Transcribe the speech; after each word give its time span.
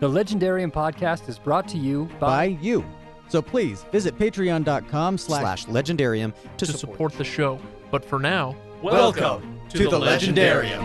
The 0.00 0.08
Legendarium 0.08 0.70
podcast 0.70 1.28
is 1.28 1.40
brought 1.40 1.66
to 1.68 1.76
you 1.76 2.04
by 2.20 2.26
by, 2.28 2.44
you. 2.44 2.84
So 3.28 3.42
please 3.42 3.82
visit 3.90 4.16
patreon.com 4.16 5.18
slash 5.18 5.62
slash 5.62 5.66
legendarium 5.66 6.32
to, 6.56 6.66
to 6.66 6.72
support. 6.72 6.78
support 6.78 7.12
the 7.14 7.24
show. 7.24 7.58
But 7.90 8.04
for 8.04 8.20
now, 8.20 8.54
Welcome 8.80 9.60
to 9.70 9.88
the 9.88 9.98
Legendarium. 9.98 10.78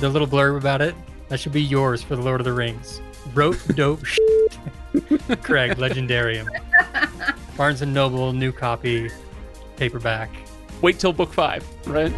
the 0.00 0.08
little 0.08 0.28
blurb 0.28 0.56
about 0.56 0.82
it. 0.82 0.94
That 1.30 1.40
should 1.40 1.52
be 1.52 1.62
yours 1.62 2.02
for 2.02 2.14
the 2.14 2.22
Lord 2.22 2.40
of 2.40 2.44
the 2.44 2.52
Rings. 2.52 3.00
Wrote 3.32 3.58
dope 3.74 4.04
shit. 4.04 4.22
Craig, 5.42 5.78
Legendarium. 5.78 6.46
Barnes 7.56 7.82
and 7.82 7.92
Noble, 7.92 8.32
new 8.32 8.52
copy, 8.52 9.10
paperback. 9.76 10.30
wait 10.82 10.98
till 10.98 11.12
book 11.12 11.32
five, 11.32 11.64
right? 11.86 12.12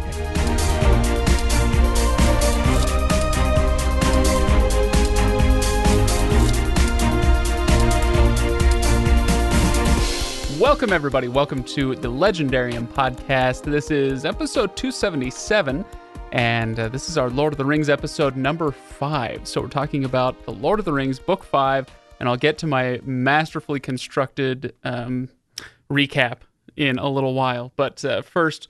Welcome, 10.59 10.91
everybody. 10.91 11.27
Welcome 11.27 11.63
to 11.65 11.95
the 11.95 12.09
Legendarium 12.09 12.87
podcast. 12.87 13.61
This 13.61 13.91
is 13.91 14.25
episode 14.25 14.75
277, 14.75 15.85
and 16.31 16.79
uh, 16.79 16.89
this 16.89 17.09
is 17.09 17.17
our 17.17 17.29
Lord 17.29 17.53
of 17.53 17.57
the 17.57 17.63
Rings 17.63 17.89
episode 17.89 18.35
number 18.35 18.71
five. 18.71 19.47
So, 19.47 19.61
we're 19.61 19.67
talking 19.67 20.03
about 20.03 20.43
the 20.45 20.51
Lord 20.51 20.79
of 20.79 20.85
the 20.85 20.91
Rings, 20.91 21.19
book 21.19 21.43
five, 21.43 21.87
and 22.19 22.27
I'll 22.27 22.37
get 22.37 22.57
to 22.57 22.67
my 22.67 22.99
masterfully 23.05 23.79
constructed 23.79 24.73
um, 24.83 25.29
recap 25.91 26.39
in 26.77 26.97
a 26.97 27.09
little 27.09 27.33
while. 27.33 27.73
But 27.75 28.05
uh, 28.05 28.21
first, 28.21 28.69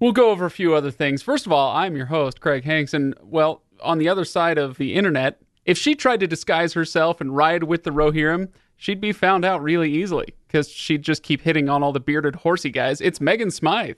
we'll 0.00 0.12
go 0.12 0.30
over 0.30 0.46
a 0.46 0.50
few 0.50 0.74
other 0.74 0.90
things. 0.90 1.22
First 1.22 1.46
of 1.46 1.52
all, 1.52 1.76
I'm 1.76 1.94
your 1.94 2.06
host, 2.06 2.40
Craig 2.40 2.64
Hanks, 2.64 2.94
and 2.94 3.14
well, 3.22 3.62
on 3.80 3.98
the 3.98 4.08
other 4.08 4.24
side 4.24 4.58
of 4.58 4.78
the 4.78 4.94
internet, 4.94 5.40
if 5.64 5.78
she 5.78 5.94
tried 5.94 6.20
to 6.20 6.26
disguise 6.26 6.72
herself 6.72 7.20
and 7.20 7.36
ride 7.36 7.64
with 7.64 7.84
the 7.84 7.90
Rohirrim, 7.90 8.48
she'd 8.76 9.00
be 9.00 9.12
found 9.12 9.44
out 9.44 9.62
really 9.62 9.92
easily 9.92 10.34
because 10.46 10.68
she'd 10.68 11.02
just 11.02 11.22
keep 11.22 11.42
hitting 11.42 11.68
on 11.68 11.82
all 11.82 11.92
the 11.92 12.00
bearded 12.00 12.34
horsey 12.36 12.70
guys. 12.70 13.00
It's 13.00 13.20
Megan 13.20 13.50
Smythe. 13.50 13.96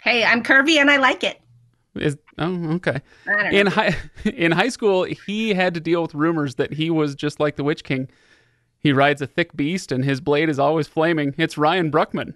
Hey, 0.00 0.24
I'm 0.24 0.42
curvy 0.42 0.78
and 0.78 0.90
I 0.90 0.96
like 0.96 1.22
it. 1.22 1.40
Is 1.96 2.16
oh 2.38 2.74
okay. 2.74 3.00
I 3.26 3.30
don't 3.30 3.52
know. 3.52 3.58
In 3.58 3.66
high 3.66 3.96
in 4.24 4.52
high 4.52 4.68
school, 4.68 5.04
he 5.04 5.52
had 5.52 5.74
to 5.74 5.80
deal 5.80 6.02
with 6.02 6.14
rumors 6.14 6.54
that 6.54 6.72
he 6.72 6.88
was 6.88 7.14
just 7.16 7.40
like 7.40 7.56
the 7.56 7.64
Witch 7.64 7.82
King. 7.82 8.08
He 8.78 8.92
rides 8.92 9.20
a 9.20 9.26
thick 9.26 9.54
beast 9.54 9.92
and 9.92 10.04
his 10.04 10.20
blade 10.20 10.48
is 10.48 10.58
always 10.58 10.88
flaming. 10.88 11.34
It's 11.36 11.58
Ryan 11.58 11.90
Bruckman. 11.90 12.34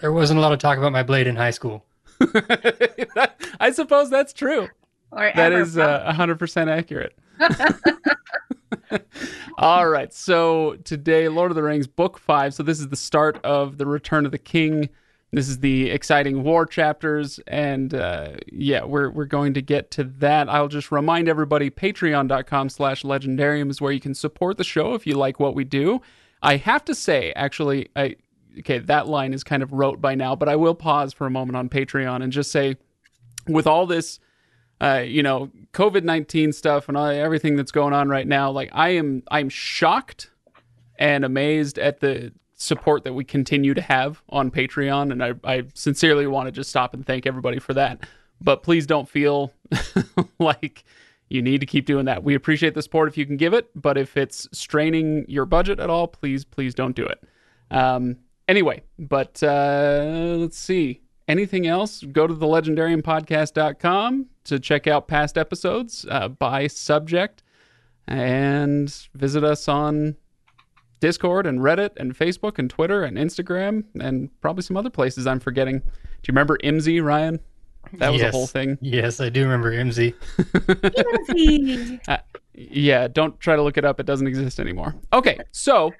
There 0.00 0.12
wasn't 0.12 0.38
a 0.38 0.40
lot 0.40 0.52
of 0.52 0.58
talk 0.58 0.78
about 0.78 0.92
my 0.92 1.02
blade 1.02 1.26
in 1.26 1.36
high 1.36 1.50
school. 1.50 1.84
I 3.60 3.70
suppose 3.72 4.10
that's 4.10 4.32
true. 4.32 4.68
or 5.12 5.32
That 5.34 5.52
ever, 5.52 5.60
is 5.60 5.78
uh, 5.78 6.12
100% 6.16 6.70
accurate. 6.70 7.18
All 9.58 9.88
right. 9.88 10.12
So 10.12 10.76
today, 10.84 11.28
Lord 11.28 11.50
of 11.50 11.54
the 11.54 11.62
Rings, 11.62 11.86
Book 11.86 12.18
Five. 12.18 12.54
So 12.54 12.62
this 12.62 12.80
is 12.80 12.88
the 12.88 12.96
start 12.96 13.38
of 13.44 13.78
the 13.78 13.86
Return 13.86 14.26
of 14.26 14.32
the 14.32 14.38
King. 14.38 14.88
This 15.32 15.48
is 15.48 15.60
the 15.60 15.90
exciting 15.90 16.42
war 16.42 16.66
chapters, 16.66 17.38
and 17.46 17.94
uh, 17.94 18.32
yeah, 18.50 18.82
we're 18.84 19.10
we're 19.10 19.26
going 19.26 19.54
to 19.54 19.62
get 19.62 19.90
to 19.92 20.04
that. 20.04 20.48
I'll 20.48 20.66
just 20.66 20.90
remind 20.90 21.28
everybody: 21.28 21.70
Patreon.com/slash 21.70 23.02
Legendarium 23.02 23.70
is 23.70 23.80
where 23.80 23.92
you 23.92 24.00
can 24.00 24.14
support 24.14 24.56
the 24.56 24.64
show 24.64 24.94
if 24.94 25.06
you 25.06 25.14
like 25.14 25.38
what 25.38 25.54
we 25.54 25.62
do. 25.62 26.00
I 26.42 26.56
have 26.56 26.84
to 26.86 26.94
say, 26.96 27.32
actually, 27.36 27.90
I 27.94 28.16
okay, 28.60 28.78
that 28.78 29.08
line 29.08 29.34
is 29.34 29.44
kind 29.44 29.62
of 29.62 29.72
rote 29.72 30.00
by 30.00 30.14
now, 30.14 30.36
but 30.36 30.48
I 30.48 30.56
will 30.56 30.74
pause 30.74 31.12
for 31.12 31.26
a 31.26 31.30
moment 31.30 31.56
on 31.56 31.68
Patreon 31.68 32.22
and 32.22 32.32
just 32.32 32.50
say, 32.50 32.76
with 33.48 33.66
all 33.66 33.86
this 33.86 34.20
uh, 34.80 35.04
you 35.06 35.22
know, 35.22 35.50
COVID 35.74 36.04
nineteen 36.04 36.52
stuff 36.52 36.88
and 36.88 36.96
all, 36.96 37.06
everything 37.06 37.56
that's 37.56 37.72
going 37.72 37.92
on 37.92 38.08
right 38.08 38.26
now. 38.26 38.50
Like, 38.50 38.70
I 38.72 38.90
am, 38.90 39.22
I'm 39.30 39.48
shocked 39.48 40.30
and 40.98 41.24
amazed 41.24 41.78
at 41.78 42.00
the 42.00 42.32
support 42.54 43.04
that 43.04 43.12
we 43.12 43.24
continue 43.24 43.74
to 43.74 43.80
have 43.80 44.22
on 44.28 44.50
Patreon, 44.50 45.12
and 45.12 45.22
I, 45.22 45.32
I 45.44 45.64
sincerely 45.74 46.26
want 46.26 46.46
to 46.46 46.52
just 46.52 46.70
stop 46.70 46.94
and 46.94 47.04
thank 47.04 47.26
everybody 47.26 47.58
for 47.58 47.74
that. 47.74 48.06
But 48.40 48.62
please 48.62 48.86
don't 48.86 49.08
feel 49.08 49.52
like 50.38 50.84
you 51.28 51.42
need 51.42 51.60
to 51.60 51.66
keep 51.66 51.84
doing 51.84 52.06
that. 52.06 52.24
We 52.24 52.34
appreciate 52.34 52.74
the 52.74 52.82
support 52.82 53.08
if 53.08 53.18
you 53.18 53.26
can 53.26 53.36
give 53.36 53.52
it, 53.52 53.70
but 53.74 53.98
if 53.98 54.16
it's 54.16 54.48
straining 54.52 55.26
your 55.28 55.44
budget 55.44 55.78
at 55.78 55.90
all, 55.90 56.08
please, 56.08 56.44
please 56.44 56.74
don't 56.74 56.96
do 56.96 57.04
it. 57.04 57.22
Um, 57.70 58.16
anyway, 58.50 58.82
but 58.98 59.42
uh, 59.42 60.34
let's 60.36 60.58
see. 60.58 61.00
Anything 61.28 61.66
else? 61.68 62.02
Go 62.02 62.26
to 62.26 62.34
the 62.34 62.46
legendariumpodcast.com 62.46 64.26
to 64.44 64.58
check 64.58 64.86
out 64.86 65.06
past 65.06 65.38
episodes 65.38 66.04
uh, 66.10 66.28
by 66.28 66.66
subject 66.66 67.42
and 68.08 68.92
visit 69.14 69.44
us 69.44 69.68
on 69.68 70.16
Discord 70.98 71.46
and 71.46 71.60
Reddit 71.60 71.90
and 71.98 72.16
Facebook 72.16 72.58
and 72.58 72.68
Twitter 72.68 73.04
and 73.04 73.16
Instagram 73.16 73.84
and 74.00 74.28
probably 74.40 74.62
some 74.64 74.76
other 74.76 74.90
places 74.90 75.26
I'm 75.26 75.38
forgetting. 75.40 75.78
Do 75.78 75.84
you 75.86 76.32
remember 76.32 76.58
IMSI, 76.64 77.02
Ryan? 77.02 77.38
That 77.94 78.10
was 78.12 78.20
Yes. 78.20 78.34
a 78.34 78.36
whole 78.36 78.46
thing. 78.48 78.76
Yes, 78.80 79.20
I 79.20 79.28
do 79.30 79.42
remember 79.44 79.72
MZ. 79.72 80.14
Easy. 81.36 82.00
Yeah, 82.62 83.08
don't 83.08 83.40
try 83.40 83.56
to 83.56 83.62
look 83.62 83.78
it 83.78 83.86
up. 83.86 84.00
It 84.00 84.06
doesn't 84.06 84.26
exist 84.26 84.60
anymore. 84.60 84.94
Okay, 85.14 85.38
so 85.50 85.94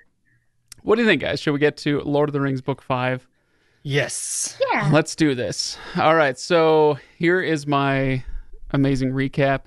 what 0.82 0.96
do 0.96 1.02
you 1.02 1.08
think, 1.08 1.20
guys? 1.20 1.40
Should 1.40 1.52
we 1.52 1.58
get 1.58 1.76
to 1.78 2.00
Lord 2.00 2.28
of 2.28 2.32
the 2.32 2.40
Rings 2.40 2.60
Book 2.60 2.82
5? 2.82 3.26
Yes. 3.82 4.58
yeah. 4.72 4.90
Let's 4.92 5.14
do 5.14 5.34
this. 5.34 5.78
All 5.96 6.14
right, 6.14 6.38
so 6.38 6.98
here 7.16 7.40
is 7.40 7.66
my 7.66 8.24
amazing 8.72 9.12
recap. 9.12 9.62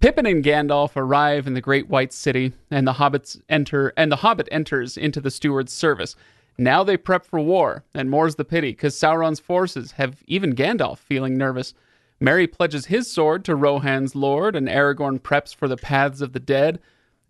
Pippin 0.00 0.26
and 0.26 0.44
Gandalf 0.44 0.92
arrive 0.96 1.46
in 1.46 1.54
the 1.54 1.60
Great 1.60 1.88
White 1.88 2.12
City, 2.12 2.52
and 2.70 2.86
the 2.86 2.94
hobbits 2.94 3.40
enter, 3.48 3.92
and 3.96 4.12
the 4.12 4.16
Hobbit 4.16 4.48
enters 4.50 4.96
into 4.96 5.20
the 5.20 5.30
Steward's 5.30 5.72
service. 5.72 6.16
Now 6.58 6.84
they 6.84 6.96
prep 6.96 7.24
for 7.26 7.40
war, 7.40 7.84
and 7.94 8.10
more's 8.10 8.36
the 8.36 8.44
pity, 8.44 8.70
because 8.70 8.94
Sauron's 8.94 9.40
forces 9.40 9.92
have 9.92 10.22
even 10.26 10.54
Gandalf 10.54 10.98
feeling 10.98 11.36
nervous. 11.36 11.74
Merry 12.20 12.46
pledges 12.46 12.86
his 12.86 13.10
sword 13.10 13.44
to 13.44 13.54
Rohan's 13.54 14.14
lord, 14.14 14.56
and 14.56 14.68
Aragorn 14.68 15.18
preps 15.18 15.54
for 15.54 15.68
the 15.68 15.76
paths 15.76 16.20
of 16.20 16.32
the 16.32 16.40
dead. 16.40 16.78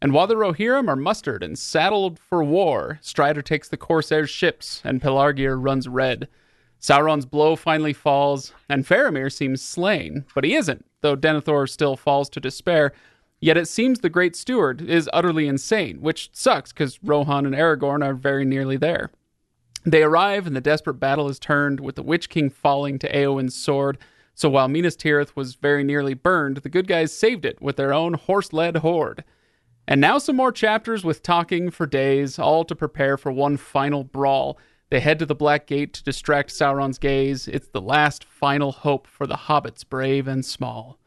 And 0.02 0.12
while 0.12 0.26
the 0.26 0.36
Rohirrim 0.36 0.88
are 0.88 0.96
mustered 0.96 1.42
and 1.42 1.58
saddled 1.58 2.18
for 2.18 2.44
war, 2.44 2.98
Strider 3.02 3.42
takes 3.42 3.68
the 3.68 3.78
Corsair's 3.78 4.30
ships, 4.30 4.82
and 4.84 5.00
Pelargir 5.00 5.56
runs 5.62 5.88
red. 5.88 6.28
Sauron's 6.80 7.24
blow 7.24 7.56
finally 7.56 7.94
falls, 7.94 8.52
and 8.68 8.86
Faramir 8.86 9.32
seems 9.32 9.62
slain, 9.62 10.24
but 10.34 10.44
he 10.44 10.54
isn't, 10.54 10.84
though 11.00 11.16
Denethor 11.16 11.68
still 11.68 11.96
falls 11.96 12.28
to 12.30 12.40
despair. 12.40 12.92
Yet 13.40 13.56
it 13.56 13.68
seems 13.68 14.00
the 14.00 14.10
Great 14.10 14.36
Steward 14.36 14.82
is 14.82 15.10
utterly 15.12 15.48
insane, 15.48 16.00
which 16.00 16.30
sucks 16.32 16.72
because 16.72 17.02
Rohan 17.02 17.46
and 17.46 17.54
Aragorn 17.54 18.04
are 18.04 18.14
very 18.14 18.44
nearly 18.44 18.76
there. 18.76 19.10
They 19.84 20.02
arrive, 20.02 20.46
and 20.46 20.56
the 20.56 20.60
desperate 20.60 21.00
battle 21.00 21.28
is 21.28 21.38
turned, 21.38 21.80
with 21.80 21.94
the 21.94 22.02
Witch 22.02 22.28
King 22.28 22.50
falling 22.50 22.98
to 22.98 23.12
Eowyn's 23.12 23.54
sword. 23.54 23.98
So 24.34 24.50
while 24.50 24.68
Minas 24.68 24.96
Tirith 24.96 25.36
was 25.36 25.54
very 25.54 25.84
nearly 25.84 26.12
burned, 26.12 26.58
the 26.58 26.68
good 26.68 26.86
guys 26.86 27.16
saved 27.16 27.44
it 27.44 27.62
with 27.62 27.76
their 27.76 27.94
own 27.94 28.14
horse 28.14 28.52
led 28.52 28.78
horde. 28.78 29.24
And 29.88 30.00
now 30.00 30.18
some 30.18 30.36
more 30.36 30.52
chapters 30.52 31.04
with 31.04 31.22
talking 31.22 31.70
for 31.70 31.86
days, 31.86 32.38
all 32.38 32.64
to 32.64 32.74
prepare 32.74 33.16
for 33.16 33.30
one 33.30 33.56
final 33.56 34.02
brawl. 34.04 34.58
They 34.90 35.00
head 35.00 35.18
to 35.20 35.26
the 35.26 35.34
Black 35.34 35.66
Gate 35.66 35.92
to 35.94 36.04
distract 36.04 36.50
Sauron's 36.50 36.98
gaze. 36.98 37.48
It's 37.48 37.68
the 37.68 37.80
last 37.80 38.24
final 38.24 38.72
hope 38.72 39.06
for 39.06 39.26
the 39.26 39.36
hobbits, 39.36 39.88
brave 39.88 40.28
and 40.28 40.44
small. 40.44 40.98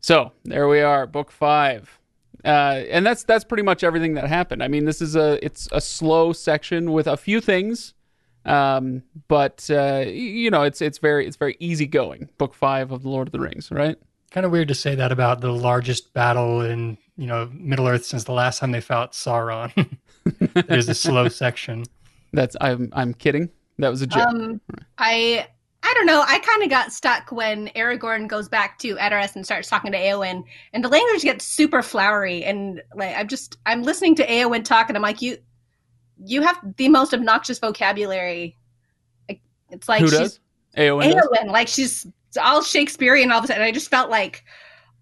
So 0.00 0.32
there 0.44 0.68
we 0.68 0.80
are, 0.80 1.06
book 1.06 1.30
five, 1.30 1.98
uh, 2.44 2.84
and 2.88 3.04
that's 3.04 3.24
that's 3.24 3.44
pretty 3.44 3.64
much 3.64 3.82
everything 3.82 4.14
that 4.14 4.28
happened. 4.28 4.62
I 4.62 4.68
mean, 4.68 4.84
this 4.84 5.02
is 5.02 5.16
a 5.16 5.44
it's 5.44 5.68
a 5.72 5.80
slow 5.80 6.32
section 6.32 6.92
with 6.92 7.08
a 7.08 7.16
few 7.16 7.40
things, 7.40 7.94
um, 8.44 9.02
but 9.26 9.68
uh, 9.70 10.04
you 10.06 10.50
know, 10.50 10.62
it's 10.62 10.80
it's 10.80 10.98
very 10.98 11.26
it's 11.26 11.36
very 11.36 11.56
easygoing. 11.58 12.28
Book 12.38 12.54
five 12.54 12.92
of 12.92 13.02
the 13.02 13.08
Lord 13.08 13.28
of 13.28 13.32
the 13.32 13.40
Rings, 13.40 13.70
right? 13.72 13.96
Kind 14.30 14.46
of 14.46 14.52
weird 14.52 14.68
to 14.68 14.74
say 14.74 14.94
that 14.94 15.10
about 15.10 15.40
the 15.40 15.52
largest 15.52 16.12
battle 16.12 16.60
in, 16.60 16.96
you 17.18 17.26
know, 17.26 17.50
Middle 17.52 17.88
Earth 17.88 18.06
since 18.06 18.24
the 18.24 18.32
last 18.32 18.60
time 18.60 18.70
they 18.70 18.80
fought 18.80 19.12
Sauron. 19.12 19.98
There's 20.68 20.88
a 20.88 20.94
slow 20.94 21.28
section. 21.28 21.84
That's 22.32 22.56
I'm 22.60 22.90
I'm 22.92 23.12
kidding. 23.12 23.50
That 23.78 23.88
was 23.90 24.00
a 24.02 24.06
joke. 24.06 24.28
Um, 24.28 24.60
I 24.98 25.46
I 25.82 25.94
don't 25.94 26.06
know. 26.06 26.24
I 26.26 26.38
kind 26.38 26.62
of 26.62 26.70
got 26.70 26.92
stuck 26.92 27.32
when 27.32 27.68
Aragorn 27.68 28.28
goes 28.28 28.48
back 28.48 28.78
to 28.78 28.94
Edoras 28.96 29.34
and 29.34 29.44
starts 29.44 29.68
talking 29.68 29.90
to 29.92 29.98
Eowyn, 29.98 30.44
and 30.72 30.84
the 30.84 30.88
language 30.88 31.22
gets 31.22 31.44
super 31.44 31.82
flowery. 31.82 32.44
And 32.44 32.82
like, 32.94 33.16
I'm 33.16 33.26
just 33.26 33.58
I'm 33.66 33.82
listening 33.82 34.14
to 34.16 34.26
Eowyn 34.26 34.64
talk, 34.64 34.88
and 34.88 34.96
I'm 34.96 35.02
like, 35.02 35.20
you 35.20 35.38
you 36.24 36.42
have 36.42 36.58
the 36.76 36.88
most 36.88 37.12
obnoxious 37.12 37.58
vocabulary. 37.58 38.56
It's 39.70 39.88
like 39.88 40.02
Who 40.02 40.08
she's 40.08 40.18
does? 40.18 40.40
Eowyn 40.76 41.12
does? 41.12 41.28
Like 41.48 41.68
she's 41.68 42.06
all 42.40 42.62
Shakespearean 42.62 43.32
all 43.32 43.38
of 43.38 43.44
a 43.44 43.48
sudden. 43.48 43.62
I 43.62 43.72
just 43.72 43.90
felt 43.90 44.08
like 44.08 44.44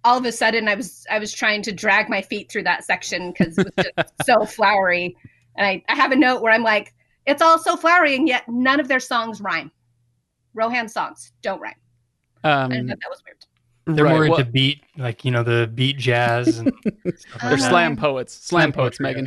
all 0.06 0.16
of 0.16 0.24
a 0.24 0.30
sudden 0.32 0.68
I 0.68 0.74
was 0.76 1.04
I 1.10 1.18
was 1.18 1.32
trying 1.32 1.62
to 1.62 1.72
drag 1.72 2.08
my 2.08 2.22
feet 2.22 2.50
through 2.50 2.62
that 2.62 2.84
section 2.84 3.32
because 3.32 3.58
it 3.58 3.66
was 3.76 3.84
just 3.96 4.12
so 4.26 4.46
flowery. 4.46 5.16
And 5.56 5.66
I, 5.66 5.82
I 5.88 5.96
have 5.96 6.12
a 6.12 6.16
note 6.16 6.42
where 6.42 6.52
I'm 6.52 6.62
like, 6.62 6.94
it's 7.26 7.42
all 7.42 7.58
so 7.58 7.76
flowery, 7.76 8.14
and 8.14 8.28
yet 8.28 8.44
none 8.48 8.78
of 8.78 8.86
their 8.88 9.00
songs 9.00 9.40
rhyme. 9.40 9.72
Rohan 10.54 10.88
songs 10.88 11.32
don't 11.42 11.60
rhyme. 11.60 11.74
Um, 12.44 12.72
I 12.72 12.76
thought 12.76 12.86
that 12.86 13.10
was 13.10 13.22
weird. 13.26 13.96
They're 13.96 14.04
right, 14.04 14.12
more 14.12 14.28
well, 14.30 14.38
into 14.38 14.50
beat, 14.50 14.82
like 14.96 15.24
you 15.24 15.30
know, 15.32 15.42
the 15.42 15.70
beat 15.74 15.96
jazz. 15.98 16.58
And 16.58 16.72
like 16.84 16.94
they're 17.02 17.12
Uh-huh. 17.34 17.48
that. 17.50 17.58
slam 17.60 17.96
poets. 17.96 18.32
Slam, 18.34 18.70
Slam 18.70 18.72
poets, 18.72 18.98
poetry, 18.98 19.24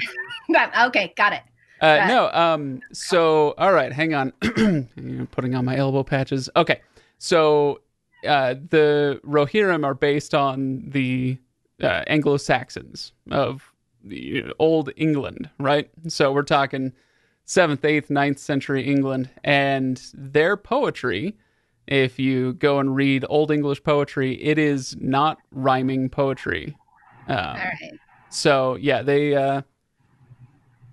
Megan. 0.50 0.72
Okay, 0.88 1.14
got 1.18 1.34
it. 1.34 1.42
Uh, 1.82 1.98
Right. 2.00 2.08
no. 2.08 2.30
Um. 2.32 2.82
So, 2.92 3.54
all 3.58 3.72
right. 3.74 3.92
Hang 3.92 4.14
on. 4.14 4.32
Putting 5.32 5.56
on 5.56 5.66
my 5.66 5.78
elbow 5.78 6.04
patches. 6.04 6.50
Okay. 6.56 6.82
So, 7.20 7.80
uh, 8.28 8.56
the 8.70 9.20
Rohirrim 9.26 9.86
are 9.86 9.94
based 9.94 10.34
on 10.34 10.84
the 10.88 11.38
uh, 11.82 12.04
Anglo 12.08 12.38
Saxons 12.38 13.14
of 13.32 13.72
the 14.04 14.46
old 14.60 14.90
England, 14.96 15.50
right? 15.60 15.90
So 16.08 16.32
we're 16.32 16.44
talking 16.44 16.94
seventh, 17.46 17.84
eighth, 17.84 18.10
9th 18.10 18.40
century 18.40 18.84
England, 18.86 19.30
and 19.44 20.02
their 20.14 20.56
poetry. 20.56 21.36
If 21.88 22.20
you 22.20 22.54
go 22.54 22.80
and 22.80 22.96
read 22.96 23.26
Old 23.28 23.50
English 23.50 23.84
poetry, 23.84 24.42
it 24.44 24.60
is 24.60 24.96
not 25.00 25.40
rhyming 25.52 26.10
poetry. 26.10 26.78
Um, 27.28 27.38
All 27.38 27.54
right. 27.56 28.00
so 28.30 28.76
yeah, 28.76 29.02
they 29.02 29.36
uh 29.36 29.64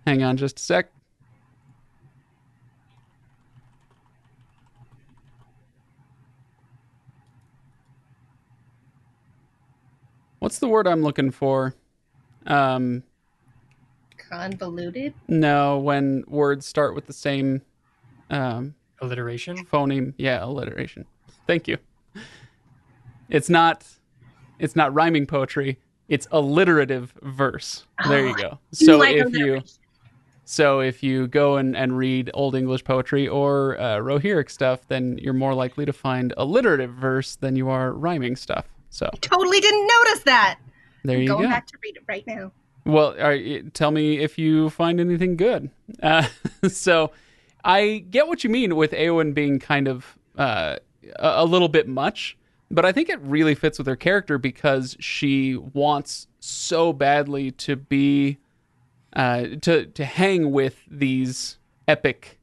hang 0.06 0.22
on 0.22 0.38
just 0.38 0.58
a 0.58 0.62
sec. 0.62 0.90
What's 10.46 10.60
the 10.60 10.68
word 10.68 10.86
I'm 10.86 11.02
looking 11.02 11.32
for? 11.32 11.74
Um 12.46 13.02
Convoluted. 14.30 15.12
no, 15.26 15.76
when 15.80 16.22
words 16.28 16.64
start 16.64 16.94
with 16.94 17.08
the 17.08 17.12
same 17.12 17.62
um 18.30 18.76
alliteration. 19.00 19.56
phoneme, 19.66 20.14
yeah, 20.18 20.44
alliteration. 20.44 21.04
Thank 21.48 21.66
you. 21.66 21.78
It's 23.28 23.50
not 23.50 23.84
it's 24.60 24.76
not 24.76 24.94
rhyming 24.94 25.26
poetry, 25.26 25.80
it's 26.08 26.28
alliterative 26.30 27.12
verse. 27.22 27.84
There 28.06 28.24
you 28.24 28.34
Oh, 28.38 28.42
go. 28.42 28.58
So 28.72 28.98
like 28.98 29.16
if 29.16 29.34
you. 29.34 29.64
So 30.44 30.78
if 30.78 31.02
you 31.02 31.26
go 31.26 31.56
and, 31.56 31.76
and 31.76 31.98
read 31.98 32.30
Old 32.34 32.54
English 32.54 32.84
poetry 32.84 33.26
or 33.26 33.76
uh, 33.80 33.96
Rohirric 33.96 34.48
stuff, 34.48 34.86
then 34.86 35.18
you're 35.20 35.34
more 35.34 35.54
likely 35.54 35.84
to 35.86 35.92
find 35.92 36.32
alliterative 36.36 36.92
verse 36.92 37.34
than 37.34 37.56
you 37.56 37.68
are 37.68 37.90
rhyming 37.92 38.36
stuff. 38.36 38.75
So 38.90 39.10
totally 39.20 39.60
didn't 39.60 39.86
notice 39.86 40.22
that. 40.24 40.58
there 41.04 41.18
you 41.18 41.26
Going 41.26 41.42
go. 41.42 41.42
Going 41.42 41.50
back 41.50 41.66
to 41.66 41.78
read 41.82 41.96
it 41.96 42.02
right 42.08 42.26
now. 42.26 42.52
Well, 42.84 43.16
right, 43.16 43.74
tell 43.74 43.90
me 43.90 44.18
if 44.18 44.38
you 44.38 44.70
find 44.70 45.00
anything 45.00 45.36
good. 45.36 45.70
Uh, 46.02 46.28
so 46.68 47.10
I 47.64 48.04
get 48.10 48.28
what 48.28 48.44
you 48.44 48.50
mean 48.50 48.76
with 48.76 48.92
Eowyn 48.92 49.34
being 49.34 49.58
kind 49.58 49.88
of 49.88 50.16
uh, 50.38 50.76
a 51.16 51.42
a 51.42 51.44
little 51.44 51.68
bit 51.68 51.88
much, 51.88 52.38
but 52.70 52.84
I 52.84 52.92
think 52.92 53.08
it 53.08 53.20
really 53.20 53.56
fits 53.56 53.78
with 53.78 53.88
her 53.88 53.96
character 53.96 54.38
because 54.38 54.96
she 55.00 55.56
wants 55.56 56.28
so 56.38 56.92
badly 56.92 57.50
to 57.52 57.74
be 57.74 58.38
uh, 59.14 59.46
to 59.62 59.86
to 59.86 60.04
hang 60.04 60.52
with 60.52 60.82
these 60.88 61.58
epic 61.88 62.38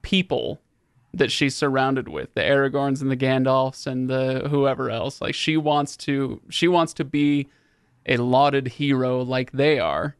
people 0.00 0.60
that 1.12 1.30
she's 1.32 1.56
surrounded 1.56 2.08
with 2.08 2.32
the 2.34 2.40
aragorns 2.40 3.00
and 3.02 3.10
the 3.10 3.16
gandalfs 3.16 3.86
and 3.86 4.08
the 4.08 4.46
whoever 4.48 4.90
else. 4.90 5.20
Like 5.20 5.34
she 5.34 5.56
wants 5.56 5.96
to 5.98 6.40
she 6.48 6.68
wants 6.68 6.92
to 6.94 7.04
be 7.04 7.48
a 8.06 8.16
lauded 8.16 8.68
hero 8.68 9.22
like 9.22 9.52
they 9.52 9.78
are. 9.78 10.16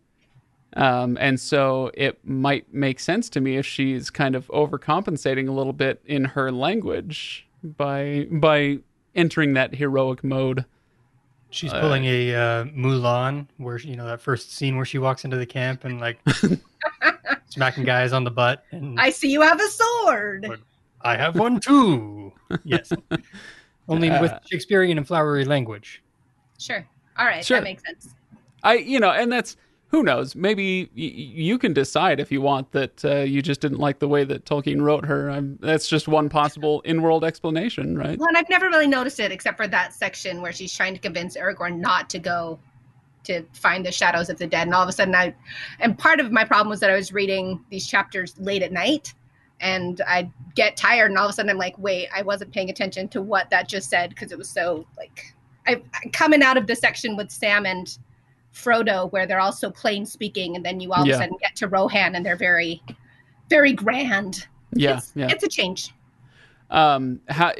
Um, 0.77 1.17
and 1.21 1.41
so 1.41 1.91
it 1.95 2.19
might 2.25 2.73
make 2.73 3.01
sense 3.01 3.29
to 3.31 3.41
me 3.41 3.57
if 3.57 3.67
she's 3.67 4.09
kind 4.11 4.37
of 4.37 4.47
overcompensating 4.49 5.49
a 5.49 5.53
little 5.53 5.73
bit 5.73 6.01
in 6.07 6.25
her 6.27 6.53
language 6.53 7.47
by 7.65 8.27
by 8.31 8.79
entering 9.15 9.55
that 9.55 9.75
heroic 9.75 10.23
mode. 10.23 10.65
She's 11.53 11.73
Uh, 11.73 11.81
pulling 11.81 12.05
a 12.05 12.33
uh, 12.35 12.65
Mulan, 12.67 13.49
where 13.57 13.79
you 13.79 13.97
know 13.97 14.07
that 14.07 14.21
first 14.21 14.53
scene 14.53 14.77
where 14.77 14.85
she 14.85 14.99
walks 14.99 15.25
into 15.25 15.37
the 15.37 15.47
camp 15.47 15.85
and 15.85 16.01
like 16.01 16.21
smacking 17.49 17.83
guys 17.85 18.13
on 18.13 18.23
the 18.23 18.31
butt, 18.31 18.65
and 18.71 19.01
I 19.01 19.11
see 19.11 19.33
you 19.33 19.41
have 19.41 19.61
a 19.61 19.69
sword. 19.69 20.61
What? 21.01 21.11
I 21.11 21.17
have 21.17 21.37
one 21.39 21.61
too. 21.61 22.33
Yes, 22.65 22.93
only 23.89 24.11
with 24.11 24.33
Uh, 24.33 24.39
Shakespearean 24.51 24.99
and 24.99 25.07
flowery 25.07 25.45
language. 25.45 26.03
Sure. 26.59 26.87
All 27.19 27.27
right. 27.27 27.45
Sure. 27.45 27.59
That 27.59 27.65
makes 27.65 27.83
sense. 27.85 28.15
I, 28.63 28.75
you 28.75 29.01
know, 29.01 29.11
and 29.11 29.31
that's 29.33 29.57
who 29.89 30.03
knows. 30.03 30.37
Maybe 30.37 30.85
y- 30.97 31.13
you 31.13 31.59
can 31.59 31.73
decide 31.73 32.21
if 32.21 32.31
you 32.31 32.41
want 32.41 32.71
that 32.73 33.05
uh, 33.05 33.17
you 33.21 33.43
just 33.43 33.61
didn't 33.61 33.79
like 33.79 33.99
the 33.99 34.09
way 34.09 34.25
that 34.25 34.45
Tolkien 34.45 34.83
wrote 34.83 35.05
her. 35.07 35.31
I'm, 35.31 35.59
that's 35.61 35.89
just 35.89 36.07
one 36.07 36.29
possible 36.29 36.81
in-world 36.85 37.25
explanation, 37.25 37.97
right? 37.99 38.19
Well, 38.19 38.29
and 38.29 38.37
I've 38.37 38.49
never 38.49 38.67
really 38.67 38.87
noticed 38.87 39.19
it 39.21 39.33
except 39.33 39.57
for 39.57 39.67
that 39.69 39.93
section 39.95 40.43
where 40.43 40.53
she's 40.53 40.75
trying 40.75 40.95
to 40.95 41.01
convince 41.01 41.37
Aragorn 41.37 41.79
not 41.79 42.09
to 42.11 42.19
go 42.19 42.59
to 43.25 43.43
find 43.53 43.85
the 43.85 43.93
shadows 43.93 44.31
of 44.31 44.39
the 44.39 44.47
dead. 44.47 44.67
And 44.67 44.75
all 44.75 44.83
of 44.83 44.89
a 44.89 44.93
sudden, 44.93 45.15
I, 45.15 45.35
and 45.81 45.99
part 45.99 46.21
of 46.21 46.31
my 46.31 46.45
problem 46.45 46.71
was 46.71 46.81
that 46.81 46.91
I 46.91 46.95
was 46.97 47.13
reading 47.13 47.63
these 47.71 47.87
chapters 47.87 48.35
late 48.39 48.63
at 48.63 48.73
night 48.73 49.13
and 49.61 50.01
I'd 50.07 50.31
get 50.55 50.77
tired. 50.77 51.11
And 51.11 51.19
all 51.19 51.27
of 51.27 51.31
a 51.31 51.33
sudden, 51.35 51.51
I'm 51.51 51.59
like, 51.59 51.79
wait, 51.79 52.09
I 52.15 52.23
wasn't 52.23 52.53
paying 52.53 52.71
attention 52.71 53.09
to 53.09 53.23
what 53.23 53.51
that 53.51 53.69
just 53.69 53.89
said 53.91 54.11
because 54.11 54.33
it 54.33 54.39
was 54.39 54.49
so 54.49 54.87
like, 54.97 55.35
I 55.67 55.83
coming 56.13 56.43
out 56.43 56.57
of 56.57 56.67
the 56.67 56.75
section 56.75 57.17
with 57.17 57.31
Sam 57.31 57.67
and 57.67 57.97
Frodo 58.55 59.11
where 59.13 59.27
they're 59.27 59.41
also 59.41 59.71
plain 59.71 60.05
speaking. 60.07 60.57
And 60.57 60.65
then 60.65 60.81
you 60.81 60.93
all 60.93 61.07
Yeah. 61.07 61.15
of 61.15 61.21
a 61.21 61.23
sudden 61.25 61.39
get 61.41 61.55
to 61.57 61.69
Rohan 61.69 62.15
and 62.15 62.25
they're 62.25 62.37
very, 62.37 62.83
very 63.49 63.73
grand. 63.73 64.47
Yeah, 64.73 64.99
it's, 64.99 65.13
yeah. 65.15 65.29
It's 65.31 65.45
a 65.45 65.49
change. 65.49 65.93
Um, 66.71 67.21
how, 67.29 67.53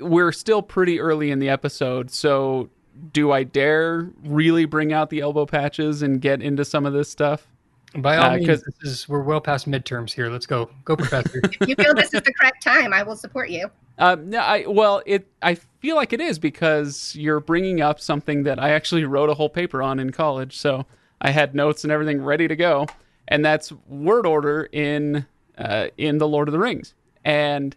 we're 0.00 0.32
still 0.32 0.62
pretty 0.62 0.98
early 0.98 1.30
in 1.30 1.38
the 1.38 1.50
episode, 1.50 2.10
so 2.10 2.70
do 3.12 3.30
I 3.30 3.44
dare 3.44 4.10
really 4.24 4.64
bring 4.64 4.94
out 4.94 5.10
the 5.10 5.20
elbow 5.20 5.44
patches 5.44 6.00
and 6.00 6.18
get 6.20 6.40
into 6.40 6.64
some 6.64 6.86
of 6.86 6.94
this 6.94 7.10
stuff? 7.10 7.46
By 7.94 8.16
all 8.16 8.24
Uh, 8.32 8.36
means, 8.36 8.46
'cause- 8.48 8.62
this 8.82 8.90
is 8.90 9.08
we're 9.08 9.22
well 9.22 9.40
past 9.40 9.68
midterms 9.70 10.12
here. 10.12 10.28
Let's 10.28 10.46
go, 10.46 10.68
go, 10.84 10.96
professor. 10.96 11.40
If 11.44 11.56
you 11.68 11.74
feel 11.76 11.94
this 11.94 12.12
is 12.12 12.20
the 12.22 12.32
correct 12.32 12.62
time, 12.62 12.92
I 12.92 13.02
will 13.02 13.16
support 13.16 13.48
you. 13.48 13.70
Um, 13.98 14.28
no, 14.30 14.38
I 14.40 14.66
well, 14.66 15.02
it 15.06 15.26
I 15.40 15.54
feel 15.54 15.96
like 15.96 16.12
it 16.12 16.20
is 16.20 16.38
because 16.38 17.14
you're 17.16 17.40
bringing 17.40 17.80
up 17.80 17.98
something 18.00 18.42
that 18.42 18.58
I 18.62 18.70
actually 18.70 19.04
wrote 19.04 19.30
a 19.30 19.34
whole 19.34 19.48
paper 19.48 19.82
on 19.82 19.98
in 19.98 20.10
college, 20.10 20.56
so 20.58 20.84
I 21.22 21.30
had 21.30 21.54
notes 21.54 21.84
and 21.84 21.92
everything 21.92 22.22
ready 22.22 22.46
to 22.48 22.56
go, 22.56 22.86
and 23.28 23.42
that's 23.44 23.72
word 23.88 24.26
order 24.26 24.68
in 24.72 25.24
uh, 25.56 25.86
in 25.96 26.18
the 26.18 26.28
Lord 26.28 26.48
of 26.48 26.52
the 26.52 26.58
Rings, 26.58 26.92
and 27.24 27.74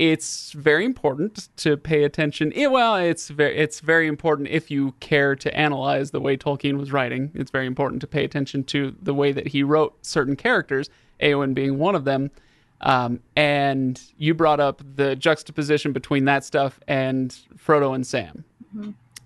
it's 0.00 0.52
very 0.52 0.86
important 0.86 1.50
to 1.58 1.76
pay 1.76 2.04
attention. 2.04 2.54
eh, 2.54 2.66
well, 2.66 2.96
it's 2.96 3.28
very 3.28 3.54
it's 3.58 3.80
very 3.80 4.06
important 4.06 4.48
if 4.48 4.70
you 4.70 4.94
care 4.98 5.36
to 5.36 5.54
analyze 5.54 6.10
the 6.10 6.20
way 6.20 6.38
Tolkien 6.38 6.78
was 6.78 6.90
writing. 6.90 7.30
It's 7.34 7.50
very 7.50 7.66
important 7.66 8.00
to 8.00 8.06
pay 8.06 8.24
attention 8.24 8.64
to 8.64 8.96
the 9.02 9.12
way 9.12 9.32
that 9.32 9.48
he 9.48 9.62
wrote 9.62 9.94
certain 10.00 10.36
characters, 10.36 10.88
Eowyn 11.20 11.52
being 11.52 11.78
one 11.78 11.94
of 11.94 12.06
them. 12.06 12.30
Um, 12.80 13.20
and 13.36 14.00
you 14.16 14.32
brought 14.32 14.58
up 14.58 14.80
the 14.96 15.14
juxtaposition 15.16 15.92
between 15.92 16.24
that 16.24 16.46
stuff 16.46 16.80
and 16.88 17.36
Frodo 17.54 17.94
and 17.94 18.06
Sam, 18.06 18.44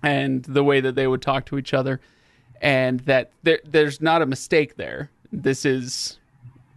and 0.03 0.43
the 0.43 0.61
way 0.61 0.81
that 0.81 0.95
they 0.95 1.07
would 1.07 1.21
talk 1.21 1.45
to 1.45 1.57
each 1.57 1.73
other, 1.73 2.01
and 2.59 2.99
that 3.01 3.31
there, 3.43 3.61
there's 3.63 4.01
not 4.01 4.21
a 4.21 4.25
mistake 4.25 4.75
there. 4.75 5.09
This 5.31 5.63
is, 5.63 6.19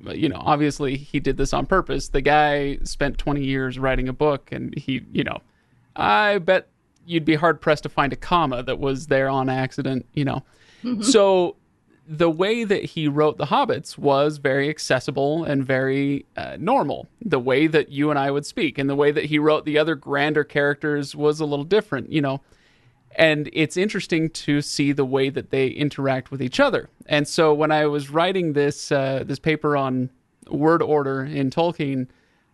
you 0.01 0.29
know, 0.29 0.41
obviously 0.45 0.97
he 0.97 1.21
did 1.21 1.37
this 1.37 1.53
on 1.53 1.67
purpose. 1.67 2.09
The 2.09 2.21
guy 2.21 2.79
spent 2.85 3.19
20 3.19 3.45
years 3.45 3.79
writing 3.79 4.09
a 4.09 4.13
book, 4.13 4.53
and 4.53 4.77
he, 4.77 5.03
you 5.13 5.25
know, 5.25 5.41
I 5.97 6.39
bet 6.39 6.69
you'd 7.07 7.25
be 7.25 7.35
hard 7.35 7.61
pressed 7.61 7.83
to 7.85 7.89
find 7.89 8.13
a 8.13 8.17
comma 8.17 8.63
that 8.63 8.79
was 8.79 9.07
there 9.07 9.29
on 9.29 9.49
accident, 9.49 10.07
you 10.15 10.25
know. 10.25 10.45
So 11.03 11.57
the 12.07 12.31
way 12.31 12.65
that 12.65 12.85
he 12.85 13.07
wrote 13.07 13.37
the 13.37 13.47
hobbits 13.47 13.99
was 13.99 14.39
very 14.39 14.71
accessible 14.71 15.45
and 15.45 15.65
very 15.65 16.25
uh, 16.37 16.57
normal 16.59 17.07
the 17.21 17.39
way 17.39 17.67
that 17.67 17.91
you 17.91 18.09
and 18.09 18.19
i 18.19 18.31
would 18.31 18.47
speak 18.47 18.79
and 18.79 18.89
the 18.89 18.97
way 18.97 19.11
that 19.11 19.27
he 19.27 19.39
wrote 19.39 19.67
the 19.67 19.77
other 19.77 19.95
grander 19.95 20.43
characters 20.43 21.15
was 21.15 21.39
a 21.39 21.45
little 21.45 21.67
different 21.67 22.11
you 22.11 22.23
know 22.23 22.41
and 23.19 23.51
it's 23.53 23.77
interesting 23.77 24.31
to 24.31 24.63
see 24.63 24.93
the 24.93 25.05
way 25.05 25.29
that 25.29 25.51
they 25.51 25.67
interact 25.69 26.31
with 26.31 26.41
each 26.41 26.59
other 26.61 26.89
and 27.07 27.27
so 27.29 27.53
when 27.53 27.71
i 27.71 27.85
was 27.87 28.09
writing 28.09 28.53
this 28.55 28.91
uh, 28.93 29.23
this 29.27 29.39
paper 29.39 29.77
on 29.77 30.09
word 30.51 30.81
order 30.83 31.23
in 31.25 31.51
tolkien 31.51 32.07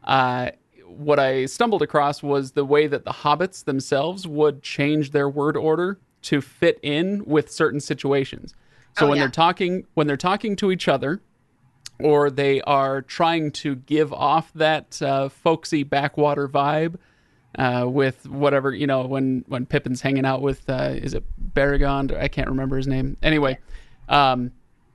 uh, 0.05 0.51
what 0.87 1.19
i 1.21 1.45
stumbled 1.47 1.83
across 1.83 2.23
was 2.23 2.53
the 2.53 2.65
way 2.65 2.87
that 2.87 3.05
the 3.05 3.13
hobbits 3.13 3.65
themselves 3.65 4.27
would 4.27 4.63
change 4.63 5.11
their 5.13 5.29
word 5.29 5.57
order 5.57 5.99
to 6.23 6.41
fit 6.41 6.79
in 6.83 7.23
with 7.25 7.51
certain 7.53 7.81
situations 7.81 8.55
so 8.99 9.07
Oh, 9.07 9.09
when 9.11 9.19
yeah. 9.19 9.25
they're 9.25 9.31
talking 9.31 9.87
when 9.95 10.07
they're 10.07 10.17
talking 10.17 10.57
to 10.57 10.71
each 10.73 10.89
other 10.89 11.21
or 12.01 12.31
they 12.31 12.61
are 12.63 13.03
trying 13.03 13.51
to 13.53 13.77
give 13.77 14.13
off 14.13 14.53
that 14.55 15.01
uh, 15.03 15.29
folksy 15.29 15.83
backwater 15.85 16.49
vibe 16.49 16.97
uh, 17.59 17.87
with 17.89 18.29
whatever 18.29 18.73
you 18.73 18.87
know 18.87 19.07
when 19.07 19.45
when 19.49 19.67
Pippin's 19.67 20.01
hanging 20.01 20.25
out 20.25 20.43
with 20.43 20.69
uh, 20.69 20.95
is 20.95 21.15
it 21.15 21.25
Baragond 21.55 22.17
I 22.19 22.29
can't 22.29 22.49
remember 22.49 22.77
his 22.77 22.87
name 22.87 23.17
anyway 23.23 23.59
um, 24.09 24.53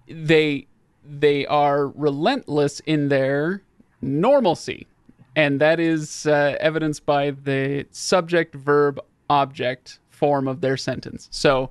they 0.08 0.68
they 1.06 1.46
are 1.46 1.88
relentless 1.88 2.80
in 2.82 3.10
their 3.10 3.63
normalcy 4.01 4.88
and 5.36 5.62
that 5.62 5.80
is 5.80 6.25
uh, 6.25 6.56
evidenced 6.60 7.06
by 7.06 7.32
the 7.32 7.86
subject 7.92 8.56
verb 8.56 9.00
object 9.30 10.00
form 10.10 10.48
of 10.48 10.62
their 10.62 10.75
sentence. 10.75 11.30
So, 11.32 11.70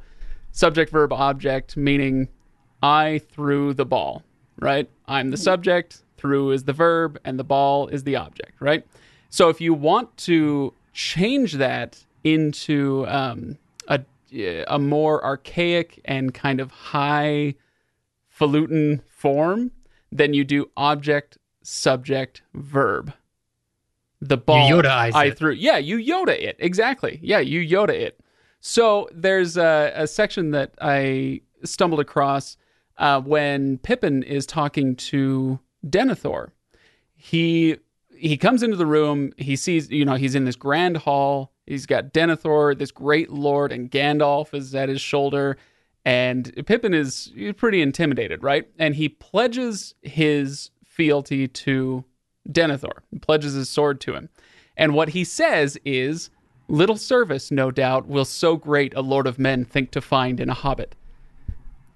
subject 0.52 0.90
verb 0.90 1.12
object 1.12 1.76
meaning 1.76 2.28
I 2.82 3.20
threw 3.30 3.74
the 3.74 3.84
ball, 3.84 4.22
right? 4.58 4.88
I'm 5.06 5.30
the 5.30 5.36
subject, 5.36 6.02
threw 6.16 6.50
is 6.52 6.64
the 6.64 6.72
verb, 6.72 7.18
and 7.24 7.38
the 7.38 7.44
ball 7.44 7.88
is 7.88 8.04
the 8.04 8.16
object, 8.16 8.60
right? 8.60 8.86
So, 9.28 9.48
if 9.48 9.60
you 9.60 9.74
want 9.74 10.16
to 10.28 10.72
change 10.98 11.52
that 11.52 12.04
into 12.24 13.06
um, 13.06 13.56
a, 13.86 14.00
a 14.66 14.80
more 14.80 15.24
archaic 15.24 16.00
and 16.04 16.34
kind 16.34 16.60
of 16.60 16.72
high 16.72 17.54
falutin 18.28 19.00
form, 19.08 19.70
then 20.10 20.34
you 20.34 20.42
do 20.42 20.68
object, 20.76 21.38
subject, 21.62 22.42
verb. 22.52 23.12
The 24.20 24.38
ball 24.38 24.68
Yoda-ize 24.68 25.14
I 25.14 25.26
it. 25.26 25.38
threw. 25.38 25.52
Yeah, 25.52 25.78
you 25.78 25.98
Yoda 25.98 26.36
it. 26.36 26.56
Exactly. 26.58 27.20
Yeah, 27.22 27.38
you 27.38 27.60
Yoda 27.60 27.90
it. 27.90 28.18
So 28.58 29.08
there's 29.14 29.56
a, 29.56 29.92
a 29.94 30.08
section 30.08 30.50
that 30.50 30.74
I 30.80 31.42
stumbled 31.62 32.00
across 32.00 32.56
uh, 32.96 33.20
when 33.20 33.78
Pippin 33.78 34.24
is 34.24 34.46
talking 34.46 34.96
to 34.96 35.60
Denethor. 35.86 36.48
He 37.14 37.76
he 38.18 38.36
comes 38.36 38.62
into 38.62 38.76
the 38.76 38.86
room. 38.86 39.32
He 39.36 39.56
sees, 39.56 39.90
you 39.90 40.04
know, 40.04 40.14
he's 40.14 40.34
in 40.34 40.44
this 40.44 40.56
grand 40.56 40.98
hall. 40.98 41.52
He's 41.66 41.86
got 41.86 42.12
Denethor, 42.12 42.76
this 42.76 42.90
great 42.90 43.30
lord, 43.30 43.72
and 43.72 43.90
Gandalf 43.90 44.54
is 44.54 44.74
at 44.74 44.88
his 44.88 45.00
shoulder. 45.00 45.56
And 46.04 46.52
Pippin 46.66 46.94
is 46.94 47.32
pretty 47.56 47.82
intimidated, 47.82 48.42
right? 48.42 48.66
And 48.78 48.94
he 48.94 49.08
pledges 49.08 49.94
his 50.02 50.70
fealty 50.84 51.46
to 51.48 52.04
Denethor, 52.50 53.00
pledges 53.20 53.54
his 53.54 53.68
sword 53.68 54.00
to 54.02 54.14
him. 54.14 54.30
And 54.76 54.94
what 54.94 55.10
he 55.10 55.24
says 55.24 55.76
is, 55.84 56.30
Little 56.70 56.98
service, 56.98 57.50
no 57.50 57.70
doubt, 57.70 58.06
will 58.06 58.26
so 58.26 58.56
great 58.56 58.92
a 58.92 59.00
lord 59.00 59.26
of 59.26 59.38
men 59.38 59.64
think 59.64 59.90
to 59.92 60.02
find 60.02 60.38
in 60.38 60.50
a 60.50 60.54
hobbit. 60.54 60.94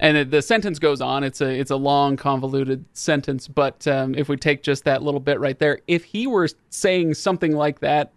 And 0.03 0.33
the 0.33 0.43
sentence 0.43 0.81
goes 0.81 1.01
on. 1.01 1.23
It's 1.23 1.41
a 1.41 1.49
it's 1.49 1.71
a 1.71 1.77
long, 1.77 2.17
convoluted 2.17 2.85
sentence. 2.93 3.47
But 3.47 3.87
um, 3.87 4.17
if 4.17 4.29
we 4.29 4.37
take 4.37 4.65
just 4.65 4.83
that 4.85 5.01
little 5.01 5.21
bit 5.21 5.39
right 5.39 5.57
there, 5.57 5.79
if 5.87 6.03
he 6.03 6.27
were 6.27 6.49
saying 6.71 7.15
something 7.15 7.53
like 7.55 7.79
that 7.81 8.13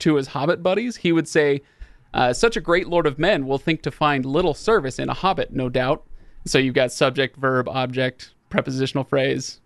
to 0.00 0.16
his 0.16 0.26
hobbit 0.26 0.60
buddies, 0.60 0.96
he 0.96 1.12
would 1.12 1.28
say, 1.28 1.62
uh, 2.14 2.32
"Such 2.32 2.56
a 2.56 2.60
great 2.60 2.88
lord 2.88 3.06
of 3.06 3.16
men 3.20 3.46
will 3.46 3.58
think 3.58 3.80
to 3.82 3.92
find 3.92 4.26
little 4.26 4.54
service 4.54 4.98
in 4.98 5.08
a 5.08 5.14
hobbit, 5.14 5.52
no 5.52 5.68
doubt." 5.68 6.02
So 6.46 6.58
you've 6.58 6.74
got 6.74 6.90
subject, 6.90 7.36
verb, 7.36 7.68
object, 7.68 8.34
prepositional 8.48 9.04
phrase, 9.04 9.60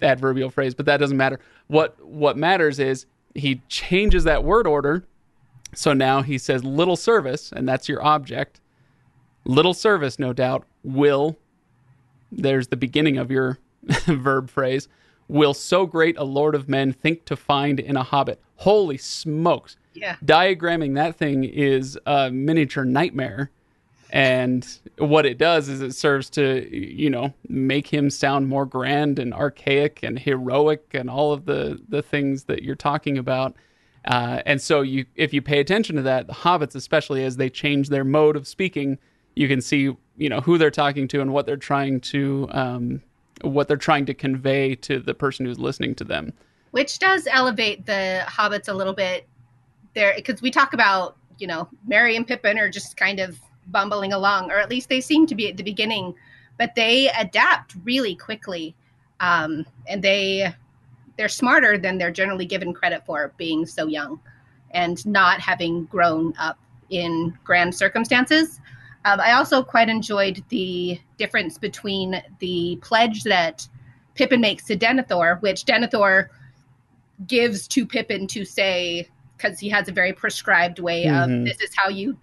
adverbial 0.00 0.50
phrase, 0.50 0.72
but 0.72 0.86
that 0.86 0.98
doesn't 0.98 1.16
matter. 1.16 1.40
What 1.66 2.00
what 2.06 2.36
matters 2.36 2.78
is 2.78 3.06
he 3.34 3.60
changes 3.68 4.22
that 4.22 4.44
word 4.44 4.68
order. 4.68 5.04
So 5.74 5.92
now 5.92 6.22
he 6.22 6.38
says 6.38 6.62
little 6.62 6.94
service, 6.94 7.50
and 7.50 7.68
that's 7.68 7.88
your 7.88 8.04
object. 8.04 8.60
Little 9.46 9.74
service, 9.74 10.18
no 10.18 10.32
doubt, 10.32 10.66
will. 10.82 11.36
There's 12.32 12.66
the 12.66 12.76
beginning 12.76 13.16
of 13.16 13.30
your 13.30 13.58
verb 14.06 14.50
phrase. 14.50 14.88
Will 15.28 15.54
so 15.54 15.86
great 15.86 16.18
a 16.18 16.24
lord 16.24 16.56
of 16.56 16.68
men 16.68 16.92
think 16.92 17.24
to 17.26 17.36
find 17.36 17.78
in 17.78 17.96
a 17.96 18.02
hobbit? 18.02 18.40
Holy 18.56 18.96
smokes! 18.96 19.76
Yeah. 19.94 20.16
Diagramming 20.24 20.96
that 20.96 21.16
thing 21.16 21.44
is 21.44 21.96
a 22.06 22.30
miniature 22.30 22.84
nightmare. 22.84 23.50
And 24.10 24.66
what 24.98 25.26
it 25.26 25.38
does 25.38 25.68
is 25.68 25.80
it 25.80 25.94
serves 25.94 26.28
to, 26.30 26.68
you 26.76 27.10
know, 27.10 27.32
make 27.48 27.88
him 27.88 28.10
sound 28.10 28.48
more 28.48 28.66
grand 28.66 29.18
and 29.18 29.32
archaic 29.32 30.00
and 30.02 30.18
heroic 30.18 30.86
and 30.92 31.08
all 31.08 31.32
of 31.32 31.44
the 31.44 31.80
the 31.88 32.02
things 32.02 32.44
that 32.44 32.64
you're 32.64 32.74
talking 32.74 33.16
about. 33.16 33.54
Uh, 34.04 34.42
and 34.44 34.60
so 34.60 34.80
you, 34.80 35.06
if 35.14 35.32
you 35.32 35.42
pay 35.42 35.60
attention 35.60 35.96
to 35.96 36.02
that, 36.02 36.26
the 36.26 36.32
hobbits, 36.32 36.74
especially 36.74 37.24
as 37.24 37.36
they 37.36 37.50
change 37.50 37.88
their 37.88 38.04
mode 38.04 38.36
of 38.36 38.46
speaking, 38.46 38.98
you 39.36 39.46
can 39.46 39.60
see, 39.60 39.94
you 40.16 40.28
know, 40.28 40.40
who 40.40 40.58
they're 40.58 40.70
talking 40.70 41.06
to 41.08 41.20
and 41.20 41.32
what 41.32 41.46
they're 41.46 41.56
trying 41.56 42.00
to, 42.00 42.48
um, 42.50 43.02
what 43.42 43.68
they're 43.68 43.76
trying 43.76 44.06
to 44.06 44.14
convey 44.14 44.74
to 44.74 44.98
the 44.98 45.14
person 45.14 45.46
who's 45.46 45.58
listening 45.58 45.94
to 45.96 46.04
them. 46.04 46.32
which 46.72 46.98
does 46.98 47.28
elevate 47.30 47.86
the 47.86 48.24
hobbits 48.26 48.68
a 48.68 48.74
little 48.74 48.94
bit. 48.94 49.26
There 49.94 50.12
because 50.14 50.42
we 50.42 50.50
talk 50.50 50.74
about 50.74 51.16
you 51.38 51.46
know 51.46 51.68
Merry 51.86 52.16
and 52.16 52.26
pippin 52.26 52.58
are 52.58 52.68
just 52.68 52.96
kind 52.96 53.20
of 53.20 53.38
bumbling 53.68 54.12
along 54.12 54.50
or 54.50 54.58
at 54.58 54.68
least 54.68 54.88
they 54.88 55.00
seem 55.00 55.26
to 55.26 55.34
be 55.34 55.48
at 55.48 55.56
the 55.56 55.62
beginning 55.62 56.14
but 56.58 56.74
they 56.74 57.08
adapt 57.10 57.74
really 57.84 58.14
quickly. 58.14 58.74
Um, 59.20 59.64
and 59.88 60.02
they 60.02 60.54
they're 61.16 61.28
smarter 61.28 61.78
than 61.78 61.96
they're 61.96 62.10
generally 62.10 62.44
given 62.44 62.74
credit 62.74 63.04
for 63.06 63.32
being 63.38 63.64
so 63.64 63.86
young 63.86 64.20
and 64.72 65.04
not 65.06 65.40
having 65.40 65.84
grown 65.86 66.34
up 66.38 66.58
in 66.90 67.36
grand 67.42 67.74
circumstances 67.74 68.60
um, 69.06 69.20
i 69.20 69.32
also 69.32 69.62
quite 69.62 69.88
enjoyed 69.88 70.44
the 70.50 71.00
difference 71.16 71.56
between 71.56 72.22
the 72.40 72.78
pledge 72.82 73.22
that 73.22 73.66
pippin 74.14 74.40
makes 74.40 74.64
to 74.64 74.76
denethor 74.76 75.40
which 75.40 75.64
denethor 75.64 76.28
gives 77.26 77.66
to 77.66 77.86
Pippin 77.86 78.26
to 78.26 78.44
say 78.44 79.08
because 79.36 79.58
he 79.58 79.70
has 79.70 79.88
a 79.88 79.92
very 79.92 80.12
prescribed 80.12 80.78
way 80.80 81.06
Mhm. 81.06 81.40
of 81.40 81.44
this 81.46 81.60
is 81.62 81.74
how 81.74 81.88
you 81.88 82.14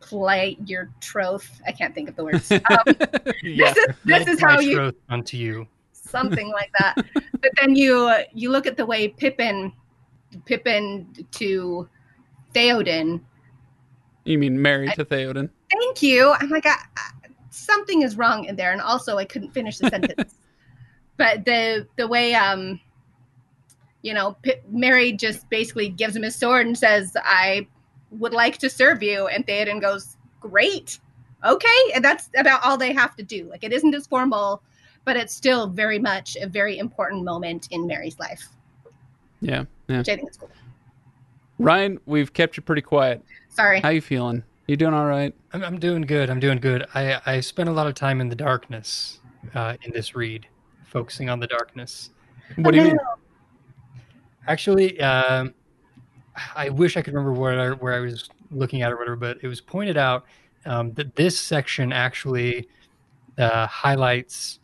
play 0.00 0.56
your 0.64 0.90
troth. 1.00 1.60
I 1.66 1.72
can't 1.72 1.94
think 1.94 2.08
of 2.08 2.16
the 2.16 2.24
words. 2.24 2.50
Um, 2.70 2.94
yeah. 3.42 3.72
This 3.72 3.76
is 3.76 3.96
this 4.04 4.28
is 4.28 4.40
how 4.40 4.60
you 4.60 4.92
unto 5.08 5.36
you. 5.36 5.66
something 5.92 6.52
like 6.52 6.70
that. 6.78 6.94
but 7.40 7.50
then 7.60 7.74
you 7.74 8.12
you 8.32 8.50
look 8.50 8.66
at 8.66 8.76
the 8.76 8.86
way 8.86 9.08
Pippin 9.08 9.72
Pippin 10.44 11.08
to 11.32 11.88
Theoden. 12.54 13.20
You 14.24 14.38
mean 14.38 14.60
Merry 14.60 14.88
to 14.88 15.04
Theoden? 15.04 15.50
Thank 15.70 16.02
you. 16.02 16.32
I'm 16.38 16.48
like 16.50 16.66
I, 16.66 16.76
I- 16.96 17.10
something 17.50 18.02
is 18.02 18.16
wrong 18.16 18.44
in 18.44 18.56
there, 18.56 18.72
and 18.72 18.80
also 18.80 19.16
I 19.18 19.24
couldn't 19.24 19.50
finish 19.52 19.78
the 19.78 19.88
sentence. 19.90 20.34
but 21.16 21.44
the 21.44 21.86
the 21.96 22.08
way 22.08 22.34
um 22.34 22.80
you 24.02 24.12
know 24.14 24.36
P- 24.42 24.54
Merry 24.70 25.12
just 25.12 25.48
basically 25.50 25.88
gives 25.88 26.16
him 26.16 26.22
his 26.22 26.34
sword 26.36 26.66
and 26.66 26.76
says 26.76 27.16
I 27.24 27.66
would 28.10 28.32
like 28.32 28.58
to 28.58 28.70
serve 28.70 29.02
you, 29.02 29.26
and 29.28 29.46
Theoden 29.46 29.80
goes 29.80 30.16
great. 30.40 30.98
Okay, 31.44 31.90
and 31.94 32.02
that's 32.02 32.30
about 32.38 32.64
all 32.64 32.78
they 32.78 32.92
have 32.94 33.14
to 33.16 33.22
do. 33.22 33.44
Like 33.50 33.64
it 33.64 33.72
isn't 33.72 33.94
as 33.94 34.06
formal, 34.06 34.62
but 35.04 35.16
it's 35.16 35.34
still 35.34 35.66
very 35.66 35.98
much 35.98 36.36
a 36.40 36.46
very 36.46 36.78
important 36.78 37.24
moment 37.24 37.68
in 37.70 37.86
Merry's 37.86 38.18
life, 38.18 38.48
Yeah. 39.42 39.64
Yeah. 39.88 39.98
which 39.98 40.08
I 40.08 40.16
think 40.16 40.30
is 40.30 40.36
cool. 40.38 40.48
Ryan, 41.58 42.00
we've 42.06 42.32
kept 42.32 42.56
you 42.56 42.62
pretty 42.62 42.80
quiet. 42.82 43.22
Sorry. 43.54 43.80
How 43.80 43.90
you 43.90 44.00
feeling? 44.00 44.42
You 44.66 44.76
doing 44.76 44.94
all 44.94 45.06
right? 45.06 45.32
I'm, 45.52 45.62
I'm 45.62 45.78
doing 45.78 46.02
good. 46.02 46.28
I'm 46.28 46.40
doing 46.40 46.58
good. 46.58 46.86
I, 46.92 47.20
I 47.24 47.38
spent 47.40 47.68
a 47.68 47.72
lot 47.72 47.86
of 47.86 47.94
time 47.94 48.20
in 48.20 48.28
the 48.28 48.34
darkness 48.34 49.20
uh, 49.54 49.76
in 49.82 49.92
this 49.92 50.16
read, 50.16 50.48
focusing 50.86 51.30
on 51.30 51.38
the 51.38 51.46
darkness. 51.46 52.10
What 52.56 52.72
do 52.72 52.78
you 52.78 52.84
mean? 52.84 52.98
Actually, 54.48 55.00
um, 55.00 55.54
I 56.56 56.68
wish 56.68 56.96
I 56.96 57.02
could 57.02 57.14
remember 57.14 57.38
where 57.38 57.60
I, 57.60 57.70
where 57.76 57.94
I 57.94 58.00
was 58.00 58.28
looking 58.50 58.82
at 58.82 58.90
or 58.90 58.96
whatever, 58.96 59.14
but 59.14 59.38
it 59.40 59.46
was 59.46 59.60
pointed 59.60 59.96
out 59.96 60.24
um, 60.66 60.92
that 60.94 61.14
this 61.14 61.38
section 61.38 61.92
actually 61.92 62.68
uh, 63.38 63.68
highlights 63.68 64.58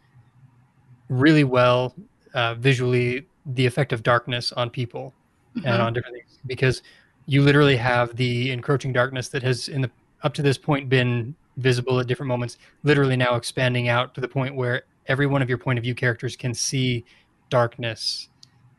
really 1.09 1.45
well 1.45 1.95
uh, 2.35 2.55
visually 2.55 3.29
the 3.47 3.67
effect 3.67 3.93
of 3.93 4.03
darkness 4.03 4.51
on 4.53 4.69
people 4.69 5.15
and 5.55 5.67
Mhm. 5.67 5.81
on 5.81 5.93
different 5.93 6.17
things 6.17 6.39
because 6.47 6.83
you 7.31 7.43
literally 7.43 7.77
have 7.77 8.17
the 8.17 8.51
encroaching 8.51 8.93
darkness 8.93 9.29
that 9.29 9.41
has 9.45 9.69
in 9.69 9.83
the 9.83 9.91
up 10.25 10.35
to 10.35 10.43
this 10.43 10.59
point 10.59 10.89
been 10.89 11.33
visible 11.59 12.01
at 12.01 12.09
different 12.09 12.27
moments 12.27 12.59
literally 12.83 13.17
now 13.17 13.37
expanding 13.37 13.87
out 13.89 14.13
to 14.17 14.21
the 14.21 14.27
point 14.27 14.53
where 14.57 14.83
every 15.07 15.29
one 15.29 15.41
of 15.41 15.49
your 15.49 15.57
point 15.57 15.79
of 15.79 15.85
view 15.85 15.95
characters 15.95 16.35
can 16.35 16.53
see 16.53 17.05
darkness 17.49 18.31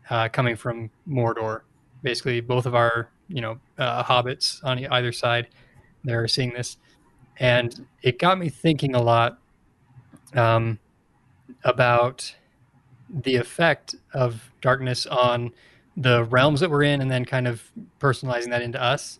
uh, 0.10 0.28
coming 0.28 0.58
from 0.58 0.90
Mordor. 1.08 1.62
Basically, 2.04 2.42
both 2.42 2.66
of 2.66 2.76
our 2.76 3.10
you 3.30 3.40
know 3.40 3.58
uh, 3.78 4.04
hobbits 4.04 4.62
on 4.66 4.86
either 4.86 5.14
side, 5.14 5.48
they're 6.04 6.28
seeing 6.28 6.52
this, 6.52 6.76
and 7.38 7.86
it 8.02 8.20
got 8.20 8.38
me 8.38 8.50
thinking 8.50 8.96
a 8.96 9.02
lot 9.02 9.40
um, 10.34 10.78
about 11.64 12.36
the 13.10 13.38
effect 13.38 13.96
of 14.14 14.52
darkness 14.60 15.06
on 15.06 15.54
the 16.02 16.24
realms 16.26 16.60
that 16.60 16.70
we're 16.70 16.84
in, 16.84 17.02
and 17.02 17.10
then 17.10 17.26
kind 17.26 17.48
of 17.48 17.64
personalizing 18.00 18.50
that 18.50 18.62
into 18.62 18.82
us. 18.82 19.20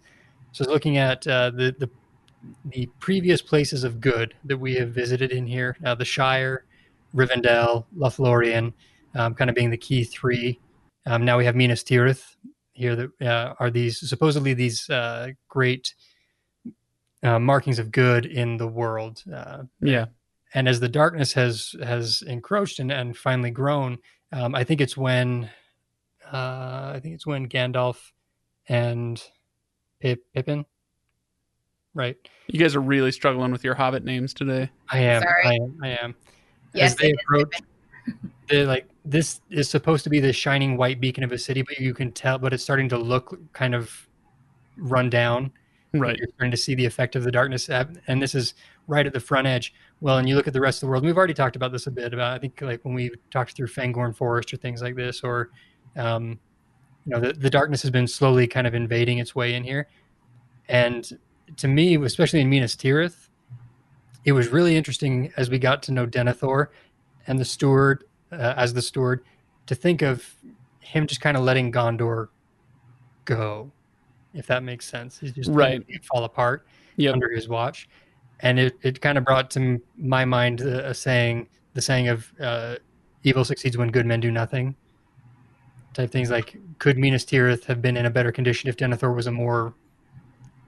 So, 0.52 0.66
looking 0.66 0.98
at 0.98 1.26
uh, 1.28 1.52
the 1.52 1.76
the 1.78 1.90
the 2.66 2.88
previous 3.00 3.42
places 3.42 3.84
of 3.84 4.00
good 4.00 4.34
that 4.46 4.58
we 4.58 4.76
have 4.76 4.90
visited 4.90 5.32
in 5.32 5.46
here, 5.46 5.78
uh, 5.86 5.96
the 5.96 6.06
Shire, 6.06 6.66
Rivendell, 7.16 7.86
Lothlorien, 7.96 8.74
um, 9.16 9.36
kind 9.36 9.50
of 9.50 9.56
being 9.56 9.70
the 9.70 9.78
key 9.78 10.04
three. 10.04 10.60
Um, 11.06 11.24
now 11.26 11.38
we 11.38 11.46
have 11.46 11.56
Minas 11.56 11.84
Tirith 11.84 12.36
here. 12.74 12.96
That 12.96 13.10
uh, 13.22 13.54
are 13.60 13.70
these 13.70 14.00
supposedly 14.10 14.54
these 14.54 14.90
uh, 14.90 15.30
great 15.50 15.94
uh, 17.24 17.40
markings 17.40 17.80
of 17.80 17.92
good 17.92 18.26
in 18.26 18.58
the 18.58 18.68
world. 18.68 19.24
Uh, 19.32 19.64
Yeah. 19.80 20.06
and 20.54 20.68
as 20.68 20.80
the 20.80 20.90
darkness 20.90 21.34
has 21.34 21.76
has 21.84 22.24
encroached 22.28 22.80
and, 22.80 22.92
and 22.92 23.16
finally 23.16 23.52
grown, 23.52 24.00
um, 24.32 24.56
I 24.56 24.64
think 24.64 24.82
it's 24.82 24.98
when 24.98 25.50
uh, 26.32 26.94
I 26.96 27.00
think 27.02 27.16
it's 27.16 27.28
when 27.28 27.48
Gandalf 27.48 27.98
and 28.68 29.22
Pip, 30.00 30.24
Pippin, 30.34 30.66
right? 31.94 32.16
You 32.48 32.60
guys 32.60 32.76
are 32.76 32.82
really 32.82 33.12
struggling 33.12 33.52
with 33.52 33.64
your 33.64 33.76
Hobbit 33.76 34.04
names 34.04 34.34
today. 34.34 34.70
I 34.90 35.00
am. 35.00 35.22
Sorry. 35.22 35.46
I 35.46 35.54
am. 35.54 35.78
I 35.84 35.88
am. 36.04 36.16
Yes, 36.74 36.92
As 36.92 36.98
they 36.98 37.12
approach, 37.12 37.56
they're 38.50 38.66
like 38.66 38.88
this 39.04 39.42
is 39.50 39.70
supposed 39.70 40.04
to 40.04 40.10
be 40.10 40.20
the 40.20 40.32
shining 40.32 40.78
white 40.78 41.02
beacon 41.02 41.24
of 41.24 41.32
a 41.32 41.38
city, 41.38 41.62
but 41.64 41.80
you 41.80 41.94
can 41.94 42.12
tell, 42.12 42.38
but 42.38 42.54
it's 42.54 42.64
starting 42.64 42.88
to 42.90 42.98
look 42.98 43.38
kind 43.54 43.76
of 43.76 44.08
run 44.78 45.10
down. 45.10 45.52
Right. 45.94 46.18
You're 46.18 46.30
starting 46.30 46.52
to 46.52 46.58
see 46.58 46.76
the 46.76 46.86
effect 46.86 47.18
of 47.18 47.24
the 47.24 47.32
darkness, 47.32 47.68
and 47.70 48.22
this 48.22 48.34
is 48.34 48.54
right 48.88 49.06
at 49.06 49.12
the 49.12 49.20
front 49.20 49.48
edge. 49.48 49.74
Well, 50.00 50.18
and 50.18 50.30
you 50.30 50.36
look 50.36 50.48
at 50.48 50.54
the 50.54 50.62
rest 50.62 50.78
of 50.78 50.88
the 50.88 50.92
world. 50.92 51.04
We've 51.04 51.18
already 51.18 51.34
talked 51.34 51.58
about 51.58 51.74
this 51.74 51.88
a 51.88 51.92
bit. 51.92 52.14
About 52.14 52.34
I 52.34 52.40
think 52.40 52.62
like 52.62 52.86
when 52.86 52.94
we 52.94 53.12
talked 53.30 53.56
through 53.58 53.68
Fangorn 53.68 54.16
Forest 54.16 54.54
or 54.54 54.58
things 54.58 54.82
like 54.82 54.96
this, 54.96 55.22
or 55.22 55.50
um, 55.96 56.40
you 57.06 57.12
know, 57.12 57.20
the, 57.20 57.34
the 57.34 57.50
darkness 57.50 57.82
has 57.82 57.92
been 57.92 58.08
slowly 58.08 58.48
kind 58.48 58.68
of 58.68 58.74
invading 58.76 59.18
its 59.18 59.36
way 59.36 59.56
in 59.56 59.64
here. 59.64 59.88
And 60.68 61.10
to 61.58 61.68
me, 61.68 61.96
especially 62.04 62.42
in 62.42 62.50
Minas 62.50 62.76
Tirith, 62.76 63.30
it 64.24 64.32
was 64.34 64.50
really 64.50 64.78
interesting 64.78 65.34
as 65.36 65.50
we 65.50 65.58
got 65.58 65.82
to 65.84 65.92
know 65.92 66.06
Denethor 66.06 66.68
and 67.28 67.40
the 67.40 67.46
steward 67.46 68.04
uh, 68.32 68.54
as 68.56 68.74
the 68.74 68.82
steward 68.82 69.24
to 69.66 69.76
think 69.76 70.02
of 70.02 70.36
him 70.80 71.08
just 71.08 71.22
kind 71.22 71.36
of 71.36 71.44
letting 71.44 71.72
Gondor 71.72 72.28
go, 73.26 73.72
if 74.34 74.48
that 74.48 74.64
makes 74.64 74.86
sense. 74.86 75.20
He's 75.20 75.32
just 75.34 75.50
Right. 75.52 75.84
fall 76.06 76.24
apart 76.24 76.66
Yep. 76.98 77.14
under 77.14 77.30
his 77.30 77.48
watch, 77.50 77.90
and 78.42 78.60
it, 78.60 78.78
it 78.84 79.02
kind 79.02 79.18
of 79.18 79.24
brought 79.26 79.50
to 79.52 79.82
my 79.98 80.26
mind 80.26 80.62
a, 80.62 80.90
a 80.90 80.94
saying, 80.94 81.48
the 81.74 81.82
saying 81.82 82.10
of 82.10 82.32
uh, 82.40 82.76
"evil 83.24 83.44
succeeds 83.46 83.78
when 83.78 83.90
good 83.90 84.06
men 84.06 84.20
do 84.20 84.30
nothing." 84.32 84.76
Type 85.94 86.12
things 86.12 86.30
like, 86.30 86.56
could 86.80 86.98
Minas 86.98 87.26
Tirith 87.26 87.66
have 87.66 87.82
been 87.82 87.98
in 87.98 88.06
a 88.06 88.10
better 88.10 88.32
condition 88.32 88.70
if 88.70 88.78
Denethor 88.78 89.14
was 89.14 89.28
a 89.28 89.32
more 89.32 89.74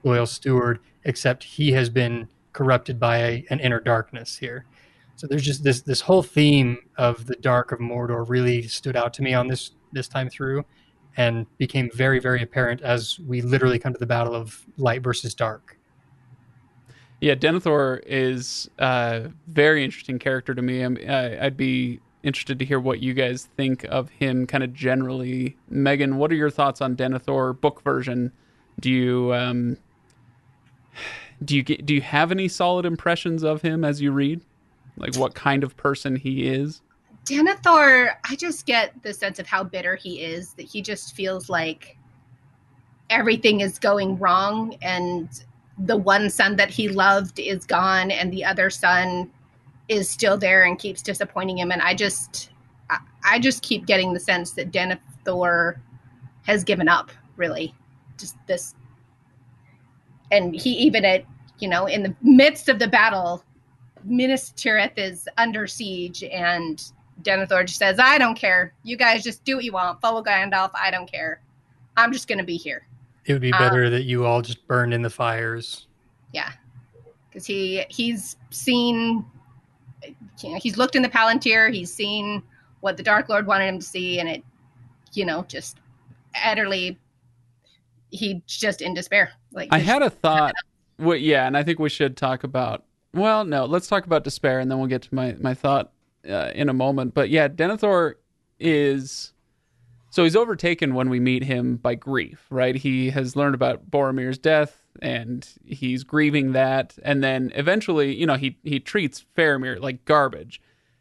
loyal 0.02 0.26
steward? 0.26 0.80
Except 1.04 1.44
he 1.44 1.72
has 1.72 1.88
been 1.88 2.28
corrupted 2.52 3.00
by 3.00 3.18
a, 3.18 3.44
an 3.50 3.60
inner 3.60 3.80
darkness 3.80 4.38
here. 4.38 4.64
So 5.16 5.26
there's 5.26 5.44
just 5.44 5.62
this 5.62 5.82
this 5.82 6.00
whole 6.02 6.22
theme 6.22 6.78
of 6.96 7.26
the 7.26 7.36
dark 7.36 7.72
of 7.72 7.78
Mordor 7.78 8.28
really 8.28 8.62
stood 8.62 8.96
out 8.96 9.14
to 9.14 9.22
me 9.22 9.32
on 9.32 9.46
this 9.46 9.70
this 9.92 10.08
time 10.08 10.28
through, 10.28 10.64
and 11.16 11.46
became 11.58 11.90
very 11.94 12.18
very 12.18 12.42
apparent 12.42 12.80
as 12.82 13.18
we 13.20 13.40
literally 13.40 13.78
come 13.78 13.92
to 13.92 13.98
the 13.98 14.06
battle 14.06 14.34
of 14.34 14.64
light 14.76 15.02
versus 15.02 15.34
dark. 15.34 15.78
Yeah, 17.20 17.34
Denethor 17.36 18.02
is 18.06 18.68
a 18.78 19.30
very 19.46 19.84
interesting 19.84 20.18
character 20.18 20.54
to 20.54 20.60
me. 20.62 20.82
Uh, 20.82 21.44
I'd 21.44 21.56
be 21.56 22.00
interested 22.24 22.58
to 22.58 22.64
hear 22.64 22.80
what 22.80 23.00
you 23.00 23.14
guys 23.14 23.48
think 23.56 23.84
of 23.84 24.10
him, 24.10 24.46
kind 24.46 24.64
of 24.64 24.72
generally. 24.72 25.56
Megan, 25.68 26.16
what 26.16 26.32
are 26.32 26.36
your 26.36 26.50
thoughts 26.50 26.80
on 26.80 26.96
Denethor 26.96 27.60
book 27.60 27.82
version? 27.82 28.32
Do 28.80 28.90
you 28.90 29.32
um, 29.34 29.76
do 31.44 31.54
you 31.54 31.62
get 31.62 31.86
do 31.86 31.94
you 31.94 32.00
have 32.00 32.32
any 32.32 32.48
solid 32.48 32.86
impressions 32.86 33.44
of 33.44 33.62
him 33.62 33.84
as 33.84 34.00
you 34.00 34.10
read? 34.10 34.40
Like 34.96 35.16
what 35.16 35.34
kind 35.34 35.62
of 35.62 35.76
person 35.76 36.16
he 36.16 36.46
is? 36.46 36.80
Denethor, 37.24 38.16
I 38.28 38.36
just 38.36 38.66
get 38.66 39.02
the 39.02 39.12
sense 39.12 39.38
of 39.38 39.46
how 39.46 39.64
bitter 39.64 39.96
he 39.96 40.22
is, 40.22 40.52
that 40.54 40.66
he 40.66 40.82
just 40.82 41.14
feels 41.14 41.48
like 41.48 41.96
everything 43.10 43.60
is 43.60 43.78
going 43.78 44.18
wrong 44.18 44.76
and 44.82 45.28
the 45.78 45.96
one 45.96 46.30
son 46.30 46.56
that 46.56 46.70
he 46.70 46.88
loved 46.88 47.38
is 47.38 47.64
gone 47.64 48.10
and 48.10 48.32
the 48.32 48.44
other 48.44 48.70
son 48.70 49.30
is 49.88 50.08
still 50.08 50.36
there 50.36 50.64
and 50.64 50.78
keeps 50.78 51.02
disappointing 51.02 51.58
him 51.58 51.70
and 51.70 51.82
I 51.82 51.94
just 51.94 52.50
I, 52.90 52.98
I 53.24 53.38
just 53.38 53.62
keep 53.62 53.86
getting 53.86 54.12
the 54.12 54.20
sense 54.20 54.52
that 54.52 54.70
Denethor 54.70 55.78
has 56.42 56.64
given 56.64 56.88
up, 56.88 57.10
really. 57.36 57.74
Just 58.18 58.36
this 58.46 58.74
and 60.30 60.54
he 60.54 60.70
even 60.70 61.04
at 61.04 61.24
you 61.58 61.68
know, 61.68 61.86
in 61.86 62.02
the 62.02 62.14
midst 62.20 62.68
of 62.68 62.78
the 62.78 62.88
battle, 62.88 63.44
Minas 64.02 64.52
Tirith 64.56 64.92
is 64.96 65.28
under 65.38 65.66
siege 65.66 66.24
and 66.24 66.82
Denethor 67.22 67.64
just 67.66 67.78
says, 67.78 67.98
I 67.98 68.18
don't 68.18 68.34
care. 68.34 68.74
You 68.82 68.96
guys 68.96 69.22
just 69.22 69.44
do 69.44 69.56
what 69.56 69.64
you 69.64 69.72
want. 69.72 70.00
Follow 70.00 70.22
Gandalf. 70.22 70.70
I 70.74 70.90
don't 70.90 71.10
care. 71.10 71.40
I'm 71.96 72.12
just 72.12 72.28
going 72.28 72.38
to 72.38 72.44
be 72.44 72.56
here. 72.56 72.86
It 73.24 73.32
would 73.32 73.42
be 73.42 73.52
Um, 73.52 73.60
better 73.60 73.88
that 73.88 74.02
you 74.02 74.26
all 74.26 74.42
just 74.42 74.66
burned 74.66 74.92
in 74.92 75.02
the 75.02 75.10
fires. 75.10 75.86
Yeah. 76.32 76.50
Because 77.28 77.46
he 77.46 77.84
he's 77.88 78.36
seen, 78.50 79.24
you 80.40 80.50
know, 80.50 80.58
he's 80.60 80.76
looked 80.76 80.96
in 80.96 81.02
the 81.02 81.08
Palantir. 81.08 81.72
He's 81.72 81.92
seen 81.92 82.42
what 82.80 82.96
the 82.96 83.02
Dark 83.02 83.28
Lord 83.28 83.46
wanted 83.46 83.66
him 83.66 83.78
to 83.78 83.84
see. 83.84 84.18
And 84.20 84.28
it, 84.28 84.44
you 85.12 85.24
know, 85.24 85.44
just 85.48 85.78
utterly, 86.44 86.98
he 88.10 88.42
just 88.46 88.82
in 88.82 88.94
despair. 88.94 89.32
Like, 89.52 89.68
I 89.72 89.78
had 89.78 90.02
a 90.02 90.10
thought. 90.10 90.54
Well, 90.98 91.16
yeah, 91.16 91.46
and 91.46 91.56
I 91.56 91.62
think 91.62 91.78
we 91.78 91.88
should 91.88 92.16
talk 92.16 92.44
about. 92.44 92.84
Well, 93.12 93.44
no, 93.44 93.64
let's 93.64 93.86
talk 93.86 94.06
about 94.06 94.24
despair, 94.24 94.60
and 94.60 94.70
then 94.70 94.78
we'll 94.78 94.88
get 94.88 95.02
to 95.02 95.14
my 95.14 95.36
my 95.40 95.54
thought 95.54 95.92
uh, 96.28 96.50
in 96.54 96.68
a 96.68 96.72
moment. 96.74 97.14
But 97.14 97.30
yeah, 97.30 97.48
Denethor 97.48 98.14
is 98.58 99.32
so 100.10 100.22
he's 100.22 100.36
overtaken 100.36 100.94
when 100.94 101.10
we 101.10 101.18
meet 101.18 101.42
him 101.42 101.76
by 101.76 101.96
grief, 101.96 102.46
right? 102.48 102.76
He 102.76 103.10
has 103.10 103.34
learned 103.34 103.56
about 103.56 103.90
Boromir's 103.90 104.38
death, 104.38 104.83
and 105.02 105.48
he's 105.64 106.04
grieving 106.04 106.52
that, 106.52 106.96
and 107.02 107.22
then 107.22 107.52
eventually, 107.54 108.14
you 108.14 108.26
know, 108.26 108.36
he 108.36 108.58
he 108.62 108.80
treats 108.80 109.24
Faramir 109.36 109.80
like 109.80 110.04
garbage, 110.04 110.60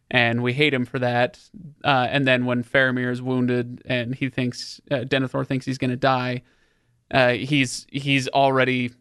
and 0.10 0.42
we 0.44 0.54
hate 0.54 0.74
him 0.74 0.86
for 0.86 1.00
that. 1.00 1.40
Uh, 1.84 2.08
and 2.10 2.28
then 2.28 2.46
when 2.46 2.64
Faramir 2.64 3.12
is 3.12 3.22
wounded, 3.22 3.82
and 3.86 4.16
he 4.16 4.30
thinks 4.30 4.82
uh, 4.92 5.06
Denethor 5.06 5.46
thinks 5.46 5.66
he's 5.66 5.78
going 5.78 5.92
to 5.92 5.98
die, 5.98 6.44
uh, 7.12 7.34
he's 7.34 7.86
he's 7.92 8.28
already 8.30 8.92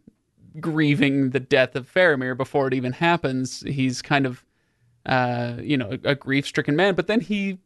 grieving 0.61 1.31
the 1.31 1.41
death 1.41 1.75
of 1.75 1.91
Faramir 1.91 2.37
before 2.37 2.69
it 2.69 2.75
even 2.75 2.93
happens. 2.93 3.63
He's 3.67 4.03
kind 4.03 4.27
of, 4.27 4.45
uh, 5.07 5.55
you 5.63 5.79
know, 5.79 5.97
a, 6.05 6.11
a 6.11 6.15
grief-stricken 6.15 6.77
man. 6.77 6.95
But 6.95 7.07
then 7.07 7.21
he, 7.21 7.59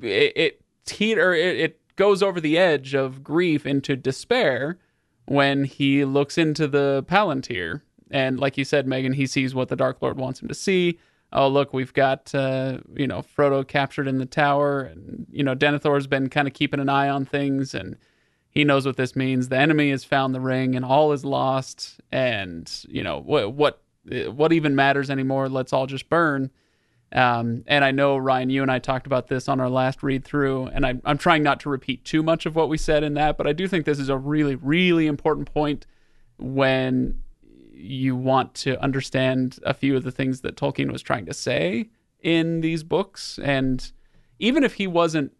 it, 0.00 0.32
it 0.34 0.60
teeter, 0.86 1.34
it, 1.34 1.60
it 1.60 1.96
goes 1.96 2.22
over 2.22 2.40
the 2.40 2.56
edge 2.56 2.94
of 2.94 3.22
grief 3.22 3.66
into 3.66 3.94
despair 3.94 4.78
when 5.26 5.64
he 5.64 6.04
looks 6.04 6.38
into 6.38 6.66
the 6.66 7.04
Palantir. 7.08 7.82
And 8.10 8.38
like 8.38 8.58
you 8.58 8.64
said, 8.64 8.86
Megan, 8.86 9.14
he 9.14 9.26
sees 9.26 9.54
what 9.54 9.68
the 9.68 9.76
Dark 9.76 10.00
Lord 10.00 10.18
wants 10.18 10.40
him 10.40 10.48
to 10.48 10.54
see. 10.54 10.98
Oh, 11.32 11.48
look, 11.48 11.72
we've 11.72 11.92
got, 11.92 12.32
uh, 12.34 12.78
you 12.94 13.06
know, 13.06 13.22
Frodo 13.22 13.66
captured 13.66 14.06
in 14.06 14.18
the 14.18 14.26
tower. 14.26 14.82
And, 14.82 15.26
you 15.30 15.42
know, 15.42 15.56
Denethor's 15.56 16.06
been 16.06 16.28
kind 16.28 16.46
of 16.46 16.54
keeping 16.54 16.78
an 16.78 16.88
eye 16.88 17.08
on 17.08 17.24
things. 17.24 17.74
And 17.74 17.96
he 18.54 18.62
knows 18.62 18.86
what 18.86 18.96
this 18.96 19.16
means. 19.16 19.48
The 19.48 19.58
enemy 19.58 19.90
has 19.90 20.04
found 20.04 20.34
the 20.34 20.40
ring, 20.40 20.76
and 20.76 20.84
all 20.84 21.12
is 21.12 21.24
lost. 21.24 22.00
And 22.12 22.70
you 22.88 23.02
know 23.02 23.20
what 23.20 23.52
what 23.52 23.82
what 24.28 24.52
even 24.52 24.76
matters 24.76 25.10
anymore? 25.10 25.48
Let's 25.48 25.72
all 25.72 25.86
just 25.86 26.08
burn. 26.08 26.50
Um, 27.14 27.62
and 27.66 27.84
I 27.84 27.92
know 27.92 28.16
Ryan, 28.16 28.50
you 28.50 28.62
and 28.62 28.70
I 28.70 28.80
talked 28.80 29.06
about 29.06 29.28
this 29.28 29.48
on 29.48 29.60
our 29.60 29.70
last 29.70 30.02
read 30.02 30.24
through, 30.24 30.66
and 30.66 30.84
I, 30.84 30.94
I'm 31.04 31.18
trying 31.18 31.42
not 31.42 31.60
to 31.60 31.68
repeat 31.68 32.04
too 32.04 32.22
much 32.22 32.44
of 32.44 32.56
what 32.56 32.68
we 32.68 32.76
said 32.76 33.04
in 33.04 33.14
that, 33.14 33.38
but 33.38 33.46
I 33.46 33.52
do 33.52 33.68
think 33.68 33.84
this 33.84 34.00
is 34.00 34.08
a 34.08 34.18
really, 34.18 34.56
really 34.56 35.06
important 35.06 35.52
point 35.52 35.86
when 36.38 37.20
you 37.72 38.16
want 38.16 38.54
to 38.54 38.80
understand 38.82 39.58
a 39.64 39.74
few 39.74 39.96
of 39.96 40.02
the 40.02 40.10
things 40.10 40.40
that 40.40 40.56
Tolkien 40.56 40.90
was 40.90 41.02
trying 41.02 41.26
to 41.26 41.34
say 41.34 41.90
in 42.20 42.60
these 42.62 42.82
books. 42.82 43.38
And 43.42 43.92
even 44.38 44.64
if 44.64 44.74
he 44.74 44.86
wasn't 44.86 45.32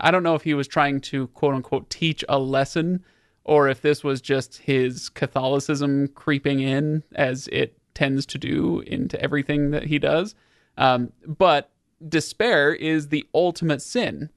I 0.00 0.10
don't 0.10 0.22
know 0.22 0.34
if 0.34 0.42
he 0.42 0.54
was 0.54 0.66
trying 0.68 1.00
to 1.02 1.26
quote 1.28 1.54
unquote 1.54 1.90
teach 1.90 2.24
a 2.28 2.38
lesson 2.38 3.04
or 3.44 3.68
if 3.68 3.82
this 3.82 4.02
was 4.02 4.20
just 4.20 4.58
his 4.58 5.08
Catholicism 5.08 6.08
creeping 6.08 6.60
in 6.60 7.02
as 7.14 7.48
it 7.48 7.78
tends 7.94 8.26
to 8.26 8.38
do 8.38 8.80
into 8.80 9.20
everything 9.20 9.70
that 9.70 9.84
he 9.84 9.98
does. 9.98 10.34
Um, 10.76 11.12
but 11.26 11.70
despair 12.06 12.74
is 12.74 13.08
the 13.08 13.26
ultimate 13.34 13.82
sin 13.82 14.30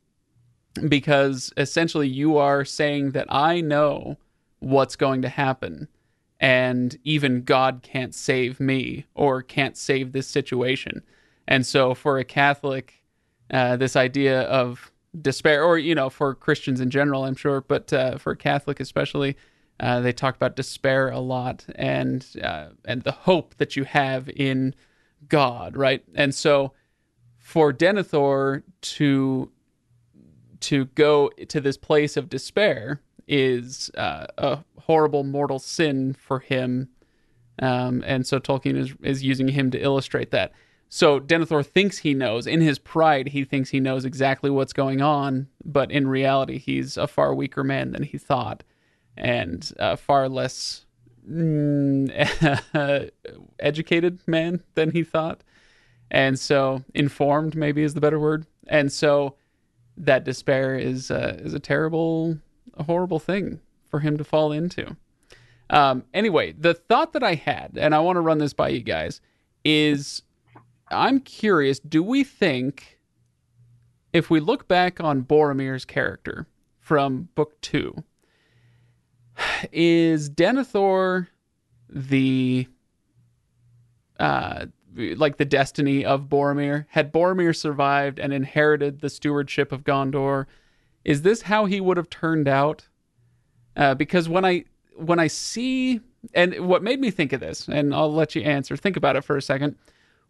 because 0.88 1.52
essentially 1.58 2.08
you 2.08 2.38
are 2.38 2.63
saying 2.63 3.12
that 3.12 3.28
I 3.30 3.62
know 3.62 4.17
what's 4.60 4.95
going 4.95 5.21
to 5.23 5.30
happen 5.30 5.88
and 6.39 6.97
even 7.04 7.43
God 7.43 7.82
can't 7.84 8.15
save 8.15 8.60
me 8.60 9.06
or 9.13 9.41
can't 9.41 9.75
save 9.75 10.12
this 10.12 10.28
situation. 10.28 11.04
And 11.47 11.65
so 11.65 11.93
for 11.93 12.17
a 12.17 12.23
Catholic, 12.23 13.04
uh, 13.52 13.75
this 13.75 13.95
idea 13.95 14.41
of 14.43 14.91
despair, 15.19 15.63
or 15.63 15.78
you 15.78 15.95
know, 15.95 16.10
for 16.10 16.34
Christians 16.36 16.80
in 16.80 16.89
general, 16.89 17.25
I'm 17.25 17.36
sure, 17.36 17.62
but 17.62 17.91
uh, 17.91 18.17
for 18.17 18.32
a 18.32 18.38
Catholic 18.38 18.80
especially, 18.80 19.36
uh, 19.80 19.99
they 20.02 20.13
talk 20.13 20.36
about 20.36 20.56
despair 20.56 21.10
a 21.10 21.19
lot 21.19 21.65
and 21.75 22.25
uh, 22.43 22.67
and 22.86 23.02
the 23.04 23.12
hope 23.12 23.56
that 23.56 23.75
you 23.75 23.86
have 23.86 24.30
in 24.30 24.75
God, 25.27 25.75
right? 25.75 26.03
And 26.15 26.34
so, 26.34 26.73
for 27.38 27.73
Denethor 27.73 28.63
to 28.82 29.51
to 30.62 30.86
go 30.86 31.29
to 31.47 31.62
this 31.62 31.77
place 31.77 32.17
of 32.17 32.29
despair 32.29 33.01
is 33.27 33.89
uh, 33.95 34.27
a 34.38 34.60
horrible 34.82 35.23
mortal 35.23 35.60
sin 35.60 36.13
for 36.13 36.39
him, 36.39 36.89
um, 37.60 38.03
and 38.05 38.25
so 38.25 38.39
Tolkien 38.39 38.77
is 38.77 38.93
is 39.01 39.23
using 39.23 39.49
him 39.49 39.71
to 39.71 39.79
illustrate 39.79 40.32
that. 40.32 40.51
So 40.89 41.19
Denethor 41.19 41.63
thinks 41.63 41.99
he 41.99 42.15
knows. 42.15 42.47
In 42.47 42.62
his 42.62 42.79
pride, 42.79 43.27
he 43.27 43.45
thinks 43.45 43.69
he 43.69 43.79
knows 43.79 44.05
exactly 44.05 44.49
what's 44.49 44.73
going 44.73 45.01
on, 45.01 45.47
but 45.63 45.91
in 45.91 46.08
reality, 46.08 46.58
he's 46.58 46.97
a 46.97 47.08
far 47.08 47.34
weaker 47.36 47.63
man 47.63 47.91
than 47.91 48.01
he 48.01 48.17
thought, 48.17 48.63
and 49.15 49.71
a 49.77 49.95
far 49.95 50.27
less 50.27 50.86
educated 53.60 54.19
man 54.27 54.63
than 54.75 54.91
he 54.91 55.03
thought. 55.03 55.43
And 56.12 56.39
so, 56.39 56.84
informed 56.93 57.55
maybe 57.55 57.84
is 57.84 57.93
the 57.93 58.01
better 58.01 58.19
word. 58.19 58.45
And 58.67 58.91
so, 58.91 59.36
that 59.97 60.23
despair 60.23 60.75
is 60.75 61.12
uh, 61.12 61.38
is 61.39 61.53
a 61.53 61.60
terrible, 61.60 62.39
a 62.75 62.84
horrible 62.84 63.19
thing 63.19 63.60
for 63.89 63.99
him 63.99 64.17
to 64.17 64.23
fall 64.23 64.51
into. 64.51 64.95
Um, 65.69 66.05
anyway, 66.13 66.53
the 66.53 66.73
thought 66.73 67.13
that 67.13 67.23
I 67.23 67.36
had, 67.36 67.77
and 67.77 67.93
I 67.93 67.99
want 67.99 68.15
to 68.15 68.21
run 68.21 68.39
this 68.39 68.53
by 68.53 68.69
you 68.69 68.82
guys, 68.82 69.21
is 69.63 70.23
I'm 70.89 71.19
curious, 71.19 71.79
do 71.79 72.01
we 72.01 72.23
think 72.23 72.99
if 74.13 74.29
we 74.29 74.39
look 74.39 74.67
back 74.67 74.99
on 74.99 75.23
Boromir's 75.23 75.86
character 75.86 76.47
from 76.79 77.29
book 77.36 77.60
two, 77.62 78.03
is 79.71 80.30
Denethor 80.30 81.28
the 81.89 82.67
uh 84.19 84.65
like 84.95 85.38
the 85.38 85.45
destiny 85.45 86.04
of 86.04 86.30
Boromir? 86.30 86.86
Had 86.89 87.13
Boromir 87.13 87.56
survived 87.56 88.19
and 88.19 88.34
inherited 88.34 89.02
the 89.02 89.10
stewardship 89.10 89.71
of 89.71 89.84
Gondor, 89.84 90.45
is 91.06 91.21
this 91.21 91.43
how 91.43 91.65
he 91.65 91.80
would 91.80 91.97
have 91.97 92.10
turned 92.10 92.47
out? 92.47 92.88
Uh, 93.75 93.95
because 93.95 94.28
when 94.28 94.45
I 94.45 94.65
when 94.95 95.19
I 95.19 95.28
see 95.28 96.02
and 96.34 96.67
what 96.67 96.84
made 96.84 96.99
me 96.99 97.12
think 97.12 97.32
of 97.34 97.39
this, 97.39 97.67
and 97.67 97.93
I'll 97.93 98.13
let 98.13 98.36
you 98.36 98.41
answer. 98.41 98.75
Think 98.75 98.97
about 98.97 99.15
it 99.15 99.23
for 99.23 99.38
a 99.38 99.41
second 99.41 99.78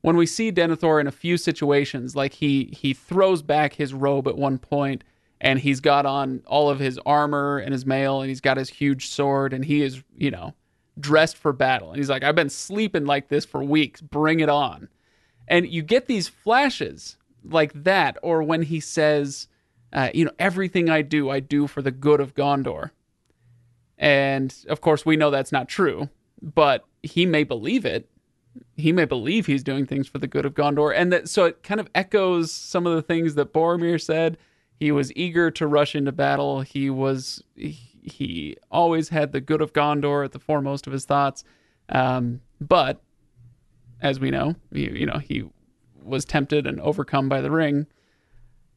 when 0.01 0.15
we 0.15 0.25
see 0.25 0.51
Denethor 0.51 0.99
in 1.01 1.07
a 1.07 1.11
few 1.11 1.37
situations, 1.37 2.15
like 2.15 2.33
he 2.33 2.65
he 2.65 2.93
throws 2.93 3.41
back 3.41 3.73
his 3.73 3.93
robe 3.93 4.27
at 4.27 4.37
one 4.37 4.57
point 4.57 5.03
and 5.41 5.59
he's 5.59 5.79
got 5.79 6.05
on 6.05 6.41
all 6.47 6.69
of 6.69 6.79
his 6.79 6.99
armor 7.05 7.57
and 7.57 7.71
his 7.71 7.85
mail 7.85 8.21
and 8.21 8.29
he's 8.29 8.41
got 8.41 8.57
his 8.57 8.69
huge 8.69 9.07
sword 9.07 9.53
and 9.53 9.65
he 9.65 9.81
is, 9.81 10.03
you 10.17 10.31
know, 10.31 10.53
dressed 10.99 11.37
for 11.37 11.53
battle. 11.53 11.89
And 11.89 11.97
he's 11.97 12.09
like, 12.09 12.23
I've 12.23 12.35
been 12.35 12.49
sleeping 12.49 13.05
like 13.05 13.29
this 13.29 13.45
for 13.45 13.63
weeks. 13.63 14.01
Bring 14.01 14.39
it 14.41 14.49
on. 14.49 14.89
And 15.47 15.67
you 15.67 15.81
get 15.81 16.07
these 16.07 16.27
flashes 16.27 17.17
like 17.43 17.71
that, 17.83 18.17
or 18.21 18.43
when 18.43 18.63
he 18.63 18.79
says, 18.79 19.47
uh, 19.93 20.09
you 20.13 20.25
know, 20.25 20.31
everything 20.37 20.89
I 20.89 21.01
do, 21.01 21.29
I 21.29 21.39
do 21.39 21.65
for 21.67 21.81
the 21.81 21.89
good 21.89 22.19
of 22.19 22.35
Gondor. 22.35 22.91
And 23.97 24.53
of 24.67 24.81
course, 24.81 25.05
we 25.05 25.15
know 25.15 25.31
that's 25.31 25.51
not 25.51 25.67
true, 25.67 26.09
but 26.41 26.85
he 27.01 27.25
may 27.25 27.43
believe 27.43 27.85
it 27.85 28.09
he 28.75 28.91
may 28.91 29.05
believe 29.05 29.45
he's 29.45 29.63
doing 29.63 29.85
things 29.85 30.07
for 30.07 30.17
the 30.17 30.27
good 30.27 30.45
of 30.45 30.53
Gondor, 30.53 30.93
and 30.95 31.11
that 31.11 31.29
so 31.29 31.45
it 31.45 31.63
kind 31.63 31.79
of 31.79 31.89
echoes 31.93 32.51
some 32.51 32.87
of 32.87 32.95
the 32.95 33.01
things 33.01 33.35
that 33.35 33.53
Boromir 33.53 34.01
said. 34.01 34.37
He 34.79 34.91
was 34.93 35.11
eager 35.15 35.51
to 35.51 35.67
rush 35.67 35.93
into 35.93 36.13
battle. 36.13 36.61
He 36.61 36.89
was 36.89 37.43
he, 37.55 38.57
always 38.71 39.09
had 39.09 39.33
the 39.33 39.41
good 39.41 39.61
of 39.61 39.73
Gondor 39.73 40.23
at 40.23 40.31
the 40.31 40.39
foremost 40.39 40.87
of 40.87 40.93
his 40.93 41.05
thoughts. 41.05 41.43
Um, 41.89 42.41
but 42.61 43.01
as 44.01 44.19
we 44.19 44.31
know, 44.31 44.55
you, 44.71 44.89
you 44.91 45.05
know 45.05 45.19
he 45.19 45.43
was 46.01 46.23
tempted 46.23 46.65
and 46.65 46.79
overcome 46.79 47.27
by 47.27 47.41
the 47.41 47.51
ring. 47.51 47.87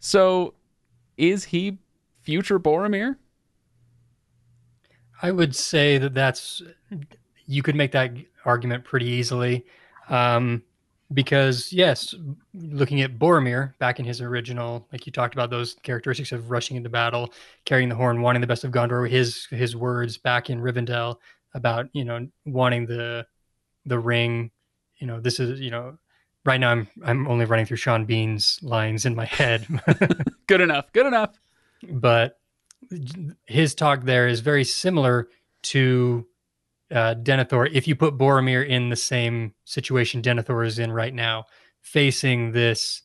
So, 0.00 0.54
is 1.16 1.44
he 1.44 1.78
future 2.20 2.58
Boromir? 2.58 3.16
I 5.22 5.30
would 5.30 5.54
say 5.54 5.98
that 5.98 6.14
that's 6.14 6.62
you 7.46 7.62
could 7.62 7.76
make 7.76 7.92
that 7.92 8.12
argument 8.44 8.84
pretty 8.84 9.06
easily. 9.06 9.64
Um, 10.08 10.64
because 11.12 11.72
yes, 11.72 12.14
looking 12.54 13.00
at 13.00 13.18
Boromir 13.18 13.76
back 13.78 13.98
in 13.98 14.04
his 14.04 14.20
original, 14.20 14.86
like 14.92 15.06
you 15.06 15.12
talked 15.12 15.34
about 15.34 15.50
those 15.50 15.74
characteristics 15.82 16.32
of 16.32 16.50
rushing 16.50 16.76
into 16.76 16.88
battle, 16.88 17.32
carrying 17.64 17.88
the 17.88 17.94
horn, 17.94 18.22
wanting 18.22 18.40
the 18.40 18.46
best 18.46 18.64
of 18.64 18.70
Gondor, 18.70 19.08
his 19.08 19.46
his 19.46 19.76
words 19.76 20.18
back 20.18 20.50
in 20.50 20.60
Rivendell 20.60 21.16
about 21.54 21.88
you 21.92 22.04
know 22.04 22.26
wanting 22.44 22.86
the 22.86 23.26
the 23.86 23.98
ring, 23.98 24.50
you 24.98 25.06
know 25.06 25.20
this 25.20 25.40
is 25.40 25.60
you 25.60 25.70
know 25.70 25.98
right 26.44 26.60
now 26.60 26.70
I'm 26.70 26.88
I'm 27.04 27.28
only 27.28 27.44
running 27.44 27.66
through 27.66 27.78
Sean 27.78 28.04
Bean's 28.04 28.58
lines 28.62 29.06
in 29.06 29.14
my 29.14 29.26
head. 29.26 29.66
good 30.46 30.60
enough, 30.60 30.92
good 30.92 31.06
enough. 31.06 31.38
But 31.90 32.38
his 33.46 33.74
talk 33.74 34.02
there 34.02 34.28
is 34.28 34.40
very 34.40 34.64
similar 34.64 35.28
to 35.62 36.26
uh, 36.92 37.14
Denethor, 37.14 37.70
if 37.72 37.88
you 37.88 37.96
put 37.96 38.18
Boromir 38.18 38.66
in 38.66 38.90
the 38.90 38.96
same 38.96 39.54
situation 39.64 40.22
Denethor 40.22 40.66
is 40.66 40.78
in 40.78 40.92
right 40.92 41.14
now, 41.14 41.46
facing 41.80 42.52
this 42.52 43.02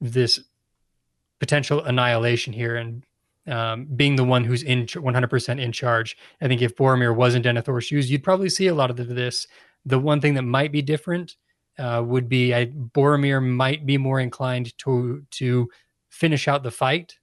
this 0.00 0.40
potential 1.40 1.82
annihilation 1.84 2.52
here 2.52 2.76
and 2.76 3.04
um, 3.46 3.86
being 3.96 4.16
the 4.16 4.24
one 4.24 4.44
who's 4.44 4.62
in 4.62 4.86
100% 4.86 5.60
in 5.60 5.72
charge. 5.72 6.16
I 6.40 6.48
think 6.48 6.62
if 6.62 6.76
Boromir 6.76 7.14
was 7.14 7.34
in 7.34 7.42
Denethor's 7.42 7.84
shoes, 7.84 8.10
you'd 8.10 8.22
probably 8.22 8.48
see 8.48 8.68
a 8.68 8.74
lot 8.74 8.90
of 8.90 8.96
this. 8.96 9.46
The 9.84 9.98
one 9.98 10.20
thing 10.20 10.34
that 10.34 10.42
might 10.42 10.72
be 10.72 10.80
different 10.80 11.36
uh, 11.78 12.02
would 12.04 12.28
be 12.28 12.54
I, 12.54 12.66
Boromir 12.66 13.42
might 13.42 13.84
be 13.84 13.98
more 13.98 14.20
inclined 14.20 14.76
to 14.78 15.24
to 15.32 15.68
finish 16.08 16.46
out 16.48 16.62
the 16.62 16.70
fight, 16.70 17.18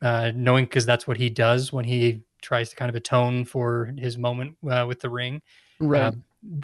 uh, 0.00 0.32
knowing 0.34 0.64
because 0.64 0.86
that's 0.86 1.06
what 1.06 1.16
he 1.16 1.28
does 1.28 1.72
when 1.72 1.84
he 1.84 2.22
tries 2.42 2.70
to 2.70 2.76
kind 2.76 2.88
of 2.88 2.94
atone 2.94 3.44
for 3.44 3.92
his 3.96 4.18
moment 4.18 4.56
uh, 4.68 4.84
with 4.86 5.00
the 5.00 5.08
ring. 5.08 5.40
Right. 5.80 6.02
Uh, 6.02 6.12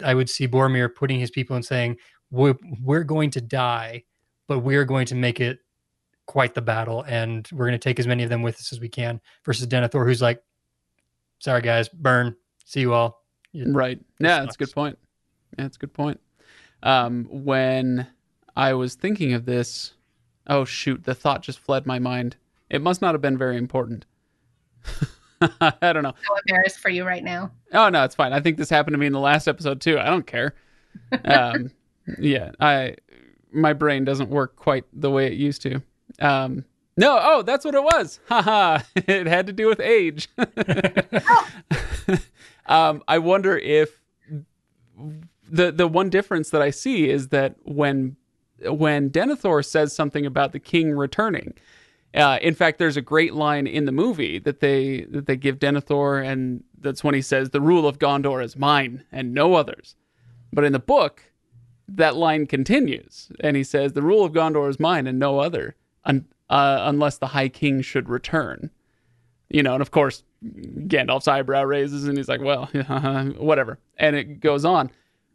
I 0.03 0.13
would 0.13 0.29
see 0.29 0.47
Boromir 0.47 0.93
putting 0.93 1.19
his 1.19 1.31
people 1.31 1.55
and 1.55 1.65
saying, 1.65 1.97
we're, 2.31 2.55
we're 2.83 3.03
going 3.03 3.31
to 3.31 3.41
die, 3.41 4.03
but 4.47 4.59
we're 4.59 4.85
going 4.85 5.07
to 5.07 5.15
make 5.15 5.39
it 5.39 5.59
quite 6.25 6.53
the 6.53 6.61
battle, 6.61 7.03
and 7.07 7.49
we're 7.51 7.65
going 7.65 7.79
to 7.79 7.83
take 7.83 7.99
as 7.99 8.05
many 8.05 8.23
of 8.23 8.29
them 8.29 8.43
with 8.43 8.55
us 8.55 8.71
as 8.71 8.79
we 8.79 8.87
can. 8.87 9.19
Versus 9.45 9.65
Denethor, 9.65 10.05
who's 10.05 10.21
like, 10.21 10.43
sorry 11.39 11.61
guys, 11.61 11.89
burn. 11.89 12.35
See 12.65 12.81
you 12.81 12.93
all. 12.93 13.23
It, 13.53 13.67
right. 13.67 13.99
Yeah, 14.19 14.41
that's 14.41 14.55
a 14.55 14.59
good 14.59 14.71
point. 14.71 14.99
Yeah, 15.57 15.63
that's 15.63 15.77
a 15.77 15.79
good 15.79 15.93
point. 15.93 16.19
Um, 16.83 17.25
when 17.31 18.07
I 18.55 18.73
was 18.73 18.93
thinking 18.95 19.33
of 19.33 19.45
this, 19.45 19.93
oh 20.45 20.65
shoot, 20.65 21.03
the 21.03 21.15
thought 21.15 21.41
just 21.41 21.59
fled 21.59 21.85
my 21.87 21.97
mind. 21.97 22.35
It 22.69 22.81
must 22.81 23.01
not 23.01 23.15
have 23.15 23.21
been 23.21 23.37
very 23.37 23.57
important. 23.57 24.05
I 25.61 25.93
don't 25.93 26.03
know. 26.03 26.13
So 26.27 26.35
embarrassed 26.45 26.79
for 26.79 26.89
you 26.89 27.05
right 27.05 27.23
now. 27.23 27.51
Oh 27.73 27.89
no, 27.89 28.03
it's 28.03 28.15
fine. 28.15 28.33
I 28.33 28.39
think 28.39 28.57
this 28.57 28.69
happened 28.69 28.93
to 28.93 28.97
me 28.97 29.07
in 29.07 29.13
the 29.13 29.19
last 29.19 29.47
episode 29.47 29.81
too. 29.81 29.99
I 29.99 30.05
don't 30.05 30.27
care. 30.27 30.55
Um, 31.23 31.71
yeah, 32.19 32.51
I 32.59 32.95
my 33.51 33.73
brain 33.73 34.05
doesn't 34.05 34.29
work 34.29 34.55
quite 34.55 34.85
the 34.93 35.09
way 35.09 35.27
it 35.27 35.33
used 35.33 35.61
to. 35.63 35.81
Um, 36.19 36.65
no, 36.97 37.17
oh, 37.21 37.41
that's 37.43 37.63
what 37.63 37.75
it 37.75 37.83
was. 37.83 38.19
Haha, 38.27 38.79
it 38.95 39.27
had 39.27 39.47
to 39.47 39.53
do 39.53 39.67
with 39.67 39.79
age. 39.79 40.27
um, 42.65 43.01
I 43.07 43.19
wonder 43.19 43.57
if 43.57 44.01
the 45.49 45.71
the 45.71 45.87
one 45.87 46.09
difference 46.09 46.49
that 46.49 46.61
I 46.61 46.71
see 46.71 47.09
is 47.09 47.29
that 47.29 47.55
when 47.63 48.17
when 48.65 49.09
Denethor 49.09 49.63
says 49.63 49.93
something 49.93 50.25
about 50.25 50.51
the 50.51 50.59
king 50.59 50.91
returning, 50.91 51.53
uh, 52.15 52.39
in 52.41 52.55
fact, 52.55 52.79
there's 52.79 52.97
a 52.97 53.01
great 53.01 53.33
line 53.33 53.67
in 53.67 53.85
the 53.85 53.91
movie 53.91 54.39
that 54.39 54.59
they 54.59 55.01
that 55.11 55.27
they 55.27 55.35
give 55.35 55.59
Denethor, 55.59 56.25
and 56.25 56.63
that's 56.79 57.03
when 57.03 57.13
he 57.13 57.21
says, 57.21 57.51
"The 57.51 57.61
rule 57.61 57.87
of 57.87 57.99
Gondor 57.99 58.43
is 58.43 58.55
mine 58.55 59.03
and 59.11 59.33
no 59.33 59.53
others." 59.53 59.95
But 60.51 60.63
in 60.63 60.73
the 60.73 60.79
book, 60.79 61.31
that 61.87 62.15
line 62.15 62.47
continues, 62.47 63.31
and 63.41 63.55
he 63.55 63.63
says, 63.63 63.93
"The 63.93 64.01
rule 64.01 64.25
of 64.25 64.33
Gondor 64.33 64.69
is 64.69 64.79
mine 64.79 65.05
and 65.05 65.19
no 65.19 65.39
other, 65.39 65.75
un- 66.03 66.25
uh, 66.49 66.79
unless 66.81 67.17
the 67.17 67.27
High 67.27 67.49
King 67.49 67.81
should 67.81 68.09
return." 68.09 68.71
You 69.49 69.61
know, 69.61 69.73
and 69.73 69.81
of 69.81 69.91
course, 69.91 70.23
Gandalf's 70.43 71.27
eyebrow 71.27 71.63
raises, 71.63 72.07
and 72.07 72.17
he's 72.17 72.27
like, 72.29 72.41
"Well, 72.41 72.65
whatever," 73.37 73.77
and 73.97 74.15
it 74.15 74.39
goes 74.39 74.65
on. 74.65 74.89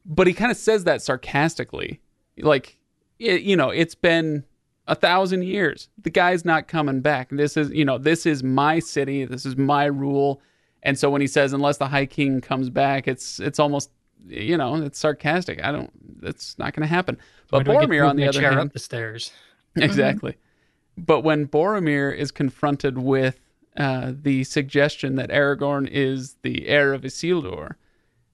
But 0.04 0.26
he 0.26 0.34
kind 0.34 0.50
of 0.50 0.56
says 0.56 0.84
that 0.84 1.02
sarcastically, 1.02 2.00
like, 2.38 2.78
it, 3.18 3.42
you 3.42 3.56
know, 3.56 3.70
it's 3.70 3.94
been 3.94 4.44
a 4.86 4.94
thousand 4.94 5.44
years. 5.44 5.88
The 6.02 6.10
guy's 6.10 6.44
not 6.44 6.68
coming 6.68 7.00
back. 7.00 7.30
This 7.30 7.56
is, 7.56 7.70
you 7.70 7.84
know, 7.84 7.98
this 7.98 8.26
is 8.26 8.42
my 8.42 8.78
city. 8.78 9.24
This 9.24 9.46
is 9.46 9.56
my 9.56 9.84
rule. 9.84 10.40
And 10.82 10.98
so 10.98 11.10
when 11.10 11.20
he 11.20 11.26
says, 11.26 11.52
unless 11.52 11.78
the 11.78 11.88
High 11.88 12.06
King 12.06 12.40
comes 12.40 12.68
back, 12.68 13.08
it's 13.08 13.40
it's 13.40 13.58
almost, 13.58 13.90
you 14.26 14.56
know, 14.56 14.76
it's 14.76 14.98
sarcastic. 14.98 15.64
I 15.64 15.72
don't. 15.72 15.90
It's 16.22 16.58
not 16.58 16.74
going 16.74 16.82
to 16.82 16.94
happen. 16.94 17.18
But 17.50 17.64
Boromir, 17.64 18.08
on 18.08 18.16
the 18.16 18.28
other 18.28 18.40
hand, 18.40 18.58
up 18.58 18.72
the 18.72 18.78
stairs. 18.78 19.32
Exactly. 19.76 20.36
But 20.96 21.22
when 21.22 21.48
Boromir 21.48 22.16
is 22.16 22.30
confronted 22.30 22.96
with 22.96 23.40
uh, 23.76 24.12
the 24.14 24.44
suggestion 24.44 25.16
that 25.16 25.30
Aragorn 25.30 25.88
is 25.90 26.36
the 26.42 26.68
heir 26.68 26.92
of 26.92 27.02
Isildur, 27.02 27.74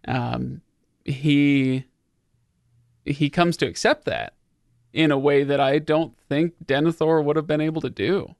um, 0.07 0.61
he 1.07 1.87
he 3.07 3.31
comes 3.31 3.57
to 3.57 3.67
accept 3.67 4.05
that 4.05 4.35
in 4.93 5.11
a 5.11 5.19
way 5.19 5.45
that 5.45 5.61
I 5.61 5.79
don't 5.79 6.17
think 6.29 6.55
Denethor 6.65 7.25
would 7.25 7.37
have 7.37 7.47
been 7.47 7.61
able 7.61 7.81
to 7.83 7.91
do. 7.91 8.35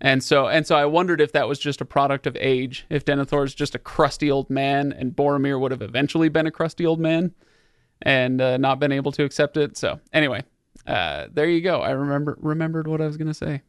And 0.00 0.22
so 0.22 0.46
and 0.48 0.66
so 0.66 0.76
I 0.76 0.84
wondered 0.86 1.20
if 1.20 1.32
that 1.32 1.48
was 1.48 1.58
just 1.58 1.80
a 1.80 1.84
product 1.86 2.26
of 2.26 2.36
age, 2.40 2.86
if 2.90 3.04
Denethor 3.04 3.44
is 3.44 3.54
just 3.54 3.74
a 3.74 3.78
crusty 3.78 4.30
old 4.30 4.50
man 4.50 4.92
and 4.92 5.12
Boromir 5.16 5.58
would 5.60 5.70
have 5.70 5.82
eventually 5.82 6.28
been 6.28 6.46
a 6.46 6.50
crusty 6.50 6.84
old 6.86 7.00
man. 7.00 7.34
and 8.02 8.40
uh, 8.40 8.56
not 8.58 8.78
been 8.78 8.92
able 8.92 9.12
to 9.12 9.24
accept 9.24 9.56
it. 9.56 9.76
So 9.76 10.00
anyway, 10.12 10.42
uh, 10.86 11.28
there 11.32 11.48
you 11.48 11.60
go. 11.62 11.80
I 11.80 11.90
remember 11.92 12.36
remembered 12.40 12.86
what 12.86 13.00
I 13.00 13.06
was 13.06 13.16
gonna 13.16 13.34
say. 13.34 13.62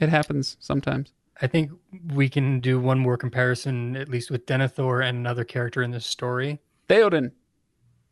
It 0.00 0.08
happens 0.08 0.56
sometimes. 0.60 1.12
I 1.40 1.48
think 1.48 1.72
we 2.14 2.28
can 2.28 2.60
do 2.60 2.78
one 2.78 3.00
more 3.00 3.16
comparison, 3.16 3.96
at 3.96 4.08
least 4.08 4.30
with 4.30 4.46
Denethor 4.46 5.04
and 5.04 5.18
another 5.18 5.44
character 5.44 5.82
in 5.82 5.90
this 5.90 6.06
story. 6.06 6.60
Theoden. 6.88 7.32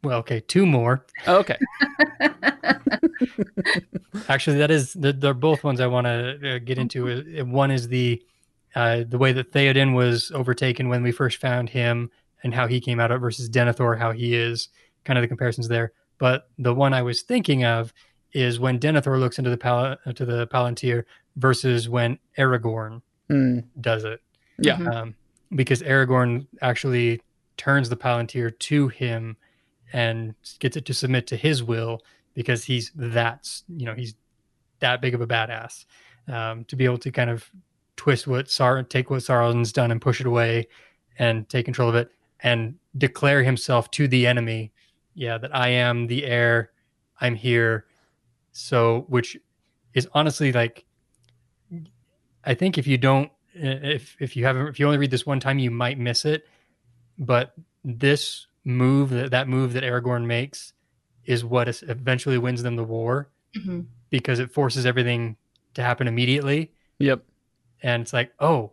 Well, 0.05 0.19
okay, 0.19 0.41
two 0.41 0.67
more. 0.67 1.05
Okay. 1.29 1.57
Actually, 4.29 4.59
that 4.59 4.71
is 4.71 4.93
they're, 4.95 5.13
they're 5.13 5.35
both 5.35 5.65
ones 5.65 5.81
I 5.81 5.87
want 5.87 6.07
to 6.07 6.57
uh, 6.57 6.59
get 6.59 6.79
into. 6.79 7.09
Uh, 7.41 7.45
One 7.45 7.71
is 7.71 7.89
the 7.89 8.23
uh, 8.75 9.05
the 9.07 9.19
way 9.19 9.33
that 9.33 9.53
Theoden 9.53 9.95
was 9.95 10.31
overtaken 10.33 10.89
when 10.89 11.03
we 11.03 11.13
first 11.13 11.39
found 11.39 11.69
him, 11.71 12.11
and 12.43 12.55
how 12.55 12.67
he 12.67 12.81
came 12.81 12.99
out 13.01 13.11
of 13.11 13.21
versus 13.21 13.49
Denethor, 13.49 13.99
how 13.99 14.13
he 14.13 14.35
is. 14.35 14.69
Kind 15.05 15.19
of 15.19 15.23
the 15.23 15.29
comparisons 15.29 15.69
there. 15.69 15.93
But 16.19 16.49
the 16.59 16.73
one 16.75 16.95
I 16.95 17.03
was 17.03 17.23
thinking 17.23 17.65
of 17.65 17.93
is 18.33 18.61
when 18.61 18.79
Denethor 18.79 19.19
looks 19.19 19.39
into 19.39 19.51
the 19.51 19.57
pal- 19.57 19.97
to 20.15 20.25
the 20.25 20.47
Palantir 20.47 21.05
versus 21.37 21.89
when 21.89 22.19
Aragorn 22.39 23.03
Hmm. 23.29 23.61
does 23.81 24.05
it. 24.05 24.21
Yeah. 24.59 24.77
Um, 24.77 25.15
because 25.55 25.83
Aragorn 25.83 26.47
actually 26.61 27.21
turns 27.57 27.89
the 27.89 27.97
Palantir 27.97 28.57
to 28.59 28.89
him 28.89 29.37
and 29.93 30.35
gets 30.59 30.77
it 30.77 30.85
to 30.87 30.95
submit 30.95 31.27
to 31.27 31.37
his 31.37 31.63
will 31.63 32.01
because 32.35 32.65
he's 32.65 32.91
that 32.95 33.49
you 33.69 33.87
know 33.87 33.95
he's 33.95 34.15
that 34.81 35.01
big 35.01 35.15
of 35.15 35.21
a 35.21 35.27
badass 35.27 35.85
um, 36.29 36.65
to 36.65 36.77
be 36.77 36.85
able 36.85 36.99
to 36.99 37.11
kind 37.11 37.31
of 37.31 37.51
twist 37.97 38.27
what 38.27 38.51
Sar 38.51 38.83
take 38.83 39.11
what 39.11 39.21
Sauron's 39.21 39.73
done 39.73 39.91
and 39.91 40.01
push 40.01 40.21
it 40.21 40.27
away 40.27 40.67
and 41.19 41.49
take 41.49 41.65
control 41.65 41.89
of 41.89 41.95
it 41.95 42.11
and 42.41 42.75
declare 42.99 43.43
himself 43.43 43.91
to 43.93 44.09
the 44.09 44.27
enemy. 44.27 44.73
Yeah 45.15 45.39
that 45.39 45.55
I 45.55 45.69
am 45.69 46.07
the 46.07 46.25
heir 46.25 46.73
I'm 47.21 47.35
here. 47.35 47.87
So 48.53 49.05
which 49.09 49.37
is 49.95 50.09
honestly 50.15 50.53
like 50.53 50.85
I 52.45 52.55
think 52.55 52.79
if 52.79 52.87
you 52.87 52.99
don't 52.99 53.31
if 53.55 54.17
if 54.21 54.37
you 54.37 54.45
haven't 54.45 54.69
if 54.69 54.81
you 54.81 54.87
only 54.87 54.99
read 54.99 55.11
this 55.11 55.27
one 55.27 55.41
time 55.41 55.59
you 55.59 55.71
might 55.71 55.99
miss 55.99 56.25
it. 56.25 56.45
But 57.19 57.55
this 57.85 58.47
move 58.65 59.11
that 59.11 59.31
that 59.31 59.49
move 59.49 59.73
that 59.73 59.83
Aragorn 59.83 60.25
makes 60.27 60.73
is 61.25 61.45
what 61.45 61.69
is- 61.69 61.83
eventually 61.89 62.39
wins 62.39 62.63
them 62.63 62.77
the 62.77 62.85
war 62.85 63.29
Mhm. 63.57 63.87
because 64.11 64.39
it 64.39 64.51
forces 64.51 64.87
everything 64.87 65.37
to 65.75 65.83
happen 65.83 66.07
immediately 66.09 66.73
Yep. 66.99 67.25
and 67.83 68.03
it's 68.03 68.13
like 68.13 68.33
oh 68.39 68.73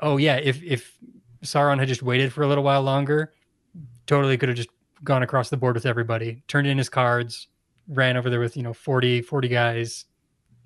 oh 0.00 0.16
yeah 0.16 0.36
if 0.36 0.62
if 0.62 0.98
Sauron 1.44 1.78
had 1.78 1.88
just 1.88 2.02
waited 2.02 2.32
for 2.32 2.42
a 2.42 2.48
little 2.48 2.64
while 2.64 2.82
longer 2.82 3.32
totally 4.06 4.36
could 4.38 4.48
have 4.48 4.56
just 4.56 4.70
gone 5.04 5.22
across 5.22 5.50
the 5.50 5.56
board 5.56 5.74
with 5.76 5.86
everybody 5.86 6.42
turned 6.48 6.66
in 6.66 6.78
his 6.78 6.88
cards 6.88 7.48
ran 7.86 8.16
over 8.16 8.28
there 8.30 8.40
with 8.40 8.56
you 8.56 8.62
know 8.62 8.72
40 8.72 9.22
40 9.22 9.48
guys 9.48 10.06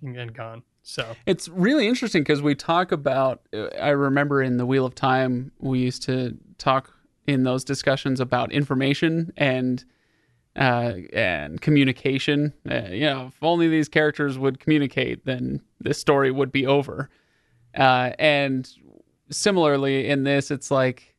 and 0.03 0.33
gone 0.35 0.63
so 0.83 1.15
It's 1.27 1.49
really 1.49 1.87
interesting 1.87 2.23
because 2.23 2.43
we 2.43 2.55
talk 2.57 2.91
about. 2.91 3.43
uh, 3.53 3.67
I 3.81 3.91
remember 3.91 4.43
in 4.43 4.57
the 4.57 4.67
Wheel 4.67 4.85
of 4.85 4.97
Time, 4.97 5.53
we 5.61 5.79
used 5.79 6.03
to 6.05 6.37
talk 6.59 6.93
in 7.27 7.45
those 7.45 7.65
discussions 7.65 8.21
about 8.21 8.53
information 8.53 9.33
and 9.37 9.85
uh, 10.57 10.95
and 11.13 11.61
communication. 11.61 12.53
Uh, 12.71 12.89
you 12.91 13.07
know, 13.07 13.27
if 13.29 13.43
only 13.43 13.69
these 13.69 13.89
characters 13.89 14.39
would 14.39 14.61
communicate, 14.61 15.25
then 15.25 15.63
this 15.81 15.99
story 15.99 16.31
would 16.31 16.53
be 16.53 16.67
over. 16.67 17.09
Uh, 17.75 18.11
and 18.19 18.71
similarly, 19.31 20.09
in 20.09 20.25
this, 20.25 20.51
it's 20.51 20.71
like, 20.71 21.15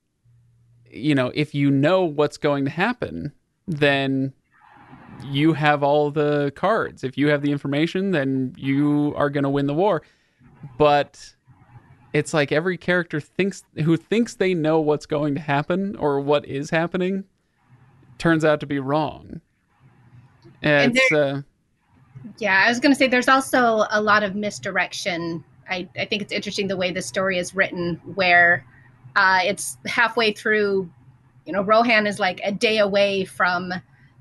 you 0.85 1.15
know, 1.15 1.31
if 1.33 1.55
you 1.55 1.71
know 1.71 2.03
what's 2.03 2.37
going 2.37 2.65
to 2.65 2.71
happen, 2.71 3.33
then 3.67 4.33
you 5.25 5.53
have 5.53 5.81
all 5.81 6.11
the 6.11 6.51
cards. 6.55 7.03
If 7.03 7.17
you 7.17 7.29
have 7.29 7.41
the 7.41 7.51
information, 7.51 8.11
then 8.11 8.53
you 8.57 9.13
are 9.15 9.29
going 9.29 9.43
to 9.43 9.49
win 9.49 9.65
the 9.65 9.73
war. 9.73 10.03
But 10.77 11.33
it's 12.13 12.34
like 12.34 12.52
every 12.52 12.78
character 12.78 13.19
thinks 13.19 13.63
who 13.84 13.97
thinks 13.97 14.36
they 14.36 14.54
know 14.54 14.80
what's 14.80 15.08
going 15.08 15.34
to 15.36 15.41
happen 15.41 15.95
or 15.95 16.21
what 16.21 16.45
is 16.45 16.69
happening 16.69 17.26
turns 18.19 18.45
out 18.45 18.60
to 18.60 18.67
be 18.67 18.80
wrong. 18.80 19.41
And 20.62 20.95
It's 20.95 21.12
uh, 21.12 21.41
Yeah, 22.38 22.63
I 22.65 22.69
was 22.69 22.80
going 22.80 22.93
to 22.93 22.97
say 22.97 23.08
there's 23.08 23.28
also 23.28 23.86
a 23.89 24.02
lot 24.02 24.23
of 24.23 24.36
misdirection. 24.36 25.43
I, 25.69 25.89
I 25.97 26.06
think 26.06 26.21
it's 26.21 26.32
interesting 26.32 26.67
the 26.67 26.78
way 26.78 26.91
the 26.91 27.02
story 27.02 27.38
is 27.38 27.56
written, 27.56 27.99
where 28.15 28.65
uh, 29.15 29.39
it's 29.43 29.78
halfway 29.86 30.32
through, 30.32 30.89
you 31.45 31.54
know, 31.54 31.63
Rohan 31.63 32.06
is 32.06 32.19
like 32.19 32.39
a 32.43 32.52
day 32.52 32.78
away 32.78 33.26
from 33.26 33.73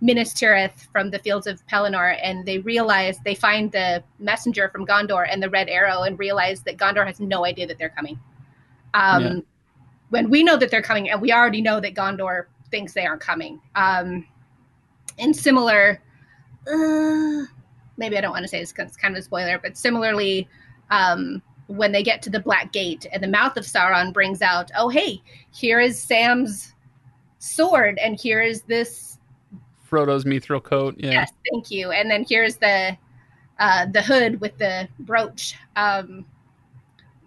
Minas 0.02 0.34
Tirith 0.34 0.90
from 0.90 1.10
the 1.10 1.18
fields 1.20 1.46
of 1.46 1.64
Pelennor, 1.68 2.18
and 2.20 2.44
they 2.44 2.58
realize 2.58 3.20
they 3.24 3.36
find 3.36 3.70
the 3.70 4.02
messenger 4.18 4.68
from 4.68 4.84
Gondor 4.84 5.28
and 5.30 5.40
the 5.40 5.48
red 5.48 5.68
arrow 5.68 6.02
and 6.02 6.18
realize 6.18 6.62
that 6.64 6.76
Gondor 6.76 7.06
has 7.06 7.20
no 7.20 7.46
idea 7.46 7.68
that 7.68 7.78
they're 7.78 7.88
coming. 7.88 8.18
Um, 8.94 9.22
Yeah. 9.22 9.40
When 10.10 10.28
we 10.28 10.42
know 10.42 10.58
that 10.58 10.70
they're 10.70 10.82
coming, 10.82 11.08
and 11.08 11.22
we 11.22 11.32
already 11.32 11.62
know 11.62 11.80
that 11.80 11.94
Gondor 11.94 12.46
thinks 12.70 12.92
they 12.92 13.06
aren't 13.06 13.22
coming. 13.22 13.60
Um, 13.76 14.26
and 15.18 15.34
similar, 15.34 16.02
uh, 16.66 17.46
maybe 17.96 18.18
I 18.18 18.20
don't 18.20 18.32
want 18.32 18.42
to 18.42 18.48
say 18.48 18.60
this 18.60 18.72
because 18.72 18.88
it's 18.88 18.96
kind 18.96 19.14
of 19.14 19.20
a 19.20 19.22
spoiler, 19.22 19.58
but 19.58 19.78
similarly, 19.78 20.48
um, 20.90 21.40
when 21.68 21.92
they 21.92 22.02
get 22.02 22.20
to 22.22 22.30
the 22.30 22.40
Black 22.40 22.72
Gate 22.72 23.06
and 23.12 23.22
the 23.22 23.28
mouth 23.28 23.56
of 23.56 23.64
Sauron 23.64 24.12
brings 24.12 24.42
out, 24.42 24.70
oh, 24.76 24.88
hey, 24.90 25.22
here 25.52 25.80
is 25.80 25.98
Sam's 25.98 26.74
sword, 27.38 27.98
and 27.98 28.20
here 28.20 28.42
is 28.42 28.62
this. 28.62 29.11
Frodo's 29.92 30.24
mithril 30.24 30.62
coat. 30.62 30.94
Yeah. 30.98 31.10
Yes, 31.10 31.32
thank 31.50 31.70
you. 31.70 31.90
And 31.90 32.10
then 32.10 32.24
here's 32.26 32.56
the 32.56 32.96
uh, 33.58 33.86
the 33.86 34.00
hood 34.00 34.40
with 34.40 34.56
the 34.58 34.88
brooch. 35.00 35.54
Um, 35.76 36.24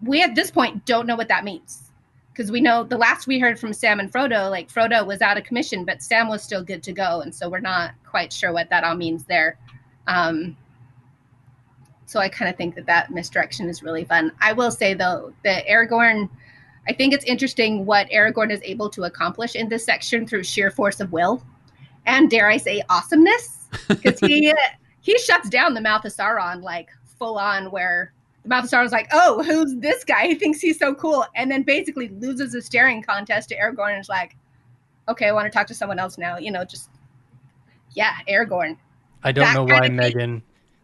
we 0.02 0.22
at 0.24 0.36
this 0.36 0.50
point 0.52 0.86
don't 0.86 1.06
know 1.06 1.16
what 1.16 1.28
that 1.28 1.44
means 1.44 1.92
because 2.34 2.52
we 2.52 2.60
know 2.60 2.84
the 2.84 2.98
last 2.98 3.28
we 3.28 3.40
heard 3.40 3.60
from 3.60 3.72
Sam 3.72 4.00
and 4.00 4.12
Frodo, 4.12 4.50
like 4.50 4.70
Frodo 4.70 5.06
was 5.06 5.22
out 5.22 5.38
of 5.38 5.44
commission, 5.44 5.86
but 5.86 6.02
Sam 6.02 6.28
was 6.28 6.42
still 6.42 6.64
good 6.64 6.84
to 6.84 6.92
go, 6.92 7.22
and 7.22 7.34
so 7.34 7.48
we're 7.48 7.60
not 7.60 7.92
quite 8.04 8.34
sure 8.34 8.52
what 8.52 8.70
that 8.72 8.84
all 8.84 8.96
means 8.96 9.24
there. 9.26 9.58
Um, 10.08 10.58
so 12.08 12.20
I 12.20 12.28
kind 12.28 12.50
of 12.50 12.58
think 12.58 12.76
that 12.76 12.86
that 12.88 13.12
misdirection 13.12 13.70
is 13.70 13.84
really 13.84 14.04
fun. 14.04 14.32
I 14.42 14.54
will 14.54 14.72
say 14.72 14.94
though 14.94 15.34
that 15.44 15.66
Aragorn, 15.68 16.30
I 16.88 16.94
think 16.94 17.14
it's 17.14 17.26
interesting 17.26 17.86
what 17.86 18.10
Aragorn 18.10 18.52
is 18.52 18.62
able 18.64 18.90
to 18.90 19.04
accomplish 19.04 19.56
in 19.56 19.70
this 19.70 19.86
section 19.86 20.28
through 20.28 20.44
sheer 20.44 20.70
force 20.72 21.00
of 21.00 21.12
will, 21.12 21.42
and 22.06 22.30
dare 22.30 22.50
I 22.50 22.58
say 22.58 22.82
awesomeness, 22.90 23.68
because 23.88 24.20
he 24.20 24.54
he 25.02 25.18
shuts 25.20 25.50
down 25.50 25.74
the 25.74 25.82
mouth 25.82 26.06
of 26.06 26.14
Sauron 26.14 26.62
like 26.62 26.90
full 27.20 27.38
on, 27.38 27.72
where 27.72 28.14
the 28.44 28.50
mouth 28.50 28.66
of 28.66 28.70
Sauron's 28.70 28.92
like, 28.92 29.08
oh, 29.12 29.44
who's 29.44 29.76
this 29.78 30.04
guy? 30.04 30.28
He 30.28 30.36
thinks 30.36 30.60
he's 30.60 30.80
so 30.80 30.94
cool, 30.96 31.26
and 31.36 31.50
then 31.50 31.64
basically 31.64 32.10
loses 32.10 32.54
a 32.54 32.62
staring 32.62 33.02
contest 33.02 33.50
to 33.50 33.58
Aragorn 33.58 33.92
and 33.92 34.02
is 34.02 34.10
like, 34.10 34.36
okay, 35.08 35.28
I 35.28 35.32
want 35.32 35.52
to 35.52 35.52
talk 35.52 35.68
to 35.68 35.74
someone 35.74 36.00
else 36.00 36.18
now. 36.18 36.38
You 36.38 36.52
know, 36.52 36.64
just 36.64 36.90
yeah, 37.94 38.16
Aragorn. 38.30 38.78
I 39.24 39.32
don't 39.32 39.46
That 39.46 39.54
know 39.56 39.64
why. 39.64 39.90
Megan, 39.90 40.44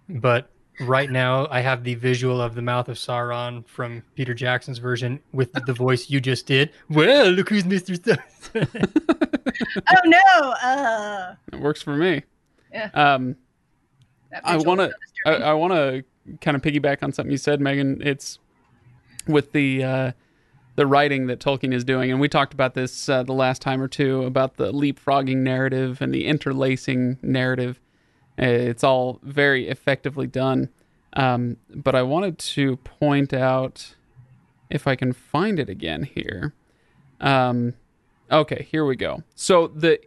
but 0.09 0.49
right 0.81 1.09
now 1.09 1.47
I 1.49 1.61
have 1.61 1.83
the 1.83 1.95
visual 1.95 2.41
of 2.41 2.55
the 2.55 2.61
mouth 2.61 2.89
of 2.89 2.97
Sauron 2.97 3.65
from 3.67 4.03
Peter 4.15 4.33
Jackson's 4.33 4.77
version 4.79 5.19
with 5.31 5.51
the 5.65 5.73
voice 5.73 6.09
you 6.09 6.19
just 6.19 6.45
did. 6.45 6.71
Well, 6.89 7.29
look 7.31 7.49
who's 7.49 7.65
Mister. 7.65 8.17
oh 8.55 10.01
no, 10.05 10.51
uh, 10.63 11.35
It 11.53 11.59
works 11.59 11.81
for 11.81 11.95
me. 11.95 12.23
Yeah. 12.71 12.89
Um, 12.93 13.35
I 14.43 14.57
wanna- 14.57 14.91
so 15.25 15.31
I. 15.31 15.35
I 15.51 15.53
want 15.53 15.73
to 15.73 16.03
kind 16.39 16.55
of 16.55 16.61
piggyback 16.61 17.03
on 17.03 17.11
something 17.11 17.31
you 17.31 17.37
said, 17.37 17.59
Megan. 17.61 18.01
It's 18.03 18.39
with 19.27 19.51
the 19.51 19.83
uh, 19.83 20.11
the 20.75 20.87
writing 20.87 21.27
that 21.27 21.39
Tolkien 21.39 21.73
is 21.73 21.83
doing, 21.83 22.11
and 22.11 22.19
we 22.19 22.29
talked 22.29 22.53
about 22.53 22.73
this 22.73 23.09
uh, 23.09 23.23
the 23.23 23.33
last 23.33 23.61
time 23.61 23.81
or 23.81 23.87
two 23.87 24.23
about 24.23 24.55
the 24.57 24.71
leapfrogging 24.71 25.37
narrative 25.37 26.01
and 26.01 26.13
the 26.13 26.25
interlacing 26.25 27.17
narrative. 27.21 27.79
Uh, 28.39 28.45
It's 28.45 28.83
all 28.83 29.19
very 29.23 29.67
effectively 29.67 30.27
done. 30.27 30.69
Um, 31.13 31.57
but 31.73 31.95
I 31.95 32.03
wanted 32.03 32.37
to 32.37 32.77
point 32.77 33.33
out 33.33 33.95
if 34.69 34.87
I 34.87 34.95
can 34.95 35.13
find 35.13 35.59
it 35.59 35.69
again 35.69 36.03
here. 36.03 36.53
Um, 37.19 37.73
okay, 38.31 38.67
here 38.71 38.85
we 38.85 38.95
go. 38.95 39.23
So 39.35 39.67
the 39.67 39.99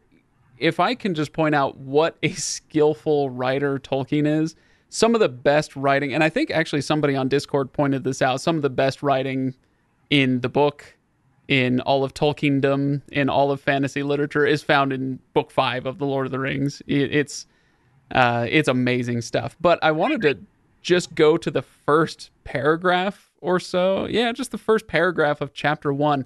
if 0.56 0.80
I 0.80 0.94
can 0.94 1.14
just 1.14 1.32
point 1.32 1.54
out 1.54 1.76
what 1.76 2.16
a 2.22 2.30
skillful 2.30 3.28
writer 3.28 3.78
Tolkien 3.78 4.26
is, 4.26 4.54
some 4.88 5.14
of 5.14 5.20
the 5.20 5.28
best 5.28 5.74
writing, 5.74 6.14
and 6.14 6.22
I 6.22 6.30
think 6.30 6.50
actually 6.50 6.80
somebody 6.80 7.16
on 7.16 7.28
Discord 7.28 7.72
pointed 7.72 8.04
this 8.04 8.22
out, 8.22 8.40
some 8.40 8.56
of 8.56 8.62
the 8.62 8.70
best 8.70 9.02
writing 9.02 9.54
in 10.10 10.40
the 10.40 10.48
book, 10.48 10.96
in 11.48 11.80
all 11.80 12.04
of 12.04 12.14
Tolkiendom, 12.14 13.02
in 13.10 13.28
all 13.28 13.50
of 13.50 13.60
fantasy 13.60 14.02
literature 14.02 14.46
is 14.46 14.62
found 14.62 14.92
in 14.92 15.18
book 15.34 15.50
five 15.50 15.84
of 15.84 15.98
The 15.98 16.06
Lord 16.06 16.26
of 16.26 16.32
the 16.32 16.38
Rings. 16.38 16.80
It, 16.86 17.14
it's 17.14 17.46
uh, 18.14 18.46
it's 18.48 18.68
amazing 18.68 19.20
stuff. 19.20 19.56
But 19.60 19.78
I 19.82 19.92
wanted 19.92 20.22
to 20.22 20.38
just 20.80 21.14
go 21.14 21.36
to 21.36 21.50
the 21.50 21.62
first 21.62 22.30
paragraph 22.44 23.30
or 23.40 23.58
so. 23.58 24.06
Yeah, 24.06 24.32
just 24.32 24.52
the 24.52 24.58
first 24.58 24.86
paragraph 24.86 25.40
of 25.40 25.52
chapter 25.52 25.92
one. 25.92 26.24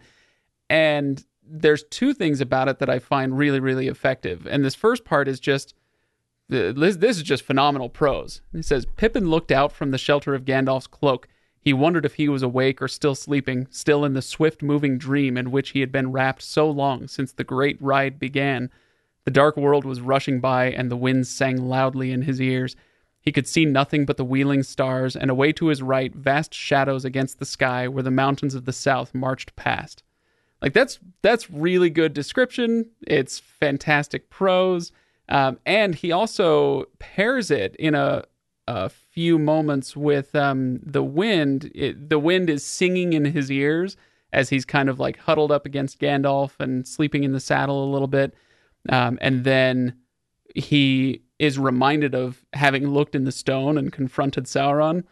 And 0.69 1.25
there's 1.51 1.85
two 1.85 2.13
things 2.13 2.41
about 2.41 2.69
it 2.69 2.79
that 2.79 2.91
I 2.91 2.99
find 2.99 3.39
really, 3.39 3.61
really 3.61 3.89
effective. 3.89 4.47
And 4.47 4.65
this 4.65 4.75
first 4.75 5.05
part 5.05 5.29
is 5.29 5.41
just 5.41 5.75
this, 6.49 6.97
this 6.97 7.17
is 7.17 7.23
just 7.23 7.43
phenomenal 7.43 7.89
prose. 7.89 8.41
He 8.53 8.63
says 8.63 8.87
Pippin 8.97 9.31
looked 9.31 9.53
out 9.53 9.73
from 9.73 9.91
the 9.91 9.99
shelter 9.99 10.35
of 10.35 10.45
Gandalf's 10.45 10.87
cloak. 10.87 11.29
He 11.61 11.73
wondered 11.73 12.07
if 12.07 12.15
he 12.15 12.29
was 12.29 12.43
awake 12.43 12.81
or 12.81 12.89
still 12.89 13.15
sleeping, 13.15 13.67
still 13.71 14.05
in 14.05 14.15
the 14.15 14.23
swift 14.23 14.63
moving 14.63 14.97
dream 14.97 15.37
in 15.37 15.51
which 15.51 15.71
he 15.71 15.81
had 15.81 15.93
been 15.93 16.13
wrapped 16.13 16.43
so 16.43 16.71
long 16.71 17.09
since 17.09 17.33
the 17.33 17.45
great 17.45 17.81
ride 17.83 18.19
began. 18.19 18.71
The 19.29 19.33
dark 19.33 19.59
world 19.59 19.85
was 19.85 20.01
rushing 20.01 20.41
by, 20.41 20.71
and 20.71 20.91
the 20.91 20.97
winds 20.97 21.29
sang 21.29 21.59
loudly 21.59 22.13
in 22.13 22.23
his 22.23 22.41
ears. 22.41 22.77
He 23.21 23.31
could 23.31 23.47
see 23.47 23.67
nothing 23.67 24.07
but 24.07 24.17
the 24.17 24.25
wheeling 24.25 24.63
stars, 24.63 25.15
and 25.15 25.31
away 25.31 25.53
to 25.53 25.67
his 25.67 25.83
right, 25.83 26.15
vast 26.15 26.55
shadows 26.55 27.05
against 27.05 27.39
the 27.39 27.45
sky 27.45 27.89
where 27.89 28.03
the 28.03 28.11
mountains 28.11 28.55
of 28.55 28.65
the 28.65 28.73
south 28.73 29.15
marched 29.15 29.55
past. 29.55 30.03
Like 30.63 30.73
that's 30.73 30.99
that's 31.21 31.51
really 31.51 31.91
good 31.91 32.15
description. 32.15 32.89
It's 33.07 33.39
fantastic 33.39 34.31
prose, 34.31 34.93
um, 35.29 35.59
and 35.67 35.95
he 35.95 36.11
also 36.11 36.87
pairs 36.99 37.51
it 37.51 37.77
in 37.77 37.95
a 37.95 38.25
a 38.67 38.89
few 38.89 39.39
moments 39.39 39.95
with 39.95 40.35
um, 40.35 40.81
the 40.83 41.05
wind. 41.05 41.71
It, 41.75 42.09
the 42.09 42.19
wind 42.19 42.49
is 42.49 42.65
singing 42.65 43.13
in 43.13 43.27
his 43.27 43.51
ears 43.51 43.95
as 44.33 44.49
he's 44.49 44.65
kind 44.65 44.89
of 44.89 44.99
like 44.99 45.19
huddled 45.19 45.53
up 45.53 45.67
against 45.67 46.01
Gandalf 46.01 46.53
and 46.61 46.89
sleeping 46.89 47.25
in 47.25 47.33
the 47.33 47.41
saddle 47.41 47.85
a 47.85 47.93
little 47.93 48.09
bit, 48.09 48.35
um, 48.89 49.19
and 49.21 49.45
then 49.45 49.95
he 50.55 51.23
is 51.39 51.59
reminded 51.59 52.15
of 52.15 52.45
having 52.53 52.89
looked 52.89 53.15
in 53.15 53.25
the 53.25 53.33
stone 53.33 53.79
and 53.79 53.93
confronted 53.93 54.45
Sauron 54.45 55.05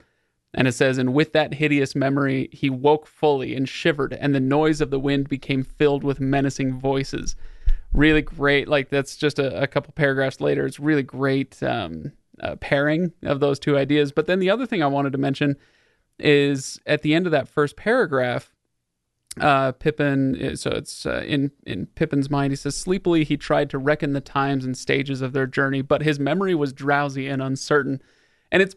and 0.57 0.67
it 0.67 0.73
says, 0.73 0.97
And 0.97 1.13
with 1.13 1.35
that 1.35 1.55
hideous 1.55 1.95
memory, 1.95 2.49
he 2.51 2.71
woke 2.71 3.07
fully 3.07 3.55
and 3.55 3.69
shivered, 3.69 4.15
and 4.15 4.35
the 4.35 4.41
noise 4.41 4.81
of 4.81 4.91
the 4.91 4.99
wind 4.99 5.29
became 5.29 5.63
filled 5.63 6.03
with 6.03 6.19
menacing 6.19 6.81
voices. 6.81 7.37
Really 7.93 8.23
great. 8.23 8.67
Like, 8.67 8.89
that's 8.89 9.17
just 9.17 9.39
a, 9.39 9.63
a 9.63 9.67
couple 9.67 9.93
paragraphs 9.93 10.41
later. 10.41 10.67
It's 10.67 10.81
really 10.81 11.03
great 11.03 11.63
um, 11.63 12.13
uh, 12.41 12.57
pairing 12.57 13.13
of 13.23 13.41
those 13.41 13.59
two 13.59 13.77
ideas. 13.77 14.13
But 14.13 14.27
then 14.27 14.39
the 14.39 14.51
other 14.51 14.67
thing 14.67 14.83
I 14.83 14.87
wanted 14.87 15.13
to 15.13 15.19
mention 15.19 15.57
is 16.19 16.81
at 16.87 17.03
the 17.03 17.15
end 17.15 17.27
of 17.27 17.33
that 17.33 17.49
first 17.49 17.77
paragraph, 17.77 18.55
uh, 19.41 19.73
Pippin. 19.73 20.57
So 20.57 20.71
it's 20.71 21.07
uh, 21.07 21.25
in 21.27 21.51
in 21.67 21.87
Pippin's 21.87 22.31
mind. 22.31 22.53
He 22.53 22.57
says 22.57 22.77
sleepily 22.77 23.25
he 23.25 23.37
tried 23.37 23.71
to 23.71 23.79
reckon 23.79 24.13
the 24.13 24.21
times 24.21 24.65
and 24.65 24.77
stages 24.77 25.23
of 25.23 25.33
their 25.33 25.47
journey, 25.47 25.83
but 25.83 26.03
his 26.03 26.19
memory 26.19 26.55
was 26.55 26.73
drowsy 26.73 27.27
and 27.29 27.43
uncertain, 27.43 28.03
and 28.51 28.63
it's 28.63 28.77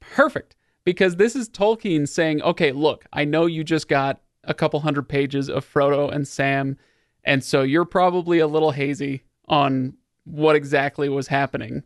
perfect 0.00 0.56
because 0.84 1.16
this 1.16 1.36
is 1.36 1.48
Tolkien 1.48 2.08
saying, 2.08 2.42
okay, 2.42 2.72
look, 2.72 3.04
I 3.12 3.24
know 3.24 3.46
you 3.46 3.62
just 3.64 3.88
got 3.88 4.20
a 4.44 4.54
couple 4.54 4.80
hundred 4.80 5.08
pages 5.08 5.48
of 5.48 5.64
Frodo 5.64 6.12
and 6.12 6.26
Sam, 6.26 6.76
and 7.24 7.44
so 7.44 7.62
you're 7.62 7.84
probably 7.84 8.38
a 8.38 8.46
little 8.46 8.72
hazy 8.72 9.22
on 9.48 9.94
what 10.24 10.56
exactly 10.56 11.08
was 11.08 11.28
happening 11.28 11.82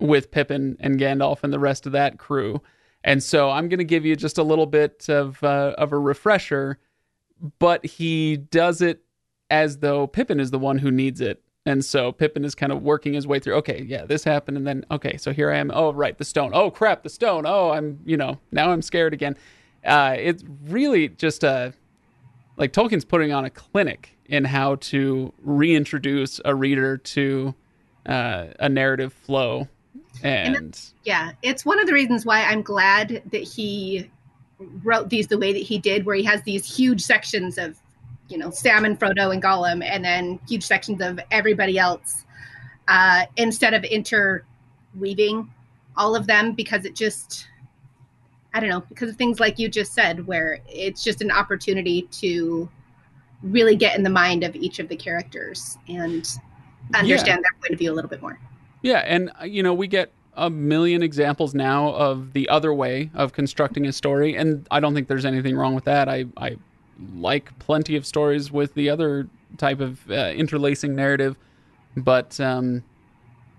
with 0.00 0.30
Pippin 0.30 0.76
and 0.80 0.98
Gandalf 0.98 1.42
and 1.42 1.52
the 1.52 1.58
rest 1.58 1.86
of 1.86 1.92
that 1.92 2.18
crew. 2.18 2.62
And 3.04 3.22
so 3.22 3.50
I'm 3.50 3.68
going 3.68 3.78
to 3.78 3.84
give 3.84 4.04
you 4.04 4.16
just 4.16 4.38
a 4.38 4.42
little 4.42 4.66
bit 4.66 5.08
of 5.08 5.42
uh, 5.42 5.74
of 5.78 5.92
a 5.92 5.98
refresher, 5.98 6.78
but 7.58 7.84
he 7.84 8.36
does 8.36 8.80
it 8.80 9.02
as 9.50 9.78
though 9.78 10.06
Pippin 10.06 10.40
is 10.40 10.50
the 10.50 10.58
one 10.58 10.78
who 10.78 10.90
needs 10.90 11.20
it 11.20 11.42
and 11.68 11.84
so 11.84 12.12
Pippin 12.12 12.46
is 12.46 12.54
kind 12.54 12.72
of 12.72 12.82
working 12.82 13.12
his 13.12 13.26
way 13.26 13.38
through, 13.40 13.56
okay, 13.56 13.84
yeah, 13.86 14.06
this 14.06 14.24
happened. 14.24 14.56
And 14.56 14.66
then, 14.66 14.86
okay, 14.90 15.18
so 15.18 15.34
here 15.34 15.52
I 15.52 15.58
am. 15.58 15.70
Oh, 15.74 15.92
right, 15.92 16.16
the 16.16 16.24
stone. 16.24 16.52
Oh, 16.54 16.70
crap, 16.70 17.02
the 17.02 17.10
stone. 17.10 17.44
Oh, 17.46 17.72
I'm, 17.72 18.00
you 18.06 18.16
know, 18.16 18.38
now 18.50 18.70
I'm 18.70 18.80
scared 18.80 19.12
again. 19.12 19.36
Uh, 19.84 20.16
it's 20.18 20.42
really 20.64 21.08
just 21.08 21.44
a, 21.44 21.74
like 22.56 22.72
Tolkien's 22.72 23.04
putting 23.04 23.32
on 23.34 23.44
a 23.44 23.50
clinic 23.50 24.16
in 24.24 24.46
how 24.46 24.76
to 24.76 25.30
reintroduce 25.42 26.40
a 26.46 26.54
reader 26.54 26.96
to 26.96 27.54
uh, 28.06 28.46
a 28.58 28.70
narrative 28.70 29.12
flow. 29.12 29.68
And, 30.22 30.56
and 30.56 30.80
yeah, 31.04 31.32
it's 31.42 31.66
one 31.66 31.78
of 31.78 31.86
the 31.86 31.92
reasons 31.92 32.24
why 32.24 32.44
I'm 32.44 32.62
glad 32.62 33.22
that 33.30 33.42
he 33.42 34.10
wrote 34.58 35.08
these 35.08 35.26
the 35.28 35.38
way 35.38 35.52
that 35.52 35.62
he 35.62 35.78
did, 35.78 36.04
where 36.04 36.16
he 36.16 36.24
has 36.24 36.42
these 36.42 36.64
huge 36.64 37.00
sections 37.02 37.58
of 37.58 37.78
you 38.28 38.38
know 38.38 38.50
Sam 38.50 38.84
and 38.84 38.98
Frodo 38.98 39.32
and 39.32 39.42
Gollum, 39.42 39.84
and 39.84 40.04
then 40.04 40.38
huge 40.48 40.64
sections 40.64 41.00
of 41.00 41.20
everybody 41.30 41.78
else, 41.78 42.24
uh, 42.88 43.24
instead 43.36 43.74
of 43.74 43.84
interweaving 43.84 45.50
all 45.96 46.14
of 46.14 46.26
them 46.26 46.52
because 46.52 46.84
it 46.84 46.94
just 46.94 47.48
I 48.54 48.60
don't 48.60 48.70
know 48.70 48.82
because 48.88 49.10
of 49.10 49.16
things 49.16 49.40
like 49.40 49.58
you 49.58 49.68
just 49.68 49.92
said, 49.92 50.26
where 50.26 50.60
it's 50.68 51.04
just 51.04 51.20
an 51.20 51.30
opportunity 51.30 52.02
to 52.12 52.68
really 53.42 53.76
get 53.76 53.96
in 53.96 54.02
the 54.02 54.10
mind 54.10 54.42
of 54.42 54.56
each 54.56 54.78
of 54.78 54.88
the 54.88 54.96
characters 54.96 55.78
and 55.88 56.28
understand 56.94 57.26
yeah. 57.26 57.34
their 57.36 57.60
point 57.60 57.72
of 57.72 57.78
view 57.78 57.92
a 57.92 57.94
little 57.94 58.08
bit 58.08 58.22
more. 58.22 58.38
Yeah, 58.82 58.98
and 58.98 59.30
uh, 59.40 59.44
you 59.44 59.62
know 59.62 59.74
we 59.74 59.86
get 59.86 60.12
a 60.38 60.48
million 60.48 61.02
examples 61.02 61.54
now 61.54 61.90
of 61.94 62.32
the 62.32 62.48
other 62.48 62.72
way 62.72 63.10
of 63.14 63.32
constructing 63.32 63.86
a 63.86 63.92
story, 63.92 64.36
and 64.36 64.66
I 64.70 64.80
don't 64.80 64.94
think 64.94 65.08
there's 65.08 65.24
anything 65.24 65.56
wrong 65.56 65.74
with 65.74 65.84
that. 65.84 66.08
I 66.08 66.26
I 66.36 66.56
like 67.14 67.56
plenty 67.58 67.96
of 67.96 68.06
stories 68.06 68.50
with 68.50 68.74
the 68.74 68.88
other 68.88 69.28
type 69.56 69.80
of 69.80 70.10
uh, 70.10 70.32
interlacing 70.34 70.94
narrative, 70.94 71.36
but 71.96 72.38
um, 72.40 72.82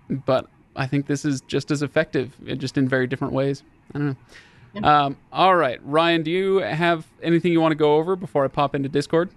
but 0.08 0.46
I 0.76 0.86
think 0.86 1.06
this 1.06 1.24
is 1.24 1.42
just 1.42 1.70
as 1.70 1.82
effective, 1.82 2.34
uh, 2.48 2.54
just 2.54 2.78
in 2.78 2.88
very 2.88 3.06
different 3.06 3.34
ways. 3.34 3.62
I 3.94 3.98
don't 3.98 4.06
know. 4.08 4.16
Yeah. 4.72 5.04
Um, 5.04 5.16
all 5.32 5.56
right, 5.56 5.80
Ryan, 5.84 6.22
do 6.22 6.30
you 6.30 6.58
have 6.58 7.06
anything 7.22 7.52
you 7.52 7.60
want 7.60 7.72
to 7.72 7.76
go 7.76 7.96
over 7.96 8.14
before 8.14 8.44
I 8.44 8.48
pop 8.48 8.74
into 8.74 8.88
Discord? 8.88 9.30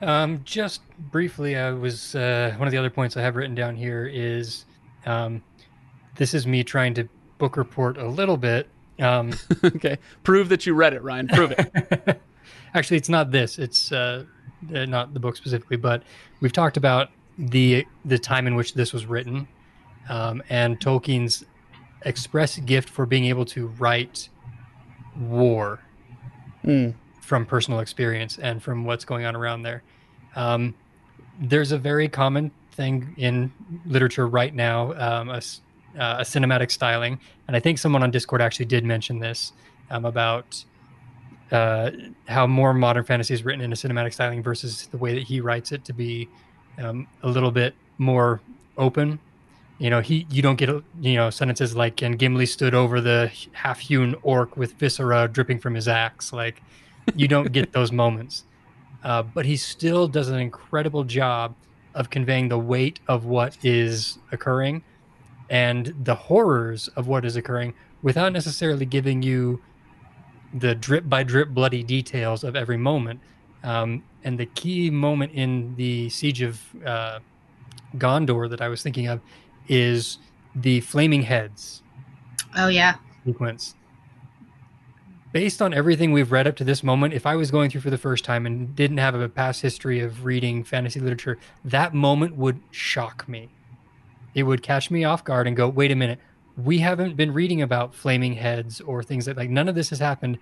Um, 0.00 0.40
just 0.44 0.82
briefly, 0.98 1.56
I 1.56 1.70
was 1.70 2.16
uh, 2.16 2.54
one 2.56 2.66
of 2.66 2.72
the 2.72 2.78
other 2.78 2.90
points 2.90 3.16
I 3.16 3.22
have 3.22 3.36
written 3.36 3.54
down 3.54 3.76
here 3.76 4.10
is 4.12 4.64
um, 5.06 5.42
this 6.16 6.34
is 6.34 6.46
me 6.46 6.64
trying 6.64 6.94
to 6.94 7.08
book 7.38 7.56
report 7.56 7.98
a 7.98 8.08
little 8.08 8.36
bit. 8.36 8.68
Um, 8.98 9.32
okay, 9.64 9.98
prove 10.22 10.48
that 10.50 10.66
you 10.66 10.74
read 10.74 10.92
it, 10.94 11.02
Ryan. 11.02 11.28
Prove 11.28 11.52
it. 11.52 12.20
actually, 12.74 12.96
it's 12.96 13.08
not 13.08 13.30
this. 13.30 13.58
It's 13.58 13.92
uh, 13.92 14.24
not 14.62 15.14
the 15.14 15.20
book 15.20 15.36
specifically, 15.36 15.76
but 15.76 16.02
we've 16.40 16.52
talked 16.52 16.76
about 16.76 17.10
the 17.38 17.86
the 18.04 18.18
time 18.18 18.46
in 18.46 18.54
which 18.54 18.74
this 18.74 18.92
was 18.92 19.06
written, 19.06 19.48
um, 20.08 20.42
and 20.48 20.78
Tolkien's 20.78 21.44
express 22.04 22.58
gift 22.58 22.88
for 22.88 23.06
being 23.06 23.26
able 23.26 23.44
to 23.44 23.68
write 23.78 24.28
war 25.18 25.80
mm. 26.64 26.94
from 27.20 27.46
personal 27.46 27.80
experience 27.80 28.38
and 28.38 28.62
from 28.62 28.84
what's 28.84 29.04
going 29.04 29.24
on 29.24 29.36
around 29.36 29.62
there. 29.62 29.82
Um, 30.34 30.74
there's 31.40 31.72
a 31.72 31.78
very 31.78 32.08
common 32.08 32.50
thing 32.72 33.14
in 33.16 33.52
literature 33.86 34.26
right 34.26 34.54
now, 34.54 34.92
um, 34.94 35.28
a, 35.30 35.42
uh, 35.98 36.16
a, 36.20 36.22
cinematic 36.22 36.70
styling, 36.70 37.18
and 37.46 37.56
I 37.56 37.60
think 37.60 37.78
someone 37.78 38.02
on 38.02 38.10
Discord 38.10 38.40
actually 38.40 38.66
did 38.66 38.84
mention 38.84 39.18
this 39.18 39.52
um, 39.90 40.04
about 40.04 40.64
uh, 41.50 41.90
how 42.26 42.46
more 42.46 42.72
modern 42.72 43.04
fantasy 43.04 43.34
is 43.34 43.44
written 43.44 43.60
in 43.60 43.72
a 43.72 43.76
cinematic 43.76 44.14
styling 44.14 44.42
versus 44.42 44.86
the 44.86 44.96
way 44.96 45.14
that 45.14 45.22
he 45.22 45.40
writes 45.40 45.70
it 45.72 45.84
to 45.84 45.92
be 45.92 46.28
um, 46.78 47.06
a 47.22 47.28
little 47.28 47.50
bit 47.50 47.74
more 47.98 48.40
open. 48.78 49.18
You 49.78 49.90
know, 49.90 50.00
he 50.00 50.26
you 50.30 50.42
don't 50.42 50.56
get 50.56 50.70
you 51.00 51.14
know 51.14 51.30
sentences 51.30 51.76
like 51.76 52.02
"and 52.02 52.18
Gimli 52.18 52.46
stood 52.46 52.74
over 52.74 53.00
the 53.00 53.30
half-hewn 53.52 54.14
orc 54.22 54.56
with 54.56 54.74
viscera 54.74 55.28
dripping 55.28 55.58
from 55.58 55.74
his 55.74 55.88
axe." 55.88 56.32
Like, 56.32 56.62
you 57.14 57.28
don't 57.28 57.52
get 57.52 57.72
those 57.78 57.92
moments. 57.92 58.44
Uh, 59.04 59.22
but 59.22 59.44
he 59.44 59.56
still 59.56 60.06
does 60.06 60.28
an 60.28 60.38
incredible 60.38 61.02
job 61.02 61.56
of 61.94 62.08
conveying 62.08 62.48
the 62.48 62.58
weight 62.58 63.00
of 63.08 63.24
what 63.24 63.56
is 63.64 64.18
occurring 64.30 64.82
and 65.52 65.94
the 66.02 66.14
horrors 66.14 66.88
of 66.96 67.06
what 67.06 67.26
is 67.26 67.36
occurring 67.36 67.74
without 68.00 68.32
necessarily 68.32 68.86
giving 68.86 69.22
you 69.22 69.60
the 70.54 70.74
drip 70.74 71.06
by 71.08 71.22
drip 71.22 71.50
bloody 71.50 71.82
details 71.82 72.42
of 72.42 72.56
every 72.56 72.78
moment. 72.78 73.20
Um, 73.62 74.02
and 74.24 74.38
the 74.38 74.46
key 74.46 74.88
moment 74.90 75.32
in 75.32 75.74
the 75.76 76.08
siege 76.08 76.40
of 76.40 76.60
uh, 76.86 77.18
Gondor 77.96 78.48
that 78.48 78.62
I 78.62 78.68
was 78.68 78.82
thinking 78.82 79.08
of 79.08 79.20
is 79.68 80.18
the 80.54 80.80
flaming 80.80 81.22
heads. 81.22 81.82
Oh 82.56 82.68
yeah, 82.68 82.96
sequence. 83.26 83.74
Based 85.32 85.60
on 85.60 85.74
everything 85.74 86.12
we've 86.12 86.32
read 86.32 86.46
up 86.46 86.56
to 86.56 86.64
this 86.64 86.82
moment, 86.82 87.12
if 87.12 87.26
I 87.26 87.36
was 87.36 87.50
going 87.50 87.70
through 87.70 87.82
for 87.82 87.90
the 87.90 87.98
first 87.98 88.24
time 88.24 88.46
and 88.46 88.74
didn't 88.74 88.98
have 88.98 89.14
a 89.14 89.28
past 89.28 89.60
history 89.60 90.00
of 90.00 90.24
reading 90.24 90.64
fantasy 90.64 91.00
literature, 91.00 91.38
that 91.62 91.92
moment 91.92 92.36
would 92.36 92.60
shock 92.70 93.28
me. 93.28 93.50
It 94.34 94.44
would 94.44 94.62
catch 94.62 94.90
me 94.90 95.04
off 95.04 95.24
guard 95.24 95.46
and 95.46 95.56
go, 95.56 95.68
"Wait 95.68 95.90
a 95.90 95.94
minute, 95.94 96.18
we 96.56 96.78
haven't 96.78 97.16
been 97.16 97.32
reading 97.32 97.62
about 97.62 97.94
flaming 97.94 98.34
heads 98.34 98.80
or 98.80 99.02
things 99.02 99.26
that 99.26 99.36
like 99.36 99.50
none 99.50 99.68
of 99.68 99.74
this 99.74 99.90
has 99.90 99.98
happened 99.98 100.38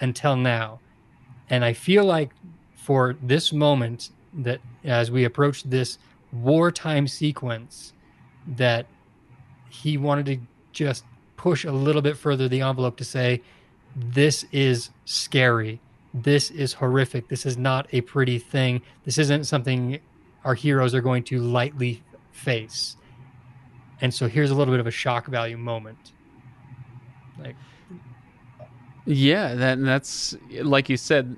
until 0.00 0.36
now. 0.36 0.80
And 1.50 1.64
I 1.64 1.72
feel 1.72 2.04
like 2.04 2.30
for 2.74 3.16
this 3.22 3.52
moment 3.52 4.10
that 4.32 4.60
as 4.84 5.10
we 5.10 5.24
approach 5.24 5.62
this 5.64 5.98
wartime 6.32 7.06
sequence 7.06 7.92
that 8.46 8.86
he 9.68 9.96
wanted 9.96 10.26
to 10.26 10.38
just 10.72 11.04
push 11.36 11.64
a 11.64 11.72
little 11.72 12.02
bit 12.02 12.16
further 12.16 12.48
the 12.48 12.62
envelope 12.62 12.96
to 12.96 13.04
say 13.04 13.42
this 13.94 14.44
is 14.52 14.90
scary 15.04 15.80
this 16.14 16.50
is 16.50 16.74
horrific. 16.74 17.28
This 17.28 17.46
is 17.46 17.56
not 17.56 17.86
a 17.92 18.02
pretty 18.02 18.38
thing. 18.38 18.82
This 19.04 19.18
isn't 19.18 19.44
something 19.44 19.98
our 20.44 20.54
heroes 20.54 20.94
are 20.94 21.00
going 21.00 21.22
to 21.24 21.40
lightly 21.40 22.02
face. 22.32 22.96
And 24.02 24.12
so 24.12 24.28
here's 24.28 24.50
a 24.50 24.54
little 24.54 24.74
bit 24.74 24.80
of 24.80 24.86
a 24.86 24.90
shock 24.90 25.26
value 25.26 25.56
moment. 25.56 26.12
Like 27.38 27.56
Yeah, 29.06 29.54
that 29.54 29.80
that's 29.80 30.36
like 30.62 30.90
you 30.90 30.96
said. 30.98 31.36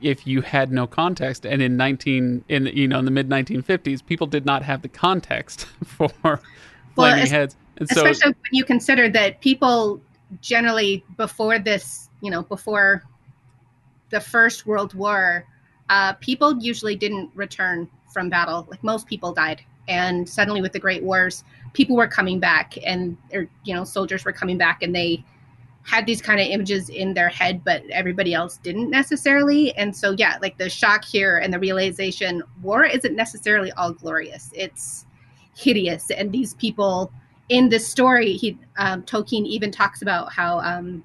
If 0.00 0.28
you 0.28 0.42
had 0.42 0.70
no 0.70 0.86
context, 0.86 1.44
and 1.44 1.60
in 1.60 1.76
nineteen 1.76 2.44
in 2.48 2.66
you 2.66 2.86
know 2.86 3.00
in 3.00 3.04
the 3.04 3.10
mid 3.10 3.28
nineteen 3.28 3.62
fifties, 3.62 4.00
people 4.00 4.28
did 4.28 4.46
not 4.46 4.62
have 4.62 4.80
the 4.80 4.88
context 4.88 5.64
for 5.84 6.40
flaming 6.94 7.24
es- 7.24 7.30
heads, 7.30 7.56
and 7.78 7.88
so 7.88 8.06
Especially 8.06 8.32
when 8.32 8.52
you 8.52 8.64
consider 8.64 9.08
that 9.08 9.40
people 9.40 10.00
generally 10.40 11.04
before 11.16 11.58
this, 11.58 12.10
you 12.20 12.30
know, 12.30 12.42
before 12.42 13.02
the 14.10 14.20
First 14.20 14.66
World 14.66 14.94
War, 14.94 15.44
uh, 15.88 16.12
people 16.14 16.62
usually 16.62 16.94
didn't 16.94 17.30
return 17.34 17.88
from 18.12 18.28
battle. 18.28 18.66
Like 18.70 18.84
most 18.84 19.06
people 19.08 19.32
died, 19.32 19.62
and 19.88 20.28
suddenly 20.28 20.60
with 20.60 20.72
the 20.72 20.78
Great 20.78 21.02
Wars, 21.02 21.44
people 21.72 21.96
were 21.96 22.06
coming 22.06 22.38
back, 22.38 22.74
and 22.84 23.16
or 23.32 23.48
you 23.64 23.74
know, 23.74 23.84
soldiers 23.84 24.24
were 24.24 24.32
coming 24.32 24.58
back, 24.58 24.82
and 24.82 24.94
they 24.94 25.24
had 25.82 26.06
these 26.06 26.20
kind 26.20 26.38
of 26.38 26.46
images 26.46 26.90
in 26.90 27.14
their 27.14 27.30
head, 27.30 27.64
but 27.64 27.82
everybody 27.90 28.34
else 28.34 28.58
didn't 28.58 28.90
necessarily. 28.90 29.74
And 29.74 29.96
so, 29.96 30.14
yeah, 30.18 30.36
like 30.42 30.58
the 30.58 30.68
shock 30.68 31.02
here 31.02 31.38
and 31.38 31.52
the 31.52 31.58
realization, 31.58 32.42
war 32.62 32.84
isn't 32.84 33.16
necessarily 33.16 33.72
all 33.72 33.92
glorious. 33.92 34.50
It's 34.54 35.06
hideous, 35.56 36.10
and 36.10 36.30
these 36.30 36.54
people 36.54 37.10
in 37.48 37.68
this 37.68 37.86
story, 37.86 38.34
he 38.34 38.58
um, 38.76 39.02
Tolkien 39.02 39.46
even 39.46 39.70
talks 39.70 40.02
about 40.02 40.32
how 40.32 40.60
um, 40.60 41.04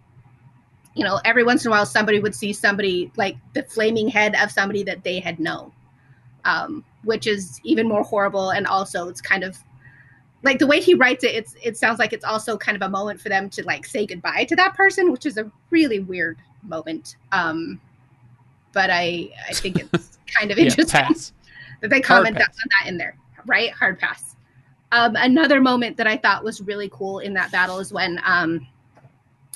you 0.96 1.04
know 1.04 1.20
every 1.26 1.44
once 1.44 1.66
in 1.66 1.70
a 1.70 1.72
while 1.72 1.86
somebody 1.86 2.20
would 2.20 2.36
see 2.36 2.54
somebody 2.54 3.12
like 3.16 3.38
the 3.54 3.64
flaming 3.64 4.10
head 4.10 4.36
of 4.36 4.52
somebody 4.52 4.84
that 4.84 5.04
they 5.04 5.20
had 5.20 5.40
known, 5.40 5.72
um, 6.46 6.84
which 7.04 7.28
is 7.28 7.60
even 7.64 7.88
more 7.88 8.04
horrible. 8.04 8.52
And 8.52 8.68
also, 8.68 9.08
it's 9.10 9.22
kind 9.22 9.44
of 9.44 9.58
like 10.44 10.60
the 10.60 10.68
way 10.68 10.82
he 10.82 10.94
writes 10.94 11.24
it. 11.24 11.34
It's 11.34 11.56
it 11.64 11.78
sounds 11.78 12.00
like 12.00 12.14
it's 12.14 12.26
also 12.26 12.58
kind 12.58 12.76
of 12.76 12.82
a 12.82 12.89
moment 12.89 13.20
for 13.20 13.30
them 13.30 13.50
to 13.52 13.64
like 13.64 13.86
say 13.86 14.06
goodbye 14.06 14.46
to 14.46 14.56
that 14.58 14.76
person, 14.76 15.12
which 15.12 15.26
is 15.26 15.38
a 15.38 15.50
really 15.70 16.00
weird 16.00 16.38
moment. 16.62 17.16
Um, 17.32 17.80
but 18.74 18.89
I 18.89 19.30
I 19.50 19.54
think 19.54 19.80
it's 19.80 20.20
kind 20.28 20.52
of 20.52 20.58
interesting 20.58 21.02
pass. 21.02 21.32
that 21.82 21.89
they 21.89 22.02
comment 22.02 22.38
that, 22.38 22.50
on 22.50 22.70
that 22.82 22.89
in 22.89 22.98
there, 22.98 23.16
right? 23.46 23.72
Hard 23.72 24.00
pass. 24.00 24.36
Um, 24.91 25.16
another 25.16 25.60
moment 25.60 25.98
that 25.98 26.06
I 26.06 26.18
thought 26.18 26.44
was 26.44 26.62
really 26.62 26.89
cool 26.94 27.20
in 27.20 27.34
that 27.34 27.52
battle 27.52 27.80
is 27.80 27.91
when 27.91 28.22
um, 28.26 28.68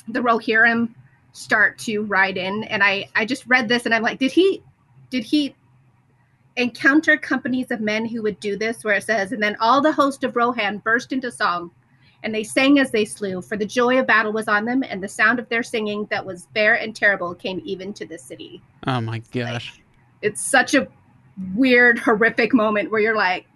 the 0.08 0.20
Rohirrim 0.20 0.94
start 1.32 1.78
to 1.78 2.00
ride 2.00 2.36
in, 2.36 2.64
and 2.64 2.82
I 2.82 3.08
I 3.14 3.24
just 3.24 3.46
read 3.46 3.68
this 3.68 3.84
and 3.84 3.94
I'm 3.94 4.02
like, 4.02 4.18
did 4.18 4.32
he 4.32 4.62
did 5.10 5.24
he 5.24 5.54
encounter 6.58 7.16
companies 7.16 7.70
of 7.70 7.80
men 7.80 8.04
who 8.04 8.22
would 8.22 8.38
do 8.40 8.56
this? 8.56 8.84
Where 8.84 8.96
it 8.96 9.04
says, 9.04 9.32
and 9.32 9.42
then 9.42 9.56
all 9.60 9.80
the 9.80 9.92
host 9.92 10.24
of 10.24 10.36
Rohan 10.36 10.78
burst 10.78 11.12
into 11.12 11.30
song. 11.32 11.70
And 12.24 12.34
they 12.34 12.42
sang 12.42 12.80
as 12.80 12.90
they 12.90 13.04
slew, 13.04 13.40
for 13.40 13.56
the 13.56 13.64
joy 13.64 14.00
of 14.00 14.06
battle 14.08 14.32
was 14.32 14.48
on 14.48 14.64
them, 14.64 14.82
and 14.82 15.00
the 15.02 15.08
sound 15.08 15.38
of 15.38 15.48
their 15.48 15.62
singing 15.62 16.06
that 16.10 16.26
was 16.26 16.46
bare 16.52 16.74
and 16.74 16.94
terrible 16.94 17.32
came 17.34 17.62
even 17.64 17.92
to 17.94 18.04
the 18.06 18.18
city 18.18 18.60
Oh 18.88 19.00
my 19.00 19.22
gosh! 19.32 19.80
it's 20.20 20.42
such 20.42 20.74
a 20.74 20.88
weird, 21.54 21.96
horrific 22.00 22.52
moment 22.52 22.90
where 22.90 23.00
you're 23.00 23.14
like, 23.16 23.46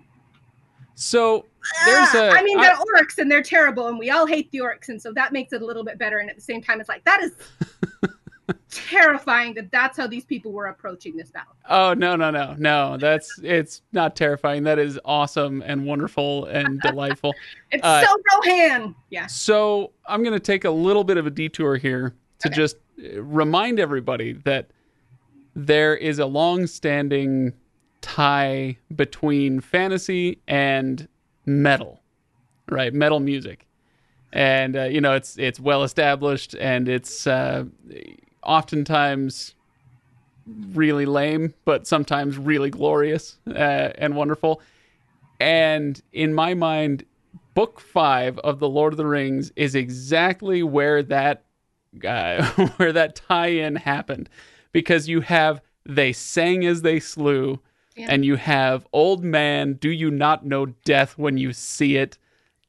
So 0.94 1.46
there's 1.84 2.08
"Ah." 2.14 2.18
a. 2.18 2.30
I 2.38 2.42
mean, 2.44 2.56
I- 2.60 2.62
they're 2.62 2.76
orcs 2.76 3.18
and 3.18 3.28
they're 3.28 3.42
terrible, 3.42 3.88
and 3.88 3.98
we 3.98 4.10
all 4.10 4.26
hate 4.26 4.48
the 4.52 4.58
orcs, 4.60 4.88
and 4.88 5.02
so 5.02 5.12
that 5.14 5.32
makes 5.32 5.52
it 5.52 5.60
a 5.60 5.66
little 5.66 5.82
bit 5.82 5.98
better. 5.98 6.18
And 6.18 6.30
at 6.30 6.36
the 6.36 6.42
same 6.42 6.62
time, 6.62 6.78
it's 6.80 6.88
like 6.88 7.02
that 7.04 7.20
is 7.20 7.32
terrifying 8.72 9.54
that 9.54 9.70
that's 9.70 9.96
how 9.98 10.06
these 10.06 10.24
people 10.24 10.50
were 10.50 10.66
approaching 10.66 11.16
this 11.16 11.30
battle. 11.30 11.52
Oh 11.68 11.94
no 11.94 12.16
no 12.16 12.30
no 12.30 12.54
no! 12.58 12.96
That's 12.96 13.38
it's 13.42 13.82
not 13.92 14.16
terrifying. 14.16 14.64
That 14.64 14.78
is 14.78 14.98
awesome 15.04 15.62
and 15.64 15.84
wonderful 15.84 16.46
and 16.46 16.80
delightful. 16.82 17.34
It's 17.70 17.84
Uh, 17.84 18.04
so 18.04 18.16
Rohan. 18.44 18.94
Yeah. 19.10 19.26
So 19.26 19.92
I'm 20.06 20.22
going 20.22 20.34
to 20.34 20.40
take 20.40 20.64
a 20.64 20.70
little 20.70 21.04
bit 21.04 21.16
of 21.18 21.26
a 21.26 21.30
detour 21.30 21.76
here 21.76 22.14
to 22.40 22.48
Okay. 22.48 22.56
just 22.56 22.76
uh, 22.98 23.22
remind 23.22 23.78
everybody 23.78 24.32
that 24.44 24.70
there 25.54 25.94
is 25.94 26.18
a 26.18 26.26
long-standing 26.26 27.52
tie 28.00 28.76
between 28.96 29.60
fantasy 29.60 30.40
and 30.48 31.06
metal, 31.46 32.00
right? 32.70 32.92
Metal 32.94 33.20
music, 33.20 33.66
and 34.32 34.76
uh, 34.76 34.82
you 34.84 35.00
know 35.00 35.12
it's 35.14 35.36
it's 35.38 35.60
well 35.60 35.82
established 35.84 36.54
and 36.54 36.88
it's 36.88 37.26
uh, 37.26 37.64
oftentimes 38.42 39.54
really 40.74 41.06
lame, 41.06 41.54
but 41.64 41.86
sometimes 41.86 42.36
really 42.38 42.70
glorious 42.70 43.38
uh, 43.48 43.90
and 43.96 44.16
wonderful. 44.16 44.60
And 45.40 46.00
in 46.12 46.34
my 46.34 46.54
mind, 46.54 47.04
book 47.54 47.80
five 47.80 48.38
of 48.40 48.58
the 48.58 48.68
Lord 48.68 48.92
of 48.92 48.96
the 48.96 49.06
Rings 49.06 49.52
is 49.56 49.74
exactly 49.74 50.62
where 50.62 51.02
that 51.04 51.44
uh, 52.06 52.44
where 52.76 52.92
that 52.92 53.16
tie-in 53.16 53.76
happened, 53.76 54.28
because 54.72 55.08
you 55.08 55.20
have 55.20 55.60
they 55.84 56.12
sang 56.12 56.64
as 56.64 56.82
they 56.82 56.98
slew, 57.00 57.60
Yeah. 57.96 58.06
and 58.08 58.24
you 58.24 58.36
have 58.36 58.86
old 58.92 59.22
man. 59.24 59.74
Do 59.74 59.90
you 59.90 60.10
not 60.10 60.46
know 60.46 60.66
death 60.84 61.18
when 61.18 61.36
you 61.38 61.52
see 61.52 61.96
it? 61.96 62.18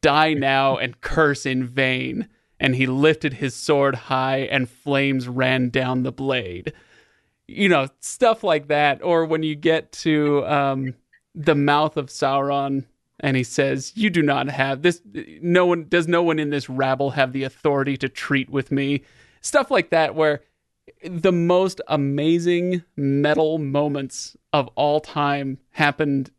Die 0.01 0.34
now 0.34 0.76
and 0.78 0.99
curse 0.99 1.45
in 1.45 1.63
vain. 1.63 2.28
And 2.64 2.76
he 2.76 2.88
lifted 2.88 3.34
his 3.34 3.53
sword 3.53 3.93
high, 3.93 4.39
and 4.39 4.70
flames 4.70 5.28
ran 5.28 5.70
down 5.70 6.01
the 6.03 6.14
blade. 6.14 6.74
You 7.45 7.68
know 7.68 7.89
stuff 7.99 8.43
like 8.43 8.70
that. 8.70 9.03
Or 9.03 9.26
when 9.26 9.43
you 9.43 9.53
get 9.53 9.91
to 10.03 10.45
um, 10.47 10.95
the 11.36 11.55
mouth 11.55 11.97
of 11.97 12.07
Sauron 12.07 12.86
and 13.20 13.36
he 13.36 13.43
says, 13.43 13.91
"You 13.95 14.09
do 14.09 14.22
not 14.22 14.47
have 14.47 14.82
this. 14.82 15.01
No 15.41 15.66
one 15.66 15.88
does. 15.89 16.07
No 16.07 16.24
one 16.24 16.39
in 16.39 16.49
this 16.51 16.70
rabble 16.70 17.11
have 17.11 17.34
the 17.34 17.43
authority 17.43 17.97
to 17.97 18.09
treat 18.09 18.49
with 18.49 18.72
me." 18.72 19.03
Stuff 19.41 19.70
like 19.70 19.89
that, 19.89 20.16
where 20.16 20.41
the 21.03 21.32
most 21.32 21.82
amazing 21.88 22.84
metal 22.95 23.57
moments 23.57 24.38
of 24.51 24.70
all 24.76 24.99
time 24.99 25.57
happened 25.72 26.32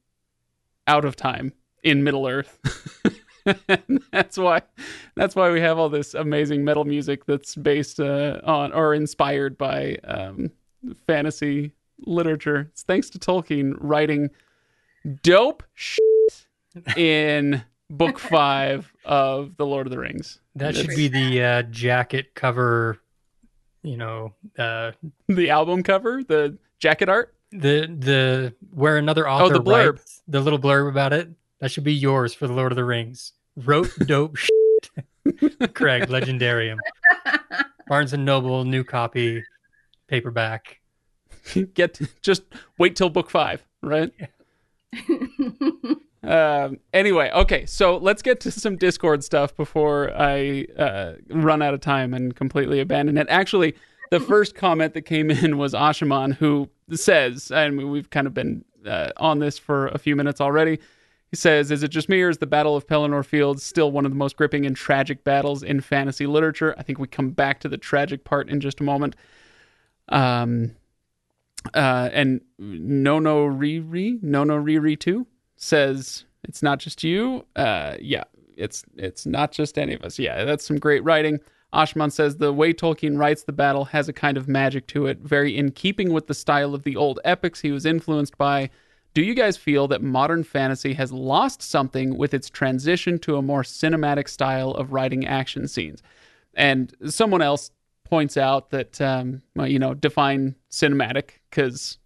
out 0.86 1.04
of 1.04 1.16
time 1.16 1.52
in 1.82 2.02
Middle 2.02 2.26
Earth. 2.26 2.58
And 3.68 4.02
that's 4.12 4.36
why 4.38 4.62
that's 5.16 5.34
why 5.36 5.50
we 5.50 5.60
have 5.60 5.78
all 5.78 5.88
this 5.88 6.14
amazing 6.14 6.64
metal 6.64 6.84
music 6.84 7.26
that's 7.26 7.54
based 7.54 8.00
uh, 8.00 8.40
on 8.44 8.72
or 8.72 8.94
inspired 8.94 9.58
by 9.58 9.96
um, 10.04 10.50
fantasy 11.06 11.72
literature. 12.06 12.68
It's 12.72 12.82
thanks 12.82 13.10
to 13.10 13.18
Tolkien 13.18 13.74
writing 13.78 14.30
dope 15.22 15.62
shit 15.74 16.46
in 16.96 17.62
book 17.90 18.18
five 18.36 18.92
of 19.04 19.56
the 19.56 19.66
Lord 19.66 19.86
of 19.86 19.90
the 19.90 19.98
Rings. 19.98 20.40
that 20.56 20.74
should 20.74 20.88
be 20.88 21.08
the 21.08 21.42
uh, 21.42 21.62
jacket 21.64 22.34
cover. 22.34 22.98
You 23.82 23.98
know, 23.98 24.32
uh, 24.58 24.92
the 25.28 25.50
album 25.50 25.82
cover, 25.82 26.22
the 26.24 26.56
jacket 26.78 27.10
art. 27.10 27.34
the 27.52 27.86
the 27.98 28.54
where 28.72 28.96
another 28.96 29.28
author 29.28 29.44
Oh, 29.54 29.58
the 29.58 29.62
blurb. 29.62 29.90
writes 29.92 30.22
the 30.26 30.40
little 30.40 30.58
blurb 30.58 30.88
about 30.88 31.12
it. 31.12 31.28
That 31.64 31.70
should 31.70 31.84
be 31.84 31.94
yours 31.94 32.34
for 32.34 32.46
the 32.46 32.52
Lord 32.52 32.72
of 32.72 32.76
the 32.76 32.84
Rings. 32.84 33.32
Wrote 33.56 33.90
dope 34.06 34.36
shit. 34.36 34.90
Craig, 35.74 36.08
Legendarium. 36.08 36.76
Barnes 37.86 38.12
and 38.12 38.26
Noble, 38.26 38.66
new 38.66 38.84
copy, 38.84 39.42
paperback. 40.06 40.80
Get 41.72 41.98
just 42.20 42.42
wait 42.76 42.96
till 42.96 43.08
book 43.08 43.30
five, 43.30 43.64
right? 43.82 44.12
Um, 46.22 46.80
anyway, 46.92 47.30
okay, 47.32 47.64
so 47.64 47.96
let's 47.96 48.20
get 48.20 48.40
to 48.40 48.50
some 48.50 48.76
Discord 48.76 49.24
stuff 49.24 49.56
before 49.56 50.12
I 50.14 50.66
uh, 50.78 51.12
run 51.30 51.62
out 51.62 51.72
of 51.72 51.80
time 51.80 52.12
and 52.12 52.36
completely 52.36 52.80
abandon 52.80 53.16
it. 53.16 53.26
Actually, 53.30 53.74
the 54.10 54.20
first 54.20 54.54
comment 54.54 54.92
that 54.92 55.02
came 55.02 55.30
in 55.30 55.56
was 55.56 55.72
Ashaman, 55.72 56.34
who 56.34 56.68
says, 56.92 57.50
and 57.50 57.90
we've 57.90 58.10
kind 58.10 58.26
of 58.26 58.34
been 58.34 58.66
uh, 58.86 59.12
on 59.16 59.38
this 59.38 59.58
for 59.58 59.88
a 59.88 59.98
few 59.98 60.14
minutes 60.14 60.42
already. 60.42 60.78
He 61.34 61.36
says, 61.36 61.72
Is 61.72 61.82
it 61.82 61.88
just 61.88 62.08
me 62.08 62.22
or 62.22 62.28
is 62.28 62.38
the 62.38 62.46
Battle 62.46 62.76
of 62.76 62.86
Pelennor 62.86 63.24
Fields 63.24 63.64
still 63.64 63.90
one 63.90 64.04
of 64.04 64.12
the 64.12 64.16
most 64.16 64.36
gripping 64.36 64.64
and 64.66 64.76
tragic 64.76 65.24
battles 65.24 65.64
in 65.64 65.80
fantasy 65.80 66.28
literature? 66.28 66.76
I 66.78 66.84
think 66.84 67.00
we 67.00 67.08
come 67.08 67.30
back 67.30 67.58
to 67.58 67.68
the 67.68 67.76
tragic 67.76 68.22
part 68.22 68.48
in 68.48 68.60
just 68.60 68.78
a 68.78 68.84
moment. 68.84 69.16
Um, 70.10 70.76
uh, 71.74 72.08
and 72.12 72.40
no 72.56 73.18
no 73.18 73.46
riri 73.46 74.22
no 74.22 74.44
no 74.44 74.54
riri 74.54 74.96
two 74.96 75.26
says 75.56 76.24
it's 76.44 76.62
not 76.62 76.78
just 76.78 77.02
you. 77.02 77.44
Uh, 77.56 77.96
yeah, 78.00 78.22
it's 78.56 78.84
it's 78.96 79.26
not 79.26 79.50
just 79.50 79.76
any 79.76 79.94
of 79.94 80.04
us. 80.04 80.20
Yeah, 80.20 80.44
that's 80.44 80.64
some 80.64 80.78
great 80.78 81.02
writing. 81.02 81.40
Ashaman 81.72 82.12
says 82.12 82.36
the 82.36 82.52
way 82.52 82.72
Tolkien 82.72 83.18
writes 83.18 83.42
the 83.42 83.52
battle 83.52 83.86
has 83.86 84.08
a 84.08 84.12
kind 84.12 84.36
of 84.36 84.46
magic 84.46 84.86
to 84.86 85.06
it, 85.06 85.18
very 85.18 85.58
in 85.58 85.72
keeping 85.72 86.12
with 86.12 86.28
the 86.28 86.34
style 86.34 86.76
of 86.76 86.84
the 86.84 86.94
old 86.94 87.18
epics 87.24 87.60
he 87.60 87.72
was 87.72 87.84
influenced 87.84 88.38
by. 88.38 88.70
Do 89.14 89.22
you 89.22 89.34
guys 89.34 89.56
feel 89.56 89.86
that 89.88 90.02
modern 90.02 90.42
fantasy 90.42 90.92
has 90.94 91.12
lost 91.12 91.62
something 91.62 92.18
with 92.18 92.34
its 92.34 92.50
transition 92.50 93.20
to 93.20 93.36
a 93.36 93.42
more 93.42 93.62
cinematic 93.62 94.28
style 94.28 94.72
of 94.72 94.92
writing 94.92 95.24
action 95.24 95.68
scenes? 95.68 96.02
And 96.54 96.92
someone 97.08 97.40
else 97.40 97.70
points 98.02 98.36
out 98.36 98.70
that 98.70 99.00
um, 99.00 99.42
well, 99.54 99.68
you 99.68 99.78
know 99.78 99.94
define 99.94 100.56
cinematic 100.70 101.30
because 101.48 101.98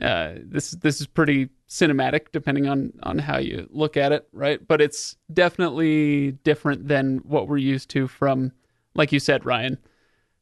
uh, 0.00 0.34
this 0.42 0.72
this 0.72 1.00
is 1.00 1.06
pretty 1.06 1.48
cinematic 1.68 2.26
depending 2.32 2.68
on 2.68 2.92
on 3.02 3.18
how 3.18 3.38
you 3.38 3.66
look 3.70 3.96
at 3.96 4.12
it, 4.12 4.28
right? 4.32 4.66
But 4.66 4.82
it's 4.82 5.16
definitely 5.32 6.32
different 6.44 6.86
than 6.86 7.18
what 7.18 7.48
we're 7.48 7.56
used 7.56 7.88
to 7.90 8.08
from, 8.08 8.52
like 8.94 9.10
you 9.10 9.20
said, 9.20 9.46
Ryan, 9.46 9.78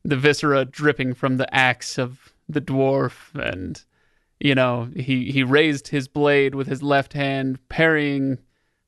the 0.04 0.16
viscera 0.16 0.64
dripping 0.64 1.14
from 1.14 1.36
the 1.36 1.52
axe 1.54 1.98
of 1.98 2.34
the 2.48 2.60
dwarf, 2.60 3.32
and 3.34 3.84
you 4.40 4.54
know 4.54 4.88
he 4.94 5.30
he 5.30 5.42
raised 5.42 5.88
his 5.88 6.08
blade 6.08 6.54
with 6.54 6.66
his 6.66 6.82
left 6.82 7.12
hand, 7.12 7.58
parrying 7.68 8.38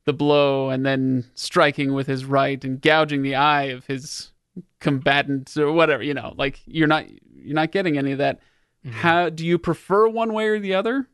the 0.04 0.12
blow, 0.12 0.70
and 0.70 0.84
then 0.84 1.24
striking 1.34 1.92
with 1.92 2.06
his 2.06 2.24
right 2.24 2.64
and 2.64 2.80
gouging 2.80 3.22
the 3.22 3.34
eye 3.34 3.64
of 3.64 3.86
his 3.86 4.32
combatant 4.80 5.56
or 5.56 5.72
whatever. 5.72 6.02
You 6.02 6.14
know, 6.14 6.34
like 6.36 6.60
you're 6.66 6.86
not 6.86 7.06
you're 7.34 7.54
not 7.54 7.72
getting 7.72 7.98
any 7.98 8.12
of 8.12 8.18
that. 8.18 8.40
How 8.88 9.30
do 9.30 9.44
you 9.44 9.58
prefer 9.58 10.06
one 10.06 10.32
way 10.32 10.46
or 10.46 10.60
the 10.60 10.74
other 10.74 11.08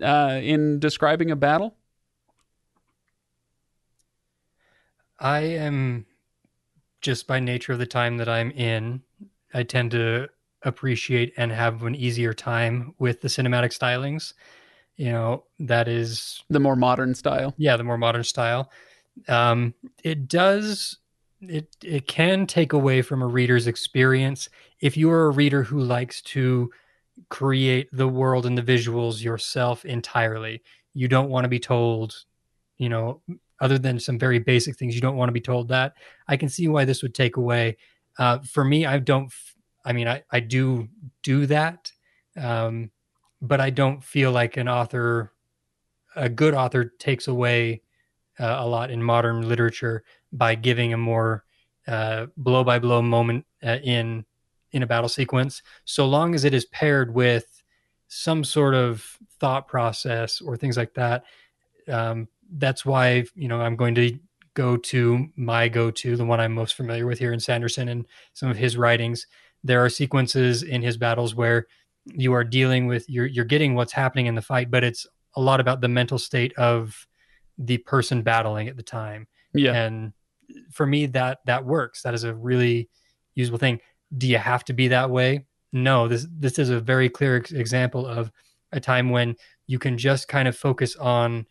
uh, 0.00 0.38
in 0.40 0.78
describing 0.78 1.32
a 1.32 1.36
battle? 1.36 1.74
I 5.18 5.40
am 5.40 6.06
just 7.00 7.26
by 7.26 7.40
nature 7.40 7.72
of 7.72 7.78
the 7.78 7.86
time 7.86 8.18
that 8.18 8.28
I'm 8.28 8.50
in, 8.50 9.02
I 9.52 9.62
tend 9.62 9.90
to 9.92 10.28
appreciate 10.62 11.32
and 11.36 11.52
have 11.52 11.82
an 11.84 11.94
easier 11.94 12.32
time 12.34 12.94
with 12.98 13.20
the 13.20 13.28
cinematic 13.28 13.72
stylings. 13.76 14.34
You 14.96 15.12
know, 15.12 15.44
that 15.60 15.88
is 15.88 16.42
The 16.50 16.60
more 16.60 16.76
modern 16.76 17.14
style. 17.14 17.54
yeah, 17.56 17.76
the 17.76 17.84
more 17.84 17.98
modern 17.98 18.24
style. 18.24 18.70
Um, 19.28 19.74
it 20.04 20.28
does 20.28 20.98
it 21.40 21.74
it 21.82 22.06
can 22.06 22.46
take 22.46 22.74
away 22.74 23.00
from 23.00 23.22
a 23.22 23.26
reader's 23.26 23.66
experience 23.66 24.48
if 24.80 24.96
you 24.96 25.10
are 25.10 25.26
a 25.26 25.30
reader 25.30 25.62
who 25.62 25.80
likes 25.80 26.20
to 26.22 26.70
create 27.30 27.88
the 27.92 28.08
world 28.08 28.44
and 28.46 28.56
the 28.58 28.62
visuals 28.62 29.22
yourself 29.22 29.84
entirely. 29.84 30.62
You 30.94 31.08
don't 31.08 31.30
want 31.30 31.44
to 31.44 31.48
be 31.48 31.60
told, 31.60 32.24
you 32.78 32.88
know, 32.88 33.22
other 33.60 33.78
than 33.78 34.00
some 34.00 34.18
very 34.18 34.38
basic 34.38 34.76
things, 34.76 34.94
you 34.94 35.00
don't 35.00 35.16
want 35.16 35.28
to 35.28 35.34
be 35.34 35.40
told 35.40 35.68
that. 35.68 35.94
I 36.28 36.36
can 36.36 36.48
see 36.48 36.68
why 36.68 36.84
this 36.84 37.02
would 37.02 37.14
take 37.14 37.36
away. 37.36 37.76
Uh, 38.18 38.38
for 38.40 38.64
me, 38.64 38.84
I 38.86 38.98
don't. 38.98 39.32
I 39.84 39.92
mean, 39.92 40.08
I 40.08 40.22
I 40.30 40.40
do 40.40 40.88
do 41.22 41.46
that, 41.46 41.90
um, 42.36 42.90
but 43.40 43.60
I 43.60 43.70
don't 43.70 44.02
feel 44.02 44.32
like 44.32 44.56
an 44.56 44.68
author, 44.68 45.32
a 46.16 46.28
good 46.28 46.54
author, 46.54 46.84
takes 46.98 47.28
away 47.28 47.82
uh, 48.38 48.56
a 48.60 48.66
lot 48.66 48.90
in 48.90 49.02
modern 49.02 49.48
literature 49.48 50.04
by 50.32 50.54
giving 50.54 50.92
a 50.92 50.98
more 50.98 51.44
blow 52.36 52.62
by 52.64 52.78
blow 52.78 53.02
moment 53.02 53.44
uh, 53.64 53.78
in 53.82 54.24
in 54.72 54.82
a 54.82 54.86
battle 54.86 55.08
sequence, 55.08 55.62
so 55.84 56.06
long 56.06 56.34
as 56.34 56.44
it 56.44 56.54
is 56.54 56.64
paired 56.66 57.12
with 57.12 57.62
some 58.08 58.44
sort 58.44 58.74
of 58.74 59.18
thought 59.38 59.66
process 59.66 60.40
or 60.40 60.56
things 60.56 60.76
like 60.76 60.94
that. 60.94 61.24
Um, 61.88 62.28
that's 62.52 62.84
why 62.84 63.24
you 63.34 63.48
know 63.48 63.60
I'm 63.60 63.76
going 63.76 63.94
to 63.96 64.18
go 64.54 64.76
to 64.76 65.28
my 65.36 65.68
go 65.68 65.90
to 65.90 66.16
the 66.16 66.24
one 66.24 66.40
I'm 66.40 66.52
most 66.52 66.74
familiar 66.74 67.06
with 67.06 67.18
here 67.18 67.32
in 67.32 67.40
Sanderson 67.40 67.88
and 67.88 68.06
some 68.32 68.50
of 68.50 68.56
his 68.56 68.76
writings. 68.76 69.26
There 69.62 69.84
are 69.84 69.88
sequences 69.88 70.62
in 70.62 70.82
his 70.82 70.96
battles 70.96 71.34
where 71.34 71.66
you 72.06 72.32
are 72.32 72.44
dealing 72.44 72.86
with 72.86 73.08
you're 73.08 73.26
you're 73.26 73.44
getting 73.44 73.74
what's 73.74 73.92
happening 73.92 74.26
in 74.26 74.34
the 74.34 74.42
fight, 74.42 74.70
but 74.70 74.84
it's 74.84 75.06
a 75.36 75.40
lot 75.40 75.60
about 75.60 75.80
the 75.80 75.88
mental 75.88 76.18
state 76.18 76.52
of 76.56 77.06
the 77.58 77.78
person 77.78 78.22
battling 78.22 78.68
at 78.68 78.76
the 78.76 78.82
time. 78.82 79.26
Yeah. 79.52 79.74
And 79.74 80.12
for 80.70 80.86
me 80.86 81.06
that 81.06 81.38
that 81.46 81.64
works. 81.64 82.02
That 82.02 82.14
is 82.14 82.24
a 82.24 82.34
really 82.34 82.88
usable 83.34 83.58
thing. 83.58 83.80
Do 84.16 84.26
you 84.26 84.38
have 84.38 84.64
to 84.64 84.72
be 84.72 84.88
that 84.88 85.10
way? 85.10 85.46
No, 85.72 86.08
this 86.08 86.26
this 86.30 86.58
is 86.58 86.70
a 86.70 86.80
very 86.80 87.08
clear 87.08 87.36
example 87.36 88.06
of 88.06 88.32
a 88.72 88.80
time 88.80 89.10
when 89.10 89.36
you 89.66 89.78
can 89.78 89.98
just 89.98 90.26
kind 90.28 90.48
of 90.48 90.56
focus 90.56 90.96
on 90.96 91.46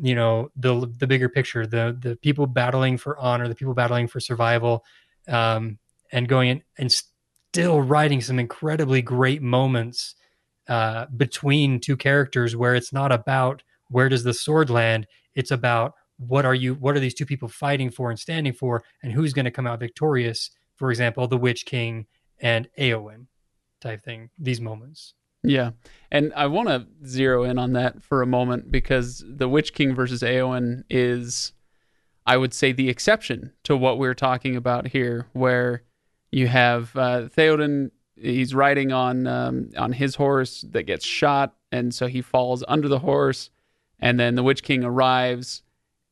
you 0.00 0.14
know 0.14 0.50
the 0.56 0.92
the 0.98 1.06
bigger 1.06 1.28
picture, 1.28 1.66
the 1.66 1.96
the 1.98 2.16
people 2.16 2.46
battling 2.46 2.96
for 2.96 3.18
honor, 3.18 3.48
the 3.48 3.54
people 3.54 3.74
battling 3.74 4.08
for 4.08 4.20
survival 4.20 4.84
um 5.28 5.78
and 6.12 6.28
going 6.28 6.48
in 6.48 6.62
and 6.78 6.92
still 7.50 7.82
writing 7.82 8.20
some 8.20 8.38
incredibly 8.38 9.02
great 9.02 9.42
moments 9.42 10.14
uh, 10.68 11.06
between 11.16 11.80
two 11.80 11.96
characters 11.96 12.54
where 12.54 12.76
it's 12.76 12.92
not 12.92 13.10
about 13.10 13.62
where 13.88 14.08
does 14.08 14.22
the 14.22 14.34
sword 14.34 14.70
land 14.70 15.06
it's 15.34 15.50
about 15.50 15.94
what 16.18 16.44
are 16.44 16.54
you 16.54 16.74
what 16.74 16.96
are 16.96 17.00
these 17.00 17.14
two 17.14 17.26
people 17.26 17.48
fighting 17.48 17.90
for 17.90 18.08
and 18.10 18.20
standing 18.20 18.52
for 18.52 18.84
and 19.02 19.12
who's 19.12 19.32
going 19.32 19.44
to 19.44 19.50
come 19.50 19.66
out 19.66 19.80
victorious 19.80 20.50
for 20.76 20.90
example 20.90 21.26
the 21.26 21.36
witch 21.36 21.66
king 21.66 22.06
and 22.38 22.68
Eowyn 22.78 23.26
type 23.80 24.00
thing 24.00 24.30
these 24.38 24.60
moments 24.60 25.14
Yeah. 25.42 25.70
And 26.10 26.32
I 26.36 26.46
want 26.48 26.68
to 26.68 26.86
zero 27.06 27.44
in 27.44 27.58
on 27.58 27.72
that 27.72 28.02
for 28.02 28.20
a 28.20 28.26
moment 28.26 28.70
because 28.70 29.24
the 29.26 29.48
Witch 29.48 29.72
King 29.72 29.94
versus 29.94 30.20
Eowyn 30.22 30.82
is, 30.90 31.52
I 32.26 32.36
would 32.36 32.52
say, 32.52 32.72
the 32.72 32.90
exception 32.90 33.52
to 33.64 33.76
what 33.76 33.98
we're 33.98 34.14
talking 34.14 34.54
about 34.54 34.88
here, 34.88 35.28
where 35.32 35.84
you 36.30 36.48
have 36.48 36.94
uh, 36.96 37.28
Theoden, 37.28 37.90
he's 38.16 38.54
riding 38.54 38.92
on 38.92 39.26
um, 39.26 39.70
on 39.76 39.92
his 39.92 40.14
horse 40.14 40.64
that 40.70 40.84
gets 40.84 41.04
shot, 41.04 41.56
and 41.72 41.94
so 41.94 42.06
he 42.06 42.22
falls 42.22 42.62
under 42.68 42.88
the 42.88 43.00
horse, 43.00 43.50
and 43.98 44.18
then 44.18 44.34
the 44.34 44.42
Witch 44.42 44.62
King 44.62 44.84
arrives 44.84 45.62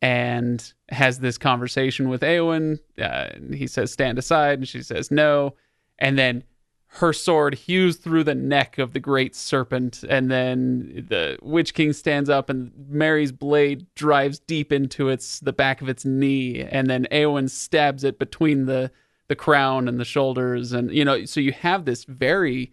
and 0.00 0.72
has 0.90 1.18
this 1.18 1.38
conversation 1.38 2.08
with 2.08 2.22
Eowyn. 2.22 2.78
Uh, 3.00 3.28
he 3.54 3.66
says, 3.66 3.92
"Stand 3.92 4.18
aside," 4.18 4.58
and 4.58 4.68
she 4.68 4.82
says, 4.82 5.10
"No," 5.10 5.54
and 5.98 6.18
then 6.18 6.44
her 6.92 7.12
sword 7.12 7.54
hews 7.54 7.96
through 7.96 8.24
the 8.24 8.34
neck 8.34 8.78
of 8.78 8.94
the 8.94 9.00
great 9.00 9.36
serpent, 9.36 10.02
and 10.08 10.30
then 10.30 11.06
the 11.08 11.38
Witch 11.42 11.74
King 11.74 11.92
stands 11.92 12.30
up, 12.30 12.48
and 12.48 12.72
Merry's 12.88 13.32
blade 13.32 13.86
drives 13.94 14.38
deep 14.38 14.72
into 14.72 15.10
its 15.10 15.38
the 15.40 15.52
back 15.52 15.82
of 15.82 15.88
its 15.88 16.04
knee, 16.04 16.62
and 16.62 16.88
then 16.88 17.06
Eowyn 17.12 17.50
stabs 17.50 18.04
it 18.04 18.18
between 18.18 18.66
the 18.66 18.90
the 19.28 19.36
crown 19.36 19.88
and 19.88 20.00
the 20.00 20.04
shoulders, 20.04 20.72
and 20.72 20.90
you 20.90 21.04
know, 21.04 21.24
so 21.24 21.40
you 21.40 21.52
have 21.52 21.84
this 21.84 22.04
very 22.04 22.72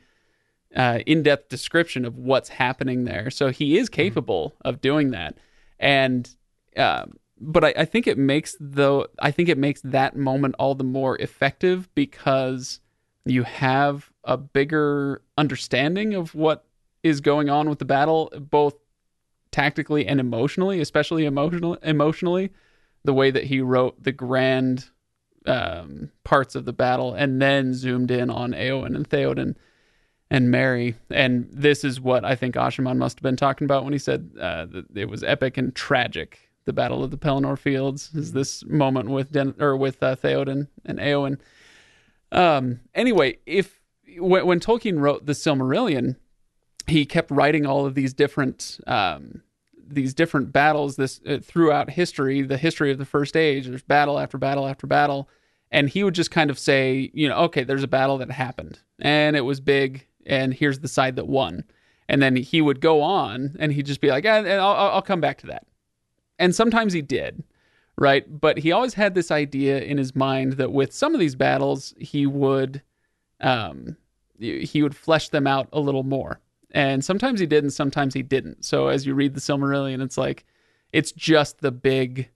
uh, 0.75 0.99
in-depth 1.05 1.49
description 1.49 2.05
of 2.05 2.17
what's 2.17 2.49
happening 2.49 3.03
there. 3.03 3.29
So 3.29 3.49
he 3.49 3.77
is 3.77 3.89
capable 3.89 4.55
of 4.63 4.81
doing 4.81 5.11
that, 5.11 5.37
and 5.79 6.29
um, 6.77 7.17
but 7.39 7.63
I, 7.63 7.73
I 7.77 7.85
think 7.85 8.07
it 8.07 8.17
makes 8.17 8.55
the 8.59 9.07
I 9.19 9.31
think 9.31 9.49
it 9.49 9.57
makes 9.57 9.81
that 9.81 10.15
moment 10.15 10.55
all 10.57 10.75
the 10.75 10.83
more 10.83 11.17
effective 11.17 11.93
because 11.95 12.79
you 13.25 13.43
have 13.43 14.11
a 14.23 14.37
bigger 14.37 15.21
understanding 15.37 16.13
of 16.13 16.35
what 16.35 16.65
is 17.03 17.21
going 17.21 17.49
on 17.49 17.69
with 17.69 17.79
the 17.79 17.85
battle, 17.85 18.31
both 18.39 18.75
tactically 19.51 20.07
and 20.07 20.19
emotionally, 20.19 20.79
especially 20.79 21.25
emotional 21.25 21.75
emotionally, 21.75 22.51
the 23.03 23.13
way 23.13 23.31
that 23.31 23.45
he 23.45 23.61
wrote 23.61 24.01
the 24.01 24.11
grand 24.11 24.89
um, 25.47 26.11
parts 26.23 26.55
of 26.55 26.65
the 26.65 26.73
battle 26.73 27.13
and 27.13 27.41
then 27.41 27.73
zoomed 27.73 28.11
in 28.11 28.29
on 28.29 28.51
Eowyn 28.51 28.95
and 28.95 29.09
Theoden 29.09 29.55
and 30.29 30.49
Merry. 30.49 30.95
And 31.09 31.47
this 31.51 31.83
is 31.83 32.01
what 32.01 32.25
I 32.25 32.35
think 32.35 32.55
Ashaman 32.55 32.97
must 32.97 33.19
have 33.19 33.23
been 33.23 33.35
talking 33.35 33.65
about 33.65 33.83
when 33.83 33.93
he 33.93 33.99
said 33.99 34.31
uh, 34.39 34.65
that 34.65 34.85
it 34.95 35.09
was 35.09 35.23
epic 35.23 35.57
and 35.57 35.73
tragic. 35.75 36.49
The 36.65 36.73
Battle 36.73 37.03
of 37.03 37.11
the 37.11 37.17
Pelennor 37.17 37.59
Fields 37.59 38.11
is 38.15 38.33
this 38.33 38.65
moment 38.65 39.09
with 39.09 39.31
Den- 39.31 39.55
or 39.59 39.77
with 39.77 40.01
uh, 40.01 40.15
Theoden 40.15 40.67
and 40.83 40.97
Eowyn. 40.97 41.37
Um, 42.31 42.79
anyway, 42.95 43.37
if 43.45 43.79
when, 44.17 44.45
when 44.47 44.59
Tolkien 44.59 44.99
wrote 44.99 45.27
the 45.27 45.33
Silmarillion, 45.33 46.15
he 46.87 47.05
kept 47.05 47.29
writing 47.29 47.65
all 47.65 47.85
of 47.85 47.93
these 47.93 48.13
different 48.13 48.79
um, 48.87 49.41
these 49.87 50.13
different 50.13 50.51
battles 50.51 50.95
this 50.95 51.21
uh, 51.27 51.37
throughout 51.41 51.89
history, 51.89 52.41
the 52.41 52.57
history 52.57 52.91
of 52.91 52.97
the 52.97 53.05
First 53.05 53.35
Age. 53.37 53.67
There's 53.67 53.83
battle 53.83 54.19
after 54.19 54.37
battle 54.37 54.67
after 54.67 54.87
battle, 54.87 55.29
and 55.71 55.89
he 55.89 56.03
would 56.03 56.15
just 56.15 56.31
kind 56.31 56.49
of 56.49 56.59
say, 56.59 57.11
you 57.13 57.27
know, 57.27 57.37
okay, 57.43 57.63
there's 57.63 57.83
a 57.83 57.87
battle 57.87 58.17
that 58.19 58.31
happened, 58.31 58.79
and 58.99 59.35
it 59.35 59.41
was 59.41 59.59
big, 59.59 60.07
and 60.25 60.53
here's 60.53 60.79
the 60.79 60.87
side 60.87 61.15
that 61.15 61.27
won, 61.27 61.63
and 62.07 62.21
then 62.21 62.35
he 62.35 62.61
would 62.61 62.81
go 62.81 63.01
on, 63.01 63.55
and 63.59 63.73
he'd 63.73 63.85
just 63.85 64.01
be 64.01 64.09
like, 64.09 64.25
eh, 64.25 64.57
I'll, 64.57 64.91
I'll 64.91 65.01
come 65.01 65.21
back 65.21 65.37
to 65.39 65.47
that, 65.47 65.65
and 66.39 66.55
sometimes 66.55 66.93
he 66.93 67.01
did, 67.01 67.43
right? 67.97 68.25
But 68.27 68.57
he 68.57 68.71
always 68.71 68.93
had 68.93 69.15
this 69.15 69.31
idea 69.31 69.81
in 69.81 69.97
his 69.97 70.15
mind 70.15 70.53
that 70.53 70.71
with 70.71 70.93
some 70.93 71.13
of 71.13 71.19
these 71.19 71.35
battles, 71.35 71.93
he 71.99 72.25
would, 72.25 72.81
um, 73.41 73.97
he 74.39 74.81
would 74.83 74.95
flesh 74.95 75.29
them 75.29 75.47
out 75.47 75.69
a 75.71 75.79
little 75.79 76.03
more. 76.03 76.41
And 76.75 77.05
sometimes 77.05 77.39
he 77.39 77.45
did, 77.45 77.63
and 77.63 77.71
sometimes 77.71 78.13
he 78.13 78.21
didn't. 78.21 78.65
So 78.65 78.89
as 78.89 79.05
you 79.05 79.15
read 79.15 79.33
the 79.33 79.39
Silmarillion, 79.39 80.03
it's 80.03 80.17
like 80.17 80.43
it's 80.91 81.13
just 81.13 81.61
the 81.61 81.71
big 81.71 82.29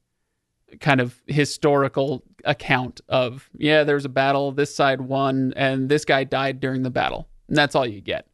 kind 0.80 1.02
of 1.02 1.22
historical 1.28 2.24
account 2.46 3.02
of 3.10 3.50
yeah, 3.58 3.84
there's 3.84 4.06
a 4.06 4.10
battle, 4.10 4.54
this 4.54 4.74
side 4.74 5.02
won, 5.02 5.54
and 5.58 5.90
this 5.90 6.06
guy 6.06 6.24
died 6.24 6.62
during 6.62 6.84
the 6.84 6.90
battle, 6.90 7.28
and 7.50 7.58
that's 7.58 7.76
all 7.76 7.86
you 7.86 8.00
get. 8.00 8.28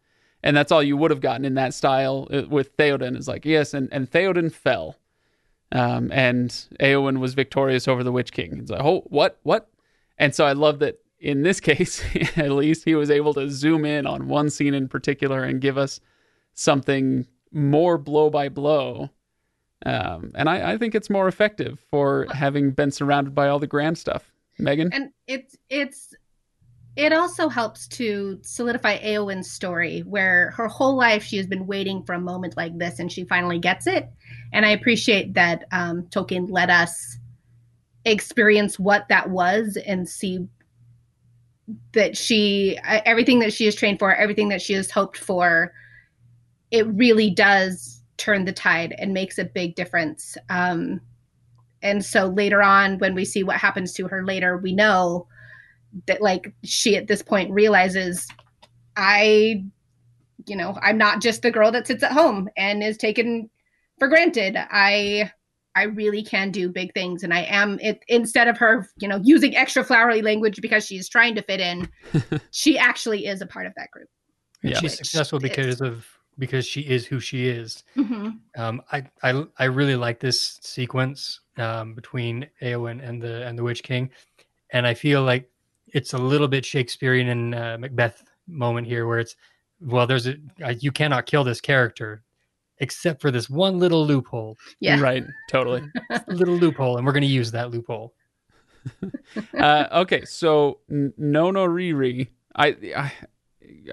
And 0.44 0.56
that's 0.56 0.72
all 0.72 0.84
you 0.84 0.96
would 0.96 1.10
have 1.10 1.22
gotten 1.22 1.44
in 1.44 1.56
that 1.56 1.74
style 1.74 2.28
uh, 2.32 2.44
with 2.48 2.78
Theoden 2.78 3.18
is 3.18 3.28
like 3.28 3.44
yes, 3.44 3.74
and 3.74 3.90
and 3.92 4.10
Theoden 4.10 4.52
fell, 4.54 4.98
um, 5.72 6.12
and 6.12 6.52
Eowyn 6.80 7.18
was 7.18 7.34
victorious 7.34 7.88
over 7.88 8.04
the 8.04 8.12
Witch 8.12 8.32
King. 8.32 8.60
It's 8.60 8.70
like 8.70 8.84
oh 8.84 9.02
what 9.08 9.40
what, 9.42 9.72
and 10.20 10.36
so 10.36 10.46
I 10.46 10.54
love 10.54 10.78
that 10.80 11.00
in 11.26 11.42
this 11.42 11.60
case, 11.60 12.04
at 12.38 12.52
least, 12.52 12.86
he 12.86 12.94
was 12.94 13.10
able 13.10 13.34
to 13.34 13.50
zoom 13.50 13.84
in 13.84 14.06
on 14.06 14.28
one 14.28 14.50
scene 14.50 14.76
in 14.76 14.88
particular 14.88 15.44
and 15.44 15.60
give 15.60 15.78
us 15.78 16.00
something 16.54 17.26
more 17.52 17.98
blow 17.98 18.30
by 18.30 18.48
blow. 18.48 19.10
Um, 19.86 20.32
and 20.36 20.48
I, 20.48 20.74
I 20.74 20.78
think 20.78 20.94
it's 20.94 21.10
more 21.10 21.28
effective 21.28 21.80
for 21.90 22.28
having 22.32 22.72
been 22.72 22.92
surrounded 22.92 23.34
by 23.34 23.50
all 23.50 23.60
the 23.60 23.68
grand 23.68 23.98
stuff. 23.98 24.32
Megan? 24.58 24.94
And 24.94 25.10
it's 25.28 25.58
it's 25.70 26.14
it 26.96 27.12
also 27.12 27.50
helps 27.50 27.88
to 27.90 28.40
solidify 28.42 29.00
Eowyn's 29.00 29.52
story, 29.52 30.02
where 30.02 30.52
her 30.52 30.68
whole 30.68 30.96
life 30.96 31.24
she 31.24 31.38
has 31.38 31.48
been 31.48 31.68
waiting 31.68 32.04
for 32.04 32.14
a 32.14 32.22
moment 32.22 32.56
like 32.56 32.78
this, 32.78 33.00
and 33.00 33.12
she 33.12 33.26
finally 33.26 33.60
gets 33.60 33.88
it. 33.88 34.08
And 34.54 34.66
I 34.66 34.70
appreciate 34.70 35.34
that 35.34 35.66
um, 35.72 36.04
Tolkien 36.04 36.48
let 36.50 36.70
us 36.70 37.18
experience 38.06 38.78
what 38.78 39.08
that 39.10 39.32
was 39.32 39.78
and 39.86 40.08
see 40.08 40.48
that 41.94 42.16
she 42.16 42.78
everything 42.84 43.40
that 43.40 43.54
she 43.54 43.66
is 43.66 43.76
trained 43.76 44.00
for, 44.00 44.14
everything 44.14 44.50
that 44.50 44.62
she 44.62 44.74
has 44.74 44.92
hoped 44.92 45.18
for, 45.18 45.74
it 46.72 46.86
really 46.88 47.30
does 47.30 48.02
turn 48.18 48.46
the 48.46 48.54
tide 48.54 48.96
and 48.98 49.14
makes 49.14 49.38
a 49.38 49.46
big 49.46 49.76
difference. 49.76 50.38
Um, 50.50 51.02
and 51.82 52.04
so 52.04 52.28
later 52.28 52.62
on, 52.62 52.98
when 53.00 53.14
we 53.14 53.26
see 53.26 53.44
what 53.44 53.58
happens 53.58 53.94
to 53.94 54.08
her 54.08 54.26
later, 54.26 54.58
we 54.58 54.74
know 54.74 55.28
that 56.08 56.22
like 56.22 56.54
she 56.64 56.96
at 56.98 57.08
this 57.08 57.22
point 57.22 57.52
realizes 57.52 58.28
I, 58.98 59.64
you 60.48 60.56
know, 60.56 60.78
I'm 60.82 60.98
not 60.98 61.22
just 61.22 61.42
the 61.42 61.52
girl 61.52 61.72
that 61.72 61.88
sits 61.88 62.04
at 62.04 62.12
home 62.12 62.50
and 62.58 62.84
is 62.84 62.98
taken 62.98 63.50
for 64.00 64.08
granted. 64.08 64.58
I 64.58 65.32
I 65.76 65.84
really 65.84 66.24
can 66.24 66.52
do 66.52 66.70
big 66.70 66.94
things 66.94 67.24
and 67.24 67.34
I 67.34 67.42
am 67.44 67.80
it 67.82 68.04
instead 68.08 68.48
of 68.48 68.58
her, 68.58 68.88
you 68.98 69.08
know, 69.08 69.20
using 69.24 69.56
extra 69.56 69.84
flowery 69.84 70.22
language 70.22 70.62
because 70.62 70.86
she's 70.86 71.10
trying 71.10 71.36
to 71.36 71.42
fit 71.42 71.60
in, 71.60 71.90
she 72.52 72.78
actually 72.78 73.26
is 73.26 73.42
a 73.42 73.46
part 73.46 73.66
of 73.66 73.74
that 73.76 73.92
group. 73.92 74.08
Yeah. 74.64 74.80
She's 74.80 74.96
successful 74.96 75.40
because 75.40 75.82
of 75.82 76.08
because 76.38 76.66
she 76.66 76.82
is 76.82 77.06
who 77.06 77.20
she 77.20 77.48
is. 77.48 77.84
Mm-hmm. 77.96 78.30
Um, 78.58 78.82
I, 78.92 79.06
I 79.22 79.46
I 79.58 79.66
really 79.66 79.96
like 79.96 80.20
this 80.20 80.60
sequence 80.62 81.42
um, 81.58 81.94
between 81.94 82.48
Eowyn 82.62 83.08
and 83.08 83.22
the 83.22 83.46
and 83.46 83.58
the 83.58 83.64
Witch 83.64 83.84
King, 83.84 84.10
and 84.72 84.88
I 84.88 84.94
feel 84.94 85.24
like 85.24 85.50
it's 85.88 86.14
a 86.14 86.18
little 86.18 86.48
bit 86.48 86.66
Shakespearean 86.66 87.30
and 87.30 87.56
uh, 87.56 87.78
Macbeth 87.80 88.24
moment 88.48 88.88
here, 88.88 89.08
where 89.08 89.20
it's 89.20 89.36
well, 89.82 90.08
there's 90.08 90.28
a 90.28 90.36
you 90.80 90.92
cannot 90.92 91.26
kill 91.26 91.44
this 91.44 91.62
character 91.62 92.24
except 92.80 93.22
for 93.22 93.32
this 93.32 93.50
one 93.50 93.80
little 93.80 94.06
loophole. 94.06 94.58
Yeah, 94.80 95.00
right, 95.02 95.24
totally, 95.50 95.84
little 96.28 96.56
loophole, 96.56 96.98
and 96.98 97.06
we're 97.06 97.14
going 97.14 97.22
to 97.24 97.28
use 97.28 97.52
that 97.52 97.72
loophole. 97.72 98.14
uh, 99.58 99.88
okay, 99.92 100.26
so 100.26 100.80
no 100.90 101.52
no 101.52 101.66
Riri, 101.66 102.28
I, 102.56 102.76
I 102.96 103.12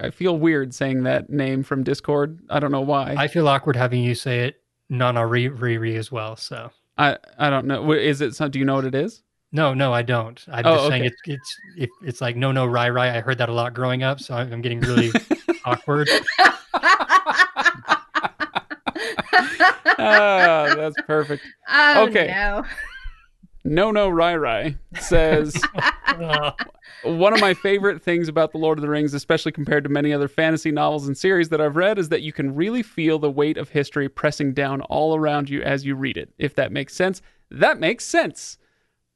I 0.01 0.09
feel 0.11 0.37
weird 0.37 0.73
saying 0.73 1.03
that 1.03 1.29
name 1.29 1.63
from 1.63 1.83
Discord. 1.83 2.39
I 2.49 2.59
don't 2.59 2.71
know 2.71 2.81
why. 2.81 3.15
I 3.17 3.27
feel 3.27 3.47
awkward 3.47 3.75
having 3.75 4.03
you 4.03 4.15
say 4.15 4.45
it 4.45 4.61
Nana 4.89 5.21
Riri 5.21 5.97
as 5.97 6.11
well. 6.11 6.35
So 6.35 6.71
I 6.97 7.17
I 7.37 7.49
don't 7.49 7.65
know. 7.65 7.91
Is 7.91 8.21
it? 8.21 8.37
Do 8.51 8.59
you 8.59 8.65
know 8.65 8.75
what 8.75 8.85
it 8.85 8.95
is? 8.95 9.23
No, 9.51 9.73
no, 9.73 9.93
I 9.93 10.01
don't. 10.01 10.43
I'm 10.51 10.65
Oh, 10.65 10.75
just 10.75 10.87
saying 10.87 11.03
okay. 11.03 11.07
it's 11.07 11.21
it's 11.25 11.57
it, 11.77 11.89
it's 12.01 12.21
like 12.21 12.35
no, 12.35 12.51
no, 12.51 12.65
Rai 12.65 12.89
Rai. 12.89 13.09
I 13.09 13.21
heard 13.21 13.37
that 13.37 13.49
a 13.49 13.53
lot 13.53 13.73
growing 13.73 14.03
up, 14.03 14.19
so 14.19 14.35
I'm 14.35 14.51
I'm 14.53 14.61
getting 14.61 14.79
really 14.79 15.11
awkward. 15.65 16.09
Ah, 20.05 20.73
that's 20.75 20.95
perfect. 21.07 21.43
oh, 21.69 22.05
Okay. 22.07 22.27
No. 22.27 22.63
No 23.65 23.91
no 23.91 24.09
Rai 24.09 24.35
Rai 24.35 24.75
says 24.99 25.55
one 27.03 27.33
of 27.33 27.39
my 27.39 27.53
favorite 27.53 28.01
things 28.01 28.27
about 28.27 28.51
the 28.51 28.57
Lord 28.57 28.77
of 28.77 28.81
the 28.81 28.89
Rings, 28.89 29.13
especially 29.13 29.53
compared 29.53 29.85
to 29.85 29.89
many 29.89 30.11
other 30.11 30.27
fantasy 30.27 30.69
novels 30.69 31.07
and 31.07 31.17
series 31.17 31.47
that 31.47 31.61
I've 31.61 31.77
read, 31.77 31.97
is 31.97 32.09
that 32.09 32.21
you 32.23 32.33
can 32.33 32.53
really 32.55 32.83
feel 32.83 33.19
the 33.19 33.31
weight 33.31 33.57
of 33.57 33.69
history 33.69 34.09
pressing 34.09 34.53
down 34.53 34.81
all 34.81 35.15
around 35.15 35.49
you 35.49 35.61
as 35.61 35.85
you 35.85 35.95
read 35.95 36.17
it. 36.17 36.29
If 36.37 36.55
that 36.55 36.73
makes 36.73 36.93
sense, 36.93 37.21
that 37.51 37.79
makes 37.79 38.03
sense. 38.05 38.57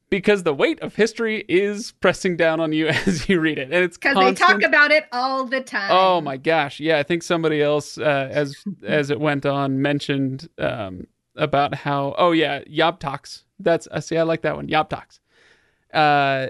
Because 0.10 0.43
the 0.43 0.53
weight 0.53 0.80
of 0.80 0.95
history 0.95 1.43
is 1.49 1.91
pressing 1.91 2.38
down 2.38 2.60
on 2.60 2.72
you 2.72 2.88
as 3.05 3.28
you 3.28 3.39
read 3.39 3.58
it. 3.58 3.72
And 3.72 3.84
it's 3.84 3.97
Because 3.97 4.16
they 4.16 4.34
talk 4.34 4.62
about 4.64 4.91
it 4.91 5.05
all 5.12 5.45
the 5.45 5.62
time. 5.62 5.89
Oh 5.91 6.22
my 6.22 6.38
gosh! 6.38 6.80
Yeah, 6.80 6.97
I 6.97 7.03
think 7.03 7.24
somebody 7.24 7.62
else, 7.62 7.97
uh, 7.97 8.30
as 8.32 8.55
as 8.84 9.10
it 9.10 9.20
went 9.20 9.45
on, 9.45 9.82
mentioned 9.82 10.49
um, 10.58 11.08
about 11.36 11.76
how. 11.76 12.16
Oh 12.18 12.32
yeah, 12.32 12.62
Yabtox. 12.64 13.43
That's 13.60 13.88
I 13.91 13.99
see. 13.99 14.18
I 14.18 14.24
like 14.24 14.41
that 14.43 14.55
one. 14.55 14.68
Yabtox. 14.68 15.20
Uh, 15.93 16.47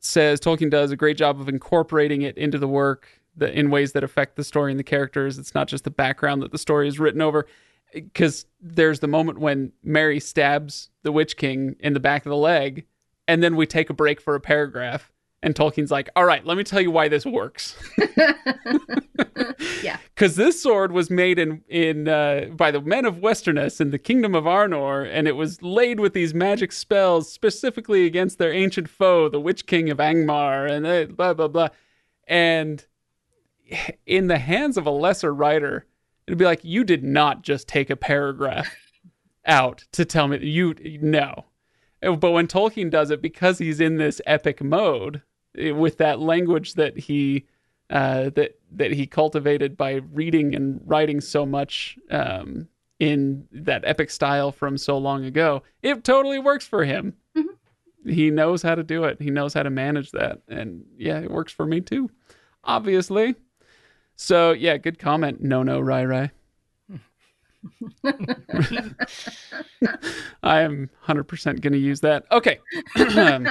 says 0.00 0.40
Tolkien 0.40 0.70
does 0.70 0.90
a 0.90 0.96
great 0.96 1.16
job 1.16 1.40
of 1.40 1.48
incorporating 1.48 2.22
it 2.22 2.38
into 2.38 2.58
the 2.58 2.68
work 2.68 3.08
that 3.36 3.54
in 3.54 3.70
ways 3.70 3.92
that 3.92 4.04
affect 4.04 4.36
the 4.36 4.44
story 4.44 4.72
and 4.72 4.78
the 4.78 4.84
characters. 4.84 5.38
It's 5.38 5.54
not 5.54 5.68
just 5.68 5.84
the 5.84 5.90
background 5.90 6.42
that 6.42 6.52
the 6.52 6.58
story 6.58 6.88
is 6.88 6.98
written 6.98 7.20
over. 7.20 7.46
Because 7.92 8.46
there's 8.60 9.00
the 9.00 9.08
moment 9.08 9.38
when 9.38 9.72
Merry 9.82 10.20
stabs 10.20 10.90
the 11.02 11.12
Witch 11.12 11.36
King 11.36 11.76
in 11.80 11.94
the 11.94 12.00
back 12.00 12.26
of 12.26 12.30
the 12.30 12.36
leg, 12.36 12.86
and 13.26 13.42
then 13.42 13.56
we 13.56 13.66
take 13.66 13.88
a 13.90 13.94
break 13.94 14.20
for 14.20 14.34
a 14.34 14.40
paragraph, 14.40 15.10
and 15.42 15.54
Tolkien's 15.54 15.90
like, 15.90 16.08
"All 16.14 16.24
right, 16.24 16.44
let 16.44 16.56
me 16.58 16.64
tell 16.64 16.80
you 16.80 16.90
why 16.90 17.08
this 17.08 17.24
works." 17.24 17.76
Yeah. 19.82 19.98
because 20.14 20.36
this 20.36 20.62
sword 20.62 20.92
was 20.92 21.10
made 21.10 21.38
in 21.38 21.62
in 21.68 22.08
uh, 22.08 22.46
by 22.52 22.70
the 22.70 22.80
men 22.80 23.04
of 23.04 23.18
Westernesse 23.18 23.80
in 23.80 23.90
the 23.90 23.98
kingdom 23.98 24.34
of 24.34 24.44
Arnor, 24.44 25.08
and 25.10 25.26
it 25.28 25.36
was 25.36 25.62
laid 25.62 26.00
with 26.00 26.12
these 26.12 26.34
magic 26.34 26.72
spells 26.72 27.30
specifically 27.30 28.04
against 28.06 28.38
their 28.38 28.52
ancient 28.52 28.88
foe, 28.88 29.28
the 29.28 29.40
Witch 29.40 29.66
King 29.66 29.90
of 29.90 29.98
Angmar, 29.98 30.70
and 30.70 31.16
blah 31.16 31.34
blah 31.34 31.48
blah. 31.48 31.68
And 32.26 32.84
in 34.06 34.26
the 34.26 34.38
hands 34.38 34.76
of 34.76 34.86
a 34.86 34.90
lesser 34.90 35.32
writer, 35.32 35.86
it'd 36.28 36.38
be 36.38 36.44
like 36.44 36.62
you 36.62 36.84
did 36.84 37.02
not 37.02 37.42
just 37.42 37.66
take 37.66 37.88
a 37.88 37.96
paragraph 37.96 38.68
out 39.46 39.84
to 39.92 40.04
tell 40.04 40.28
me 40.28 40.38
you 40.44 40.74
no. 41.00 41.46
But 42.02 42.30
when 42.30 42.46
Tolkien 42.46 42.90
does 42.90 43.10
it, 43.10 43.22
because 43.22 43.58
he's 43.58 43.80
in 43.80 43.96
this 43.96 44.20
epic 44.26 44.62
mode 44.62 45.22
eh, 45.56 45.70
with 45.70 45.96
that 45.98 46.20
language 46.20 46.74
that 46.74 46.96
he 46.98 47.46
uh, 47.90 48.28
that 48.30 48.58
that 48.72 48.92
he 48.92 49.06
cultivated 49.06 49.76
by 49.76 49.94
reading 50.12 50.54
and 50.54 50.80
writing 50.84 51.22
so 51.22 51.46
much 51.46 51.98
um, 52.10 52.68
in 53.00 53.48
that 53.50 53.82
epic 53.86 54.10
style 54.10 54.52
from 54.52 54.76
so 54.76 54.98
long 54.98 55.24
ago, 55.24 55.62
it 55.82 56.04
totally 56.04 56.38
works 56.38 56.66
for 56.66 56.84
him. 56.84 57.14
He 58.04 58.30
knows 58.30 58.62
how 58.62 58.74
to 58.74 58.84
do 58.84 59.04
it. 59.04 59.20
He 59.20 59.30
knows 59.30 59.54
how 59.54 59.62
to 59.62 59.70
manage 59.70 60.12
that, 60.12 60.42
and 60.46 60.84
yeah, 60.98 61.20
it 61.20 61.30
works 61.30 61.52
for 61.52 61.64
me 61.64 61.80
too, 61.80 62.10
obviously. 62.62 63.34
So 64.20 64.50
yeah, 64.50 64.76
good 64.78 64.98
comment. 64.98 65.40
No, 65.40 65.62
no, 65.62 65.78
Rai 65.78 66.04
Rai. 66.04 66.30
I 70.42 70.60
am 70.60 70.90
100% 71.06 71.60
going 71.60 71.72
to 71.72 71.78
use 71.78 72.00
that. 72.00 72.24
Okay. 72.32 72.58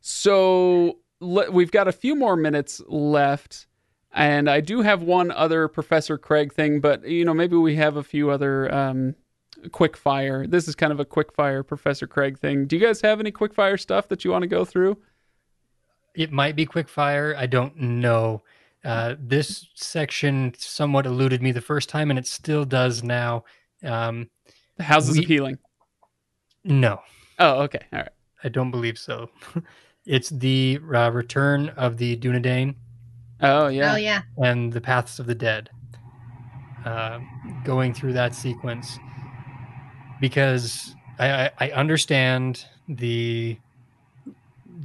so 0.00 0.98
le- 1.20 1.50
we've 1.50 1.72
got 1.72 1.88
a 1.88 1.92
few 1.92 2.14
more 2.14 2.36
minutes 2.36 2.80
left. 2.86 3.66
And 4.12 4.48
I 4.48 4.60
do 4.60 4.80
have 4.80 5.02
one 5.02 5.32
other 5.32 5.66
Professor 5.68 6.16
Craig 6.16 6.54
thing, 6.54 6.80
but 6.80 7.06
you 7.06 7.24
know, 7.24 7.34
maybe 7.34 7.56
we 7.56 7.74
have 7.74 7.96
a 7.96 8.04
few 8.04 8.30
other 8.30 8.72
um, 8.72 9.16
quick 9.72 9.96
fire. 9.96 10.46
This 10.46 10.68
is 10.68 10.76
kind 10.76 10.92
of 10.92 11.00
a 11.00 11.04
quick 11.04 11.32
fire 11.32 11.64
Professor 11.64 12.06
Craig 12.06 12.38
thing. 12.38 12.66
Do 12.66 12.76
you 12.76 12.86
guys 12.86 13.00
have 13.00 13.18
any 13.18 13.32
quick 13.32 13.52
fire 13.52 13.76
stuff 13.76 14.08
that 14.08 14.24
you 14.24 14.30
want 14.30 14.42
to 14.42 14.48
go 14.48 14.64
through? 14.64 14.98
it 16.16 16.32
might 16.32 16.56
be 16.56 16.66
quick 16.66 16.88
fire. 16.88 17.34
I 17.36 17.46
don't 17.46 17.76
know. 17.76 18.42
Uh, 18.86 19.16
this 19.18 19.68
section 19.74 20.54
somewhat 20.56 21.06
eluded 21.06 21.42
me 21.42 21.50
the 21.52 21.60
first 21.60 21.88
time, 21.88 22.08
and 22.10 22.18
it 22.18 22.26
still 22.26 22.64
does 22.64 23.02
now. 23.02 23.44
Um, 23.82 24.30
The 24.76 24.84
houses 24.84 25.16
We- 25.16 25.24
of 25.24 25.28
healing. 25.28 25.58
no, 26.64 27.00
Oh, 27.38 27.62
okay. 27.62 27.80
All 27.92 27.98
right. 28.00 28.08
I 28.44 28.48
don't 28.48 28.70
believe 28.70 28.96
so. 28.98 29.28
it's 30.06 30.30
the 30.30 30.78
uh, 30.94 31.10
return 31.10 31.68
of 31.70 31.96
the 31.98 32.16
Dunedain 32.16 32.74
Oh, 33.40 33.68
yeah. 33.68 33.92
Oh 33.92 33.96
yeah. 33.96 34.22
and 34.38 34.72
the 34.72 34.80
Paths 34.80 35.18
of 35.18 35.26
the 35.26 35.34
Dead. 35.34 35.68
Uh, 36.84 37.18
going 37.64 37.92
through 37.92 38.12
that 38.14 38.34
sequence 38.34 38.98
because 40.20 40.94
I, 41.18 41.46
I, 41.46 41.50
I 41.60 41.70
understand 41.72 42.64
the 42.88 43.58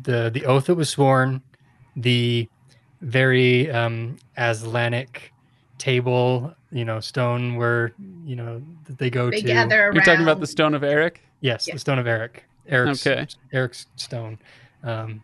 the 0.03 0.31
the 0.33 0.45
oath 0.45 0.65
that 0.65 0.75
was 0.75 0.89
sworn, 0.89 1.41
the 1.95 2.49
very 3.01 3.69
um, 3.71 4.17
Aslanic 4.37 5.31
table, 5.77 6.53
you 6.71 6.85
know, 6.85 6.99
stone 6.99 7.55
where 7.55 7.93
you 8.23 8.35
know 8.35 8.61
that 8.85 8.97
they 8.97 9.09
go 9.09 9.29
They 9.29 9.41
to. 9.41 9.47
gather 9.47 9.85
around. 9.85 9.95
You're 9.95 10.03
talking 10.03 10.21
about 10.23 10.39
the 10.39 10.47
Stone 10.47 10.73
of 10.73 10.83
Erech? 10.83 11.21
Yes, 11.41 11.67
Yeah. 11.67 11.73
the 11.75 11.79
stone 11.79 11.99
of 11.99 12.07
Erech. 12.07 12.43
Erech's 12.67 13.05
Okay. 13.05 13.27
Erech's 13.51 13.87
stone. 13.95 14.37
Um, 14.83 15.21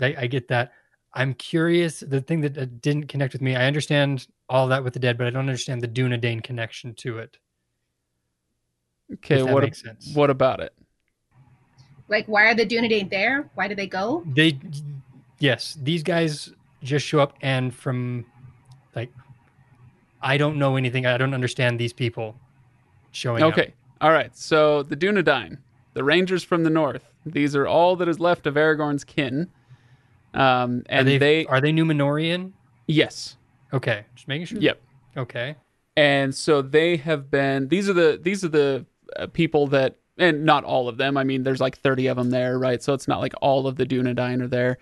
I, 0.00 0.14
I 0.20 0.26
get 0.26 0.48
that. 0.48 0.72
I'm 1.12 1.34
curious. 1.34 2.00
The 2.00 2.20
thing 2.20 2.40
that 2.42 2.56
uh, 2.58 2.66
didn't 2.80 3.08
connect 3.08 3.32
with 3.32 3.42
me, 3.42 3.54
I 3.56 3.66
understand 3.66 4.26
all 4.48 4.68
that 4.68 4.82
with 4.82 4.92
the 4.94 4.98
dead, 4.98 5.16
but 5.18 5.26
I 5.26 5.30
don't 5.30 5.40
understand 5.48 5.80
the 5.82 5.88
Dunedain 5.88 6.42
connection 6.42 6.94
to 6.94 7.18
it. 7.18 7.36
Okay, 9.14 9.42
what 9.42 9.62
makes 9.62 9.82
sense. 9.82 10.10
what 10.14 10.30
about 10.30 10.60
it? 10.60 10.72
Like, 12.08 12.26
why 12.26 12.44
are 12.46 12.54
the 12.54 12.66
Dunedain 12.66 13.10
there? 13.10 13.50
Why 13.54 13.68
do 13.68 13.74
they 13.74 13.86
go? 13.86 14.22
They, 14.26 14.58
yes, 15.38 15.76
these 15.80 16.02
guys 16.02 16.52
just 16.82 17.06
show 17.06 17.20
up, 17.20 17.34
and 17.40 17.74
from 17.74 18.26
like, 18.94 19.10
I 20.22 20.36
don't 20.38 20.56
know 20.58 20.76
anything. 20.76 21.06
I 21.06 21.16
don't 21.18 21.34
understand 21.34 21.78
these 21.78 21.92
people 21.92 22.36
showing 23.12 23.42
up. 23.42 23.52
Okay. 23.52 23.74
All 24.00 24.12
right. 24.12 24.36
So 24.36 24.82
the 24.82 24.96
Dunedain, 24.96 25.58
the 25.94 26.04
Rangers 26.04 26.42
from 26.44 26.64
the 26.64 26.70
north. 26.70 27.04
These 27.24 27.56
are 27.56 27.66
all 27.66 27.96
that 27.96 28.08
is 28.08 28.20
left 28.20 28.46
of 28.46 28.54
Aragorn's 28.54 29.04
kin. 29.04 29.50
Um, 30.34 30.40
Are 30.40 30.82
and 30.90 31.08
they, 31.08 31.18
they, 31.18 31.46
are 31.46 31.60
they 31.60 31.72
Numenorean? 31.72 32.52
yes, 32.86 33.36
Okay, 33.72 34.04
just 34.14 34.28
making 34.28 34.46
sure. 34.46 34.58
yep. 34.60 34.80
Okay. 35.16 35.56
and 35.96 36.34
so 36.34 36.60
they 36.60 36.98
have 36.98 37.30
been 37.30 37.68
these 37.68 37.88
are 37.88 37.94
the 37.94 38.20
these 38.22 38.44
are 38.44 38.48
the 38.48 38.84
uh, 39.18 39.26
people 39.28 39.66
that 39.68 39.96
and 40.18 40.44
not 40.44 40.62
all 40.62 40.88
of 40.88 40.98
them 40.98 41.16
i 41.16 41.24
mean 41.24 41.42
there's 41.42 41.60
like 41.60 41.78
30 41.78 42.08
of 42.08 42.18
them 42.18 42.28
there 42.28 42.58
right 42.58 42.82
so 42.82 42.92
it's 42.92 43.08
not 43.08 43.18
like 43.18 43.32
all 43.40 43.66
of 43.66 43.76
the 43.76 43.86
dunedain 43.86 44.42
are 44.42 44.46
there 44.46 44.76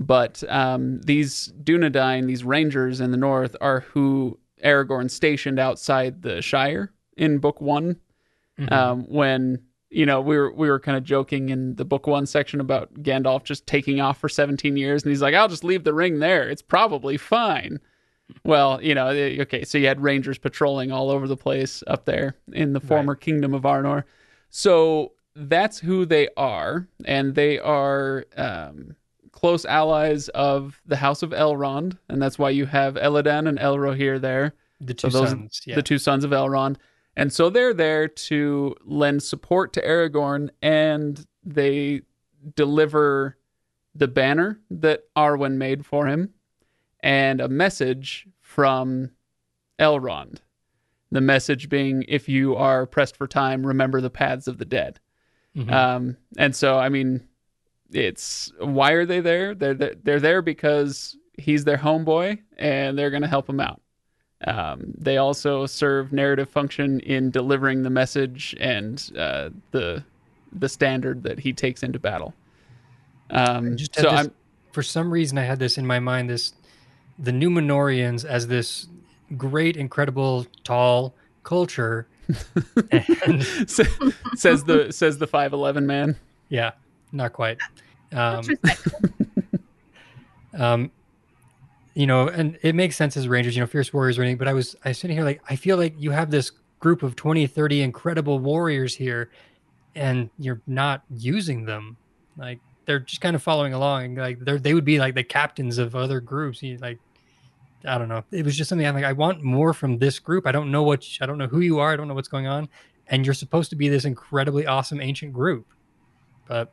but 0.00 0.42
um, 0.48 1.00
these 1.02 1.52
dunedain 1.62 2.26
these 2.26 2.42
rangers 2.42 3.00
in 3.00 3.10
the 3.12 3.16
north 3.16 3.54
are 3.60 3.80
who 3.80 4.38
aragorn 4.64 5.08
stationed 5.10 5.58
outside 5.58 6.22
the 6.22 6.40
shire 6.42 6.92
in 7.16 7.38
book 7.38 7.60
one 7.60 7.96
Mhm. 8.58 8.72
um, 8.72 9.02
when 9.08 9.60
you 9.90 10.04
know 10.04 10.20
we 10.20 10.36
were 10.36 10.52
we 10.52 10.68
were 10.68 10.80
kind 10.80 10.96
of 10.98 11.04
joking 11.04 11.48
in 11.50 11.76
the 11.76 11.84
book 11.84 12.06
one 12.06 12.26
section 12.26 12.60
about 12.60 12.92
Gandalf 13.02 13.42
just 13.44 13.66
taking 13.66 14.00
off 14.00 14.18
for 14.18 14.28
17 14.28 14.76
years, 14.76 15.02
and 15.02 15.10
he's 15.10 15.22
like, 15.22 15.34
"I'll 15.34 15.48
just 15.48 15.64
leave 15.64 15.84
the 15.84 15.94
ring 15.94 16.18
there. 16.18 16.48
It's 16.48 16.60
probably 16.62 17.16
fine." 17.16 17.80
Well, 18.44 18.80
you 18.82 18.94
know, 18.94 19.08
eh, 19.08 19.38
okay, 19.40 19.64
so 19.64 19.78
you 19.78 19.86
had 19.88 20.00
rangers 20.00 20.38
patrolling 20.38 20.92
all 20.92 21.10
over 21.10 21.26
the 21.26 21.36
place 21.36 21.82
up 21.86 22.04
there 22.04 22.36
in 22.52 22.72
the 22.74 22.80
former 22.80 23.14
kingdom 23.16 23.54
of 23.54 23.62
Arnor. 23.62 24.04
So 24.50 25.12
that's 25.34 25.78
who 25.80 26.04
they 26.04 26.28
are, 26.36 26.86
and 27.04 27.34
they 27.34 27.58
are 27.58 28.26
um, 28.36 28.94
close 29.40 29.64
allies 29.64 30.28
of 30.30 30.80
the 30.86 30.96
House 30.96 31.22
of 31.22 31.30
Elrond, 31.30 31.96
and 32.08 32.20
that's 32.20 32.38
why 32.38 32.50
you 32.50 32.66
have 32.66 32.94
Elladan 32.96 33.48
and 33.48 33.58
Elrohir 33.58 34.20
there 34.20 34.54
the 34.80 34.94
so 34.98 35.08
two 35.08 35.12
those- 35.18 35.30
sons. 35.30 35.60
Yeah. 35.66 35.74
the 35.76 35.82
two 35.82 35.98
sons 35.98 36.24
of 36.24 36.30
Elrond. 36.30 36.76
And 37.16 37.32
so 37.32 37.50
they're 37.50 37.74
there 37.74 38.06
to 38.08 38.74
lend 38.84 39.22
support 39.22 39.72
to 39.74 39.82
Aragorn 39.82 40.50
and 40.62 41.26
they 41.44 42.02
deliver 42.54 43.36
the 43.94 44.08
banner 44.08 44.60
that 44.70 45.04
Arwen 45.16 45.56
made 45.56 45.84
for 45.84 46.06
him 46.06 46.32
and 47.02 47.40
a 47.40 47.48
message 47.48 48.26
from 48.40 49.10
Elrond. 49.78 50.38
The 51.10 51.20
message 51.20 51.68
being, 51.68 52.04
if 52.08 52.28
you 52.28 52.54
are 52.56 52.86
pressed 52.86 53.16
for 53.16 53.26
time, 53.26 53.66
remember 53.66 54.00
the 54.00 54.10
paths 54.10 54.46
of 54.46 54.58
the 54.58 54.64
dead. 54.64 55.00
Mhm. 55.56 55.72
Um, 55.72 56.16
and 56.38 56.54
so, 56.54 56.78
I 56.78 56.88
mean, 56.88 57.26
it's 57.92 58.52
why 58.58 58.92
are 58.92 59.04
they 59.06 59.20
there? 59.20 59.54
They're 59.54 59.74
they're, 59.74 59.94
they're 60.02 60.20
there 60.20 60.42
because 60.42 61.16
he's 61.36 61.64
their 61.64 61.78
homeboy, 61.78 62.38
and 62.58 62.98
they're 62.98 63.10
going 63.10 63.22
to 63.22 63.28
help 63.28 63.48
him 63.48 63.60
out. 63.60 63.80
Um, 64.46 64.94
they 64.96 65.18
also 65.18 65.66
serve 65.66 66.12
narrative 66.12 66.48
function 66.48 67.00
in 67.00 67.30
delivering 67.30 67.82
the 67.82 67.90
message 67.90 68.56
and 68.58 69.10
uh, 69.18 69.50
the 69.70 70.04
the 70.52 70.68
standard 70.68 71.22
that 71.24 71.38
he 71.40 71.52
takes 71.52 71.82
into 71.82 71.98
battle. 71.98 72.34
Um, 73.30 73.76
just 73.76 73.94
so 73.94 74.02
this- 74.02 74.12
I'm 74.12 74.32
for 74.72 74.82
some 74.82 75.12
reason 75.12 75.36
I 75.38 75.42
had 75.42 75.58
this 75.58 75.76
in 75.78 75.86
my 75.86 75.98
mind 75.98 76.30
this 76.30 76.52
the 77.18 77.32
Numenoreans 77.32 78.24
as 78.24 78.46
this 78.46 78.86
great, 79.36 79.76
incredible, 79.76 80.46
tall 80.64 81.14
culture. 81.42 82.06
and 82.92 83.44
says 84.36 84.64
the 84.64 84.88
says 84.90 85.18
the 85.18 85.26
five 85.26 85.52
eleven 85.52 85.86
man. 85.86 86.16
yeah, 86.48 86.72
not 87.12 87.32
quite. 87.32 87.58
Um, 88.12 88.38
Which 88.38 88.58
was 88.62 88.82
like, 90.52 90.60
um, 90.60 90.90
you 91.94 92.06
know, 92.06 92.28
and 92.28 92.58
it 92.62 92.74
makes 92.74 92.96
sense 92.96 93.16
as 93.16 93.28
Rangers, 93.28 93.56
you 93.56 93.60
know, 93.60 93.66
fierce 93.66 93.92
warriors 93.92 94.18
or 94.18 94.22
anything, 94.22 94.38
but 94.38 94.48
I 94.48 94.52
was 94.52 94.76
I 94.84 94.90
was 94.90 94.98
sitting 94.98 95.16
here 95.16 95.24
like 95.24 95.42
I 95.48 95.56
feel 95.56 95.76
like 95.76 95.94
you 95.98 96.10
have 96.10 96.30
this 96.30 96.52
group 96.78 97.02
of 97.02 97.14
20, 97.14 97.46
30 97.46 97.82
incredible 97.82 98.38
warriors 98.38 98.94
here 98.94 99.30
and 99.94 100.30
you're 100.38 100.60
not 100.66 101.02
using 101.10 101.64
them. 101.64 101.96
Like 102.36 102.58
they're 102.86 103.00
just 103.00 103.20
kind 103.20 103.36
of 103.36 103.42
following 103.42 103.74
along. 103.74 104.14
Like 104.14 104.38
they're 104.40 104.58
they 104.58 104.74
would 104.74 104.84
be 104.84 104.98
like 104.98 105.14
the 105.14 105.24
captains 105.24 105.78
of 105.78 105.94
other 105.94 106.20
groups. 106.20 106.62
You, 106.62 106.78
like 106.78 106.98
I 107.84 107.98
don't 107.98 108.08
know. 108.08 108.24
It 108.30 108.44
was 108.44 108.56
just 108.56 108.68
something 108.68 108.86
I'm 108.86 108.94
like 108.94 109.04
I 109.04 109.12
want 109.12 109.42
more 109.42 109.72
from 109.72 109.98
this 109.98 110.18
group. 110.18 110.46
I 110.46 110.52
don't 110.52 110.70
know 110.70 110.82
what 110.82 111.06
I 111.20 111.26
don't 111.26 111.38
know 111.38 111.48
who 111.48 111.60
you 111.60 111.78
are. 111.80 111.92
I 111.92 111.96
don't 111.96 112.08
know 112.08 112.14
what's 112.14 112.28
going 112.28 112.46
on. 112.46 112.68
And 113.08 113.26
you're 113.26 113.34
supposed 113.34 113.70
to 113.70 113.76
be 113.76 113.88
this 113.88 114.04
incredibly 114.04 114.66
awesome 114.66 115.00
ancient 115.00 115.32
group. 115.32 115.66
But 116.46 116.72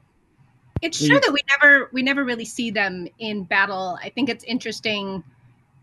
it's 0.82 1.06
true 1.06 1.20
that 1.20 1.32
we 1.32 1.40
never 1.50 1.90
we 1.92 2.02
never 2.02 2.24
really 2.24 2.46
see 2.46 2.72
them 2.72 3.08
in 3.20 3.44
battle. 3.44 3.98
I 4.02 4.10
think 4.10 4.30
it's 4.30 4.44
interesting 4.44 5.24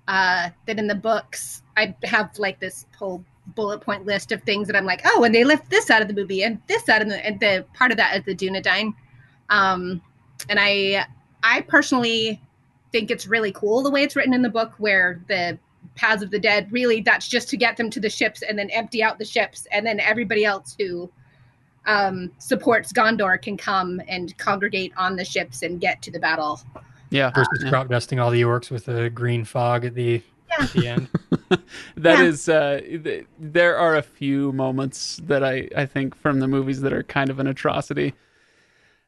uh, 0.09 0.51
that 0.67 0.79
in 0.79 0.87
the 0.87 0.95
books 0.95 1.63
I 1.77 1.95
have 2.05 2.39
like 2.39 2.61
this 2.61 2.87
whole 2.97 3.25
bullet 3.49 3.81
point 3.81 4.07
list 4.07 4.33
of 4.33 4.43
things 4.43 4.67
that 4.69 4.77
I'm 4.77 4.87
like, 4.87 5.03
oh, 5.05 5.25
and 5.25 5.35
they 5.35 5.45
left 5.45 5.71
this 5.71 5.91
out 5.91 6.03
of 6.03 6.09
the 6.09 6.15
movie 6.15 6.43
and 6.43 6.61
this 6.67 6.89
out 6.89 7.03
of 7.03 7.09
the 7.09 7.25
and 7.25 7.39
the 7.41 7.65
part 7.75 7.91
of 7.91 7.97
that 7.97 8.17
is 8.17 8.25
the 8.25 8.35
Dunedain. 8.35 8.95
Um, 9.51 10.01
and 10.49 10.59
I 10.61 11.07
I 11.43 11.63
personally 11.63 12.41
think 12.93 13.11
it's 13.11 13.27
really 13.27 13.53
cool 13.53 13.83
the 13.83 13.91
way 13.91 14.03
it's 14.03 14.17
written 14.17 14.35
in 14.35 14.43
the 14.43 14.49
book 14.49 14.73
where 14.79 15.21
the 15.29 15.59
paths 15.97 16.23
of 16.23 16.31
the 16.31 16.39
dead 16.39 16.71
really 16.73 17.01
that's 17.01 17.29
just 17.29 17.49
to 17.49 17.57
get 17.57 17.77
them 17.77 17.91
to 17.91 18.01
the 18.01 18.09
ships 18.09 18.43
and 18.43 18.59
then 18.59 18.71
empty 18.71 19.03
out 19.03 19.19
the 19.19 19.25
ships 19.25 19.67
and 19.71 19.87
then 19.87 20.01
everybody 20.01 20.45
else 20.45 20.75
who 20.79 21.11
um, 21.87 22.31
supports 22.39 22.93
Gondor 22.93 23.41
can 23.41 23.57
come 23.57 24.01
and 24.09 24.37
congregate 24.39 24.93
on 24.97 25.17
the 25.17 25.25
ships 25.25 25.63
and 25.63 25.81
get 25.81 26.03
to 26.03 26.11
the 26.11 26.19
battle. 26.19 26.61
Yeah, 27.11 27.31
versus 27.31 27.63
yeah. 27.63 27.69
crop 27.71 27.89
dusting 27.89 28.19
all 28.19 28.31
the 28.31 28.43
orcs 28.43 28.71
with 28.71 28.89
a 28.89 29.09
green 29.11 29.45
fog 29.45 29.85
at 29.85 29.95
the 29.95 30.23
Yeah. 30.51 30.65
at 30.65 30.73
the 30.73 30.89
end. 30.89 31.09
That 31.97 32.19
Yeah. 32.19 32.25
is, 32.25 32.49
uh, 32.49 32.81
th- 32.83 33.27
there 33.39 33.77
are 33.77 33.95
a 33.97 34.03
few 34.03 34.51
moments 34.53 35.21
that 35.25 35.45
I, 35.45 35.69
I 35.77 35.87
think 35.87 36.17
from 36.17 36.41
the 36.41 36.49
movies 36.49 36.81
that 36.81 36.93
are 36.93 37.05
kind 37.05 37.31
of 37.31 37.39
an 37.39 37.47
atrocity. 37.47 38.15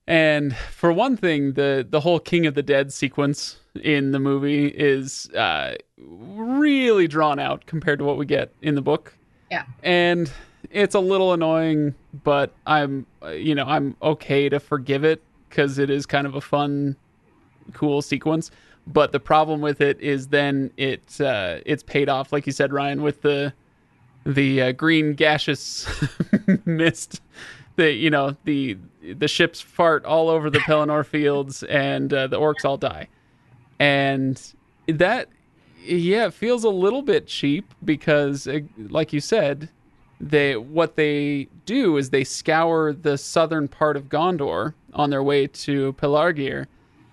And 0.07 0.55
for 0.55 0.93
one 0.93 1.16
thing, 1.16 1.55
the 1.55 1.85
the 1.89 2.01
whole 2.01 2.20
King 2.20 2.47
of 2.47 2.55
the 2.55 2.62
Dead 2.62 2.93
sequence 2.93 3.57
in 3.83 4.12
the 4.12 4.20
movie 4.20 4.66
is 4.68 5.29
uh, 5.31 5.74
really 5.99 7.09
drawn 7.09 7.39
out 7.41 7.66
compared 7.66 7.99
to 7.99 8.05
what 8.05 8.16
we 8.16 8.27
get 8.27 8.53
in 8.62 8.77
the 8.77 8.83
book. 8.83 9.16
Yeah. 9.51 9.64
And 9.83 10.31
it's 10.71 10.95
a 10.95 11.01
little 11.01 11.33
annoying, 11.33 11.95
but 12.25 12.53
I'm 12.67 13.07
uh, 13.23 13.31
you 13.31 13.55
know 13.55 13.64
I'm 13.64 13.97
okay 14.03 14.49
to 14.49 14.61
forgive 14.61 15.05
it 15.05 15.23
because 15.49 15.79
it 15.79 15.91
is 15.91 16.07
kind 16.07 16.27
of 16.27 16.35
a 16.35 16.41
fun, 16.41 16.97
cool 17.73 18.03
sequence. 18.03 18.51
But 18.87 19.12
the 19.12 19.21
problem 19.21 19.61
with 19.61 19.81
it 19.81 20.01
is 20.01 20.29
then 20.29 20.71
it 20.77 21.21
uh, 21.21 21.59
it's 21.67 21.83
paid 21.83 22.09
off, 22.09 22.33
like 22.33 22.47
you 22.47 22.53
said, 22.53 22.73
Ryan, 22.73 23.03
with 23.03 23.23
the 23.23 23.53
the 24.25 24.62
uh, 24.62 24.73
green 24.73 25.14
gaseous 25.14 25.89
mist. 26.64 27.21
The 27.77 27.93
you 27.93 28.11
know 28.11 28.37
the 28.45 28.79
the 29.03 29.29
ships 29.29 29.61
fart 29.61 30.05
all 30.05 30.29
over 30.29 30.51
the 30.51 30.61
Pelennor 30.61 31.05
fields, 31.05 31.62
and 31.64 32.12
uh, 32.12 32.27
the 32.27 32.39
orcs 32.39 32.64
all 32.64 32.77
die, 32.77 33.09
and 33.79 34.41
that 34.87 35.29
yeah 35.85 36.27
it 36.27 36.35
feels 36.35 36.64
a 36.64 36.71
little 36.71 37.03
bit 37.03 37.27
cheap 37.27 37.75
because, 37.85 38.47
uh, 38.47 38.61
like 38.89 39.12
you 39.12 39.21
said, 39.21 39.69
they 40.21 40.57
what 40.57 40.97
they 40.97 41.49
do 41.67 41.97
is 41.97 42.11
they 42.11 42.25
scour 42.25 42.93
the 42.93 43.19
southern 43.19 43.69
part 43.69 43.97
of 43.97 44.09
Gondor 44.09 44.75
on 44.95 45.11
their 45.11 45.23
way 45.23 45.47
to 45.47 45.93
Pelargir, 45.95 46.67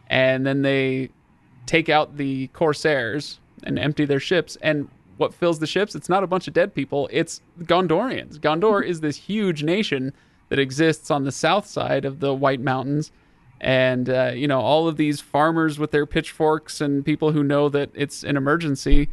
and 0.08 0.46
then 0.46 0.62
they 0.62 1.10
take 1.66 1.90
out 1.90 2.18
the 2.18 2.48
corsairs 2.48 3.40
and 3.64 3.78
empty 3.80 4.06
their 4.06 4.20
ships. 4.20 4.58
And 4.62 4.90
what 5.18 5.34
fills 5.34 5.60
the 5.60 5.68
ships? 5.68 5.96
It's 5.96 6.10
not 6.10 6.24
a 6.24 6.28
bunch 6.28 6.48
of 6.48 6.54
dead 6.54 6.74
people. 6.74 7.10
It's 7.12 7.42
Gondorians. 7.62 8.40
Gondor 8.40 8.86
is 8.86 9.02
this 9.02 9.16
huge 9.16 9.64
nation 9.64 10.14
that 10.50 10.60
exists 10.60 11.12
on 11.12 11.24
the 11.24 11.32
south 11.32 11.66
side 11.66 12.06
of 12.06 12.20
the 12.20 12.34
White 12.34 12.60
Mountains. 12.60 13.12
And, 13.62 14.10
uh, 14.10 14.32
you 14.36 14.48
know, 14.48 14.60
all 14.60 14.88
of 14.88 14.98
these 14.98 15.22
farmers 15.22 15.80
with 15.80 15.92
their 15.92 16.06
pitchforks 16.06 16.82
and 16.82 17.06
people 17.06 17.32
who 17.32 17.44
know 17.44 17.70
that 17.70 17.90
it's 17.94 18.24
an 18.24 18.36
emergency 18.36 19.10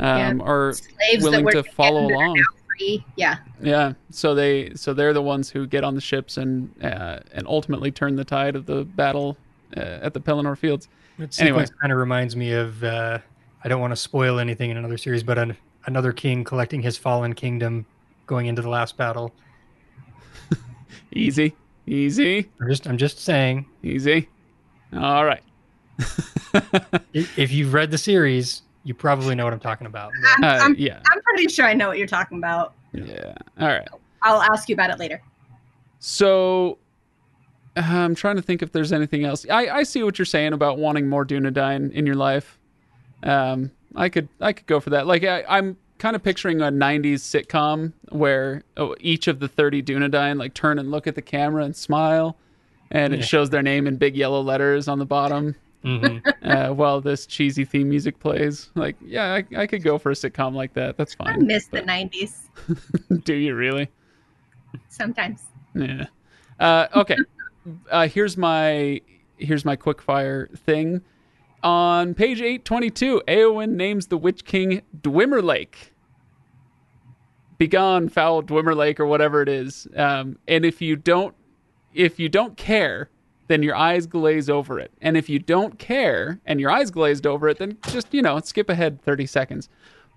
um, 0.00 0.42
are 0.42 0.74
Slaves 0.74 1.24
willing 1.24 1.46
to 1.48 1.62
follow 1.62 2.06
along. 2.06 2.36
Now 2.78 2.86
free. 2.86 3.04
Yeah. 3.16 3.36
Yeah, 3.62 3.92
so 4.10 4.34
they 4.34 4.74
so 4.74 4.94
they're 4.94 5.12
the 5.12 5.22
ones 5.22 5.50
who 5.50 5.66
get 5.66 5.84
on 5.84 5.94
the 5.94 6.00
ships 6.00 6.36
and 6.36 6.70
uh, 6.84 7.20
and 7.32 7.46
ultimately 7.46 7.90
turn 7.90 8.16
the 8.16 8.24
tide 8.24 8.56
of 8.56 8.66
the 8.66 8.84
battle 8.84 9.36
uh, 9.76 9.80
at 9.80 10.14
the 10.14 10.20
Pelennor 10.20 10.56
fields. 10.56 10.88
That 11.18 11.40
Anyway. 11.40 11.66
kind 11.80 11.92
of 11.92 11.98
reminds 11.98 12.36
me 12.36 12.52
of 12.52 12.82
uh, 12.84 13.18
I 13.64 13.68
don't 13.68 13.80
want 13.80 13.92
to 13.92 13.96
spoil 13.96 14.38
anything 14.38 14.70
in 14.70 14.76
another 14.76 14.98
series, 14.98 15.22
but 15.22 15.38
an, 15.38 15.56
another 15.86 16.12
king 16.12 16.44
collecting 16.44 16.82
his 16.82 16.96
fallen 16.96 17.34
kingdom 17.34 17.86
going 18.26 18.46
into 18.46 18.62
the 18.62 18.68
last 18.68 18.96
battle. 18.96 19.32
Easy, 21.12 21.54
easy, 21.86 22.50
I'm 22.60 22.68
just 22.68 22.86
I'm 22.86 22.98
just 22.98 23.18
saying 23.20 23.66
easy. 23.82 24.28
All 24.92 25.24
right. 25.24 25.42
if 27.14 27.50
you've 27.52 27.72
read 27.72 27.90
the 27.90 27.98
series, 27.98 28.62
you 28.86 28.94
probably 28.94 29.34
know 29.34 29.44
what 29.44 29.52
I'm 29.52 29.60
talking 29.60 29.86
about. 29.86 30.12
I'm, 30.38 30.44
Uh, 30.44 30.46
I'm, 30.64 30.74
yeah, 30.78 31.00
I'm 31.12 31.20
pretty 31.22 31.48
sure 31.48 31.66
I 31.66 31.74
know 31.74 31.88
what 31.88 31.98
you're 31.98 32.06
talking 32.06 32.38
about. 32.38 32.72
yeah. 32.92 33.34
All 33.60 33.66
right. 33.68 33.86
I'll 34.22 34.40
ask 34.42 34.68
you 34.68 34.74
about 34.74 34.90
it 34.90 34.98
later. 34.98 35.20
So 35.98 36.78
I'm 37.76 38.14
trying 38.14 38.36
to 38.36 38.42
think 38.42 38.62
if 38.62 38.72
there's 38.72 38.92
anything 38.92 39.24
else. 39.24 39.44
I, 39.50 39.68
I 39.68 39.82
see 39.82 40.02
what 40.02 40.18
you're 40.18 40.26
saying 40.26 40.52
about 40.52 40.78
wanting 40.78 41.08
more 41.08 41.24
Dunedain 41.26 41.92
in 41.92 42.06
your 42.06 42.14
life. 42.14 42.58
Um, 43.22 43.70
I 43.94 44.08
could 44.08 44.28
I 44.40 44.52
could 44.52 44.66
go 44.66 44.80
for 44.80 44.90
that. 44.90 45.06
Like 45.06 45.24
I, 45.24 45.44
I'm 45.48 45.76
kind 45.98 46.14
of 46.14 46.22
picturing 46.22 46.60
a 46.60 46.66
90s 46.66 47.20
sitcom 47.20 47.92
where 48.10 48.62
oh, 48.76 48.94
each 49.00 49.26
of 49.28 49.40
the 49.40 49.48
30 49.48 49.82
Dunedain 49.82 50.38
like 50.38 50.54
turn 50.54 50.78
and 50.78 50.90
look 50.90 51.06
at 51.06 51.14
the 51.14 51.22
camera 51.22 51.64
and 51.64 51.74
smile, 51.74 52.36
and 52.90 53.12
it 53.14 53.20
Yeah. 53.20 53.24
shows 53.26 53.50
their 53.50 53.62
name 53.62 53.86
in 53.86 53.96
big 53.96 54.16
yellow 54.16 54.40
letters 54.42 54.86
on 54.88 54.98
the 54.98 55.06
bottom 55.06 55.56
hmm 55.82 56.18
uh, 56.42 56.68
while 56.70 57.00
this 57.00 57.26
cheesy 57.26 57.64
theme 57.64 57.88
music 57.88 58.18
plays. 58.18 58.70
Like, 58.74 58.96
yeah, 59.00 59.34
I, 59.34 59.44
I 59.62 59.66
could 59.66 59.82
go 59.82 59.98
for 59.98 60.10
a 60.10 60.14
sitcom 60.14 60.54
like 60.54 60.72
that. 60.74 60.96
That's 60.96 61.14
fine. 61.14 61.28
I 61.28 61.32
fine. 61.32 61.46
miss 61.46 61.66
the 61.68 61.82
'90s 61.82 62.40
Do 63.24 63.34
you 63.34 63.54
really? 63.54 63.88
sometimes. 64.88 65.42
Yeah. 65.74 66.06
Uh, 66.58 66.86
okay. 66.96 67.16
uh, 67.90 68.08
here's 68.08 68.36
my 68.36 69.00
here's 69.38 69.64
my 69.64 69.76
quickfire 69.76 70.56
thing. 70.58 71.02
On 71.62 72.14
page 72.14 72.40
eight 72.40 72.64
twenty 72.64 72.90
two, 72.90 73.22
Eowyn 73.28 73.70
names 73.70 74.06
the 74.06 74.18
Witch 74.18 74.44
King 74.44 74.82
Dwimmerlaik. 75.00 75.74
Begone, 77.58 78.08
foul 78.10 78.42
Dwimmerlaik, 78.42 79.00
or 79.00 79.06
whatever 79.06 79.40
it 79.40 79.48
is. 79.48 79.88
Um, 79.96 80.38
and 80.46 80.64
if 80.64 80.82
you 80.82 80.94
don't, 80.96 81.34
if 81.94 82.20
you 82.20 82.28
don't 82.28 82.56
care, 82.56 83.08
then 83.48 83.62
your 83.62 83.76
eyes 83.76 84.06
glaze 84.06 84.50
over 84.50 84.78
it. 84.78 84.92
And 85.00 85.16
if 85.16 85.28
you 85.28 85.38
don't 85.38 85.78
care 85.78 86.40
and 86.46 86.60
your 86.60 86.70
eyes 86.70 86.90
glazed 86.90 87.26
over 87.26 87.48
it, 87.48 87.58
then 87.58 87.78
just 87.88 88.12
you 88.12 88.22
know 88.22 88.40
skip 88.40 88.68
ahead 88.68 89.02
thirty 89.02 89.26
seconds. 89.26 89.68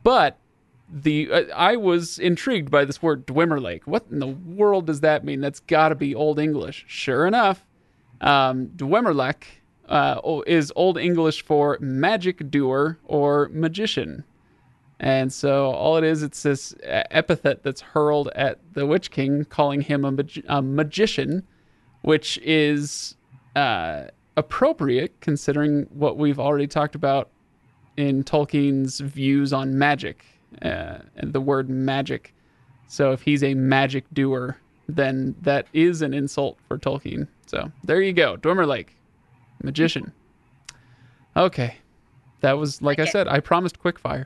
But 0.04 0.38
the 0.92 1.32
uh, 1.32 1.44
I 1.56 1.76
was 1.76 2.20
intrigued 2.20 2.72
by 2.72 2.86
this 2.86 3.02
word 3.02 3.28
Dwimmerlaik. 3.28 3.82
What 3.86 4.06
in 4.12 4.20
the 4.20 4.28
world 4.28 4.88
does 4.88 5.02
that 5.02 5.24
mean? 5.24 5.42
That's 5.42 5.60
got 5.60 5.90
to 5.90 5.96
be 5.96 6.16
Old 6.16 6.40
English. 6.40 6.86
Sure 6.88 7.28
enough, 7.28 7.66
um, 8.22 8.68
Dwemerlek 8.76 9.44
uh, 9.88 10.42
is 10.48 10.72
Old 10.76 10.98
English 10.98 11.44
for 11.44 11.78
magic 11.80 12.50
doer 12.50 12.98
or 13.06 13.50
magician. 13.52 14.24
And 15.02 15.32
so 15.32 15.72
all 15.72 15.96
it 15.96 16.04
is, 16.04 16.24
it's 16.24 16.44
this 16.44 16.76
epithet 16.84 17.64
that's 17.64 17.80
hurled 17.80 18.30
at 18.36 18.60
the 18.74 18.86
Witch 18.86 19.12
King, 19.12 19.46
calling 19.46 19.80
him 19.80 20.04
a, 20.04 20.14
a 20.50 20.62
magician, 20.62 21.48
which 22.02 22.38
is 22.40 23.16
uh, 23.56 24.06
appropriate 24.38 25.20
considering 25.22 25.88
what 25.92 26.18
we've 26.18 26.40
already 26.40 26.68
talked 26.68 26.96
about 26.96 27.30
in 27.98 28.24
Tolkien's 28.24 29.00
views 29.00 29.52
on 29.52 29.78
magic 29.78 30.24
uh, 30.62 31.00
and 31.18 31.34
the 31.34 31.42
word 31.42 31.70
magic. 31.70 32.34
So 32.88 33.12
if 33.12 33.22
he's 33.22 33.44
a 33.44 33.54
magic 33.54 34.06
doer, 34.14 34.58
then 34.88 35.36
that 35.42 35.68
is 35.74 36.02
an 36.02 36.14
insult 36.14 36.58
for 36.68 36.78
Tolkien. 36.78 37.28
So 37.46 37.72
there 37.84 38.02
you 38.02 38.14
go, 38.14 38.38
Dormer 38.38 38.66
Lake, 38.66 38.96
magician. 39.62 40.12
Okay, 41.36 41.76
that 42.42 42.54
was 42.54 42.82
like 42.82 43.00
I 43.00 43.04
it. 43.04 43.10
said. 43.10 43.28
I 43.28 43.40
promised 43.40 43.80
quickfire. 43.80 44.26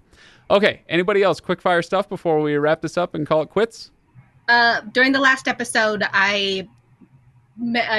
Okay, 0.50 0.82
anybody 0.88 1.24
else 1.24 1.42
quickfire 1.42 1.84
stuff 1.84 2.08
before 2.08 2.40
we 2.40 2.56
wrap 2.56 2.82
this 2.82 2.98
up 2.98 3.16
and 3.16 3.26
call 3.26 3.42
it 3.42 3.50
quits? 3.50 3.92
Uh, 4.48 4.82
during 4.92 5.12
the 5.12 5.20
last 5.20 5.48
episode, 5.48 6.04
I 6.14 6.68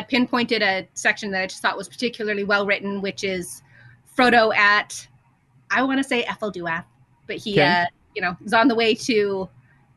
pinpointed 0.08 0.62
a 0.62 0.86
section 0.94 1.30
that 1.30 1.42
I 1.42 1.46
just 1.46 1.62
thought 1.62 1.76
was 1.76 1.88
particularly 1.88 2.44
well 2.44 2.66
written, 2.66 3.00
which 3.00 3.24
is 3.24 3.62
Frodo 4.16 4.54
at, 4.56 5.06
I 5.70 5.82
want 5.82 5.98
to 5.98 6.04
say 6.04 6.24
Ephel 6.24 6.52
Duath, 6.52 6.84
but 7.26 7.36
he, 7.36 7.60
Okay. 7.60 7.66
uh, 7.66 7.86
you 8.14 8.22
know, 8.22 8.36
is 8.44 8.52
on 8.52 8.68
the 8.68 8.74
way 8.74 8.94
to 8.94 9.48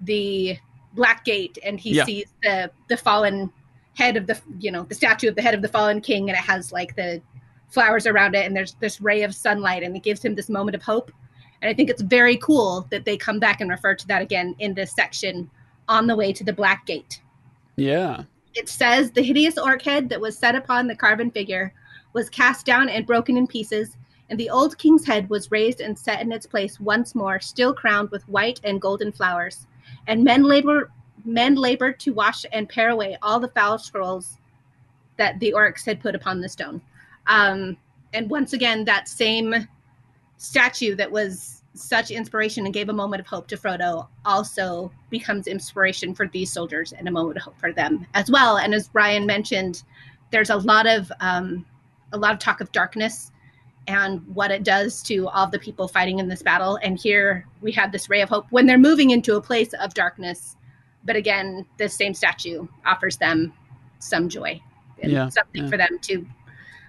the 0.01 0.57
Black 0.93 1.25
Gate, 1.25 1.57
and 1.63 1.79
he 1.79 1.91
Yeah. 1.95 2.05
sees 2.05 2.33
the 2.43 2.71
the 2.87 2.97
fallen 2.97 3.51
head 3.95 4.15
of 4.15 4.27
the, 4.27 4.39
you 4.59 4.71
know, 4.71 4.83
the 4.83 4.95
statue 4.95 5.27
of 5.27 5.35
the 5.35 5.41
head 5.41 5.53
of 5.53 5.61
the 5.61 5.67
fallen 5.67 6.01
king, 6.01 6.29
and 6.29 6.37
it 6.37 6.43
has 6.43 6.71
like 6.71 6.95
the 6.95 7.21
flowers 7.69 8.07
around 8.07 8.35
it, 8.35 8.45
and 8.45 8.55
there's 8.55 8.73
this 8.75 9.01
ray 9.01 9.23
of 9.23 9.33
sunlight, 9.35 9.83
and 9.83 9.95
it 9.95 10.03
gives 10.03 10.23
him 10.23 10.35
this 10.35 10.49
moment 10.49 10.75
of 10.75 10.81
hope. 10.83 11.11
And 11.61 11.69
I 11.69 11.73
think 11.73 11.89
it's 11.89 12.03
very 12.03 12.37
cool 12.37 12.87
that 12.91 13.05
they 13.05 13.17
come 13.17 13.39
back 13.39 13.61
and 13.61 13.69
refer 13.69 13.95
to 13.95 14.07
that 14.07 14.21
again 14.21 14.55
in 14.59 14.75
this 14.75 14.93
section 14.93 15.49
on 15.89 16.05
the 16.05 16.15
way 16.15 16.31
to 16.31 16.43
the 16.43 16.53
Black 16.53 16.85
Gate. 16.85 17.21
Yeah. 17.75 18.23
It 18.57 18.69
says 18.69 19.11
the 19.11 19.21
hideous 19.21 19.59
orc 19.59 19.83
head 19.83 20.09
that 20.09 20.19
was 20.19 20.35
set 20.35 20.55
upon 20.55 20.87
the 20.87 20.95
carven 20.95 21.29
figure 21.29 21.71
was 22.13 22.27
cast 22.27 22.65
down 22.65 22.89
and 22.89 23.05
broken 23.05 23.37
in 23.37 23.45
pieces, 23.45 23.95
and 24.31 24.39
the 24.39 24.49
old 24.49 24.79
king's 24.79 25.05
head 25.05 25.29
was 25.29 25.51
raised 25.51 25.79
and 25.79 25.97
set 25.97 26.21
in 26.21 26.31
its 26.31 26.47
place 26.47 26.79
once 26.79 27.13
more, 27.13 27.39
still 27.39 27.71
crowned 27.71 28.09
with 28.09 28.27
white 28.27 28.59
and 28.63 28.81
golden 28.81 29.11
flowers. 29.11 29.67
And 30.07 30.23
men 30.23 30.41
labor 30.41 30.91
men 31.23 31.53
labored 31.53 31.99
to 31.99 32.15
wash 32.15 32.47
and 32.51 32.67
pare 32.67 32.89
away 32.89 33.15
all 33.21 33.39
the 33.39 33.49
foul 33.49 33.77
scrolls 33.77 34.39
that 35.17 35.39
the 35.39 35.53
orcs 35.55 35.85
had 35.85 35.99
put 35.99 36.15
upon 36.15 36.41
the 36.41 36.49
stone. 36.49 36.81
Um, 37.27 37.77
and 38.13 38.27
once 38.27 38.53
again, 38.53 38.85
that 38.85 39.07
same 39.07 39.67
statue 40.37 40.95
that 40.95 41.11
was 41.11 41.56
such 41.77 42.11
inspiration 42.11 42.65
and 42.65 42.73
gave 42.73 42.89
a 42.89 42.93
moment 42.93 43.19
of 43.19 43.27
hope 43.27 43.47
to 43.47 43.57
Frodo 43.57 44.07
also 44.25 44.91
becomes 45.09 45.47
inspiration 45.47 46.13
for 46.13 46.27
these 46.27 46.51
soldiers 46.51 46.93
and 46.93 47.07
a 47.07 47.11
moment 47.11 47.37
of 47.37 47.43
hope 47.43 47.59
for 47.59 47.71
them 47.71 48.05
as 48.13 48.29
well. 48.29 48.57
And 48.57 48.73
as 48.73 48.87
Brian 48.87 49.25
mentioned, 49.25 49.83
there's 50.31 50.49
a 50.49 50.57
lot 50.57 50.87
of 50.87 51.11
um, 51.19 51.65
a 52.11 52.17
lot 52.17 52.33
of 52.33 52.39
talk 52.39 52.61
of 52.61 52.71
darkness 52.71 53.31
and 53.87 54.25
what 54.35 54.51
it 54.51 54.63
does 54.63 55.01
to 55.03 55.27
all 55.29 55.47
the 55.47 55.59
people 55.59 55.87
fighting 55.87 56.19
in 56.19 56.27
this 56.27 56.41
battle. 56.41 56.77
And 56.83 56.99
here 56.99 57.47
we 57.61 57.71
have 57.73 57.91
this 57.91 58.09
ray 58.09 58.21
of 58.21 58.29
hope 58.29 58.45
when 58.49 58.65
they're 58.65 58.77
moving 58.77 59.11
into 59.11 59.35
a 59.35 59.41
place 59.41 59.73
of 59.73 59.93
darkness. 59.93 60.57
But 61.05 61.15
again, 61.15 61.65
this 61.77 61.93
same 61.95 62.13
statue 62.13 62.67
offers 62.85 63.17
them 63.17 63.53
some 63.99 64.27
joy 64.27 64.61
and 65.01 65.11
Yeah, 65.11 65.29
something 65.29 65.63
yeah. 65.63 65.69
for 65.69 65.77
them 65.77 65.99
to 66.01 66.25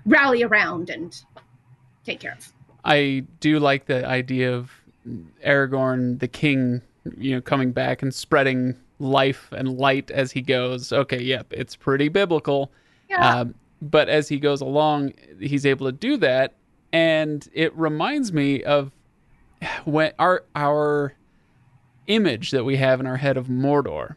rally 0.06 0.42
around 0.42 0.90
and 0.90 1.16
take 2.04 2.20
care 2.20 2.32
of. 2.32 2.52
I 2.84 3.24
do 3.40 3.58
like 3.58 3.86
the 3.86 4.06
idea 4.06 4.54
of 4.54 4.70
Aragorn, 5.44 6.18
the 6.20 6.28
king, 6.28 6.82
you 7.16 7.34
know, 7.34 7.40
coming 7.40 7.72
back 7.72 8.02
and 8.02 8.14
spreading 8.14 8.76
life 8.98 9.52
and 9.52 9.78
light 9.78 10.10
as 10.10 10.32
he 10.32 10.42
goes. 10.42 10.92
Okay, 10.92 11.22
yep, 11.22 11.46
it's 11.50 11.76
pretty 11.76 12.08
biblical. 12.08 12.70
Yeah. 13.08 13.40
Um, 13.40 13.54
but 13.80 14.08
as 14.08 14.28
he 14.28 14.38
goes 14.38 14.60
along, 14.60 15.14
he's 15.40 15.64
able 15.64 15.86
to 15.86 15.92
do 15.92 16.16
that, 16.18 16.54
and 16.92 17.48
it 17.52 17.74
reminds 17.76 18.32
me 18.32 18.62
of 18.64 18.90
when 19.84 20.12
our 20.18 20.44
our 20.54 21.14
image 22.06 22.50
that 22.50 22.64
we 22.64 22.76
have 22.76 23.00
in 23.00 23.06
our 23.06 23.16
head 23.16 23.36
of 23.36 23.46
Mordor 23.46 24.16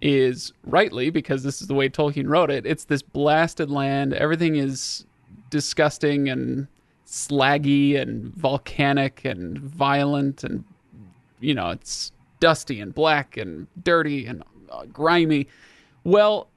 is 0.00 0.52
rightly 0.64 1.10
because 1.10 1.42
this 1.42 1.60
is 1.60 1.68
the 1.68 1.74
way 1.74 1.88
Tolkien 1.88 2.28
wrote 2.28 2.50
it. 2.50 2.66
It's 2.66 2.84
this 2.84 3.02
blasted 3.02 3.70
land. 3.70 4.14
Everything 4.14 4.56
is 4.56 5.06
disgusting 5.50 6.28
and 6.28 6.66
slaggy 7.12 8.00
and 8.00 8.34
volcanic 8.34 9.22
and 9.26 9.58
violent 9.58 10.42
and 10.42 10.64
you 11.40 11.52
know 11.52 11.68
it's 11.68 12.10
dusty 12.40 12.80
and 12.80 12.94
black 12.94 13.36
and 13.36 13.66
dirty 13.84 14.24
and 14.24 14.42
uh, 14.70 14.86
grimy. 14.86 15.46
Well, 16.04 16.48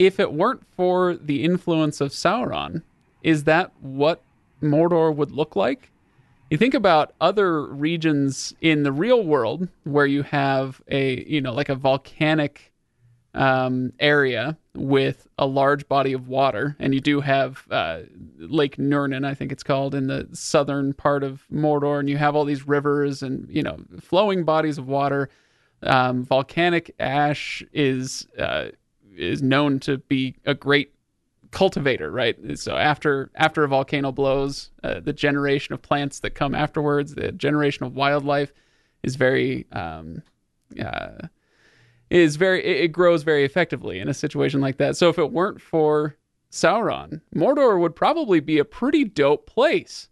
if 0.00 0.18
it 0.18 0.32
weren't 0.32 0.66
for 0.76 1.14
the 1.14 1.44
influence 1.44 2.00
of 2.00 2.10
Sauron, 2.10 2.82
is 3.22 3.44
that 3.44 3.70
what 3.80 4.22
Mordor 4.60 5.14
would 5.14 5.30
look 5.30 5.54
like? 5.54 5.92
You 6.50 6.58
think 6.58 6.74
about 6.74 7.14
other 7.20 7.64
regions 7.66 8.52
in 8.60 8.82
the 8.82 8.90
real 8.90 9.22
world 9.22 9.68
where 9.84 10.06
you 10.06 10.24
have 10.24 10.82
a, 10.88 11.24
you 11.28 11.40
know, 11.40 11.52
like 11.52 11.68
a 11.68 11.76
volcanic 11.76 12.69
um, 13.34 13.92
area 14.00 14.56
with 14.74 15.26
a 15.38 15.46
large 15.46 15.88
body 15.88 16.12
of 16.12 16.28
water, 16.28 16.76
and 16.78 16.94
you 16.94 17.00
do 17.00 17.20
have 17.20 17.64
uh, 17.70 18.00
Lake 18.38 18.76
Nurnen, 18.76 19.24
I 19.24 19.34
think 19.34 19.52
it's 19.52 19.62
called, 19.62 19.94
in 19.94 20.06
the 20.06 20.28
southern 20.32 20.92
part 20.92 21.22
of 21.22 21.44
Mordor, 21.52 22.00
and 22.00 22.08
you 22.08 22.16
have 22.16 22.34
all 22.34 22.44
these 22.44 22.66
rivers 22.66 23.22
and 23.22 23.46
you 23.50 23.62
know 23.62 23.78
flowing 24.00 24.44
bodies 24.44 24.78
of 24.78 24.88
water. 24.88 25.28
Um, 25.82 26.24
volcanic 26.24 26.94
ash 26.98 27.62
is 27.72 28.26
uh, 28.38 28.68
is 29.16 29.42
known 29.42 29.80
to 29.80 29.98
be 29.98 30.36
a 30.44 30.54
great 30.54 30.92
cultivator, 31.50 32.10
right? 32.10 32.36
So 32.58 32.76
after 32.76 33.30
after 33.34 33.64
a 33.64 33.68
volcano 33.68 34.12
blows, 34.12 34.70
uh, 34.82 35.00
the 35.00 35.12
generation 35.12 35.72
of 35.72 35.82
plants 35.82 36.20
that 36.20 36.34
come 36.34 36.54
afterwards, 36.54 37.14
the 37.14 37.32
generation 37.32 37.86
of 37.86 37.94
wildlife, 37.94 38.52
is 39.02 39.16
very 39.16 39.66
um, 39.72 40.22
uh, 40.82 41.28
is 42.10 42.36
very 42.36 42.64
it, 42.64 42.88
grows 42.88 43.22
very 43.22 43.44
effectively 43.44 44.00
in 44.00 44.08
a 44.08 44.14
situation 44.14 44.60
like 44.60 44.76
that. 44.78 44.96
So 44.96 45.08
if 45.08 45.18
it 45.18 45.32
weren't 45.32 45.60
for 45.60 46.16
Sauron, 46.50 47.20
Mordor 47.34 47.80
would 47.80 47.94
probably 47.94 48.40
be 48.40 48.58
a 48.58 48.64
pretty 48.64 49.04
dope 49.04 49.46
place. 49.46 50.08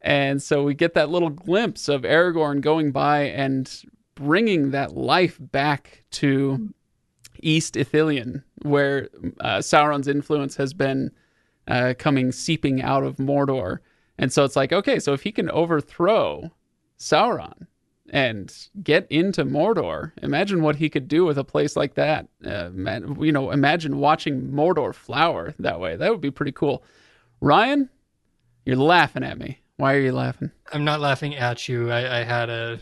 And 0.00 0.42
so 0.42 0.62
we 0.62 0.74
get 0.74 0.94
that 0.94 1.10
little 1.10 1.28
glimpse 1.28 1.88
of 1.88 2.02
Aragorn 2.02 2.60
going 2.60 2.92
by 2.92 3.22
and 3.24 3.70
bringing 4.14 4.70
that 4.70 4.96
life 4.96 5.36
back 5.40 6.04
to 6.12 6.72
East 7.42 7.74
Ithilien, 7.74 8.42
where 8.62 9.08
uh, 9.40 9.58
Sauron's 9.58 10.08
influence 10.08 10.56
has 10.56 10.72
been 10.72 11.10
uh, 11.68 11.94
coming 11.98 12.32
seeping 12.32 12.80
out 12.80 13.02
of 13.02 13.16
Mordor. 13.16 13.78
And 14.16 14.32
so 14.32 14.44
it's 14.44 14.56
like, 14.56 14.72
okay, 14.72 14.98
so 14.98 15.12
if 15.12 15.22
he 15.22 15.32
can 15.32 15.50
overthrow 15.50 16.50
Sauron 16.98 17.66
and 18.10 18.52
get 18.82 19.06
into 19.10 19.44
Mordor. 19.44 20.12
Imagine 20.22 20.62
what 20.62 20.76
he 20.76 20.88
could 20.90 21.08
do 21.08 21.24
with 21.24 21.38
a 21.38 21.44
place 21.44 21.76
like 21.76 21.94
that. 21.94 22.26
Uh, 22.44 22.68
man, 22.72 23.16
you 23.20 23.32
know, 23.32 23.50
imagine 23.50 23.98
watching 23.98 24.50
Mordor 24.50 24.94
flower 24.94 25.54
that 25.60 25.80
way. 25.80 25.96
That 25.96 26.10
would 26.10 26.20
be 26.20 26.30
pretty 26.30 26.52
cool. 26.52 26.82
Ryan, 27.40 27.88
you're 28.64 28.76
laughing 28.76 29.22
at 29.22 29.38
me. 29.38 29.60
Why 29.76 29.94
are 29.94 30.00
you 30.00 30.12
laughing? 30.12 30.50
I'm 30.72 30.84
not 30.84 31.00
laughing 31.00 31.34
at 31.36 31.66
you. 31.68 31.90
I, 31.90 32.20
I 32.20 32.24
had 32.24 32.50
a 32.50 32.80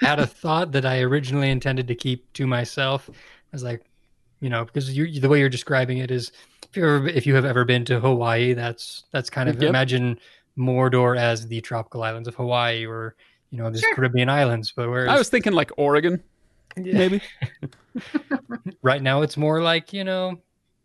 had 0.00 0.18
a 0.18 0.26
thought 0.42 0.72
that 0.72 0.84
I 0.84 1.00
originally 1.00 1.50
intended 1.50 1.86
to 1.88 1.94
keep 1.94 2.32
to 2.32 2.46
myself. 2.46 3.08
I 3.08 3.12
was 3.52 3.62
like, 3.62 3.84
you 4.40 4.50
know, 4.50 4.64
because 4.64 4.96
you 4.96 5.20
the 5.20 5.28
way 5.28 5.38
you're 5.38 5.48
describing 5.48 5.98
it 5.98 6.10
is, 6.10 6.32
if 6.70 6.76
you 6.76 6.84
ever, 6.88 7.06
if 7.08 7.24
you 7.26 7.36
have 7.36 7.44
ever 7.44 7.64
been 7.64 7.84
to 7.84 8.00
Hawaii, 8.00 8.54
that's 8.54 9.04
that's 9.12 9.30
kind 9.30 9.48
of 9.48 9.62
Yep. 9.62 9.68
imagine 9.68 10.18
Mordor 10.58 11.16
as 11.16 11.46
the 11.46 11.60
tropical 11.60 12.02
islands 12.02 12.26
of 12.26 12.34
Hawaii, 12.34 12.84
or 12.84 13.14
you 13.50 13.58
know, 13.58 13.70
these 13.70 13.80
Sure. 13.80 13.94
Caribbean 13.94 14.28
islands. 14.28 14.72
But 14.74 14.88
whereas 14.88 15.08
I 15.08 15.18
was 15.18 15.28
thinking 15.28 15.52
like 15.52 15.70
Oregon, 15.76 16.22
Yeah. 16.76 16.94
maybe. 16.98 17.20
right 18.82 19.02
now, 19.02 19.22
it's 19.22 19.36
more 19.36 19.60
like 19.62 19.92
you 19.92 20.04
know, 20.04 20.40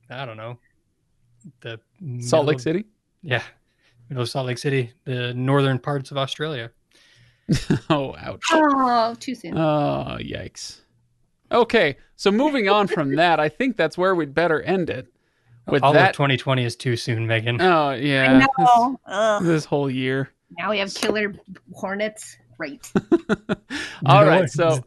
I 0.09 0.25
don't 0.25 0.37
know, 0.37 0.57
the 1.61 1.79
Salt 2.19 2.43
middle 2.43 2.43
Lake 2.45 2.59
City. 2.59 2.85
Yeah, 3.21 3.43
middle 4.09 4.23
of 4.23 4.29
Salt 4.29 4.47
Lake 4.47 4.57
City, 4.57 4.91
the 5.05 5.33
northern 5.33 5.79
parts 5.79 6.11
of 6.11 6.17
Australia. 6.17 6.71
Oh, 7.91 8.15
ouch. 8.17 8.41
Oh, 8.51 9.15
too 9.19 9.35
soon. 9.35 9.55
Oh, 9.55 10.17
yikes. 10.19 10.79
Okay, 11.51 11.97
so 12.15 12.31
moving 12.31 12.67
on 12.67 12.87
from 12.87 13.15
that, 13.17 13.39
I 13.39 13.49
think 13.49 13.77
that's 13.77 13.95
where 13.99 14.15
we'd 14.15 14.33
better 14.33 14.61
end 14.63 14.89
it. 14.89 15.07
With 15.67 15.83
All 15.83 15.93
that, 15.93 16.09
of 16.09 16.15
2020 16.15 16.63
is 16.65 16.75
too 16.75 16.95
soon, 16.97 17.27
Megan. 17.27 17.61
oh 17.61 17.91
yeah, 17.91 18.39
this, 18.39 18.47
know. 18.57 18.99
Ugh. 19.05 19.43
this 19.43 19.65
whole 19.65 19.89
year. 19.89 20.31
Now 20.57 20.71
we 20.71 20.79
have 20.79 20.91
killer 20.93 21.33
hornets. 21.73 22.37
Great. 22.57 22.91
All 24.05 24.21
No, 24.23 24.27
right, 24.27 24.49
so 24.49 24.83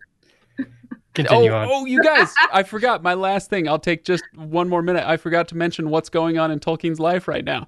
continue 1.15 1.51
oh, 1.51 1.57
on. 1.57 1.69
oh, 1.71 1.85
you 1.85 2.03
guys, 2.03 2.33
I 2.53 2.63
forgot 2.63 3.03
my 3.03 3.15
last 3.15 3.51
thing. 3.51 3.69
I'll 3.69 3.79
take 3.79 4.05
just 4.05 4.23
one 4.35 4.69
more 4.69 4.83
minute. 4.83 5.05
I 5.07 5.17
forgot 5.17 5.49
to 5.49 5.57
mention 5.57 5.91
what's 5.91 6.09
going 6.09 6.39
on 6.39 6.51
in 6.51 6.61
Tolkien's 6.61 7.01
life 7.01 7.29
right 7.29 7.45
now. 7.45 7.67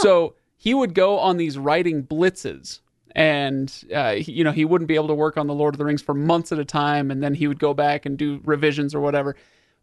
So 0.00 0.34
he 0.56 0.74
would 0.74 0.94
go 0.94 1.18
on 1.18 1.36
these 1.36 1.58
writing 1.58 2.04
blitzes, 2.04 2.80
and 3.14 3.72
uh, 3.94 4.14
he- 4.14 4.32
you 4.32 4.44
know 4.44 4.52
he 4.52 4.64
wouldn't 4.64 4.88
be 4.88 4.94
able 4.94 5.08
to 5.08 5.14
work 5.14 5.36
on 5.36 5.46
the 5.46 5.54
Lord 5.54 5.74
of 5.74 5.78
the 5.78 5.84
Rings 5.84 6.02
for 6.02 6.14
months 6.14 6.52
at 6.52 6.58
a 6.58 6.64
time, 6.64 7.10
and 7.10 7.22
then 7.22 7.34
he 7.34 7.46
would 7.48 7.58
go 7.58 7.74
back 7.74 8.06
and 8.06 8.16
do 8.16 8.40
revisions 8.44 8.94
or 8.94 9.00
whatever. 9.00 9.36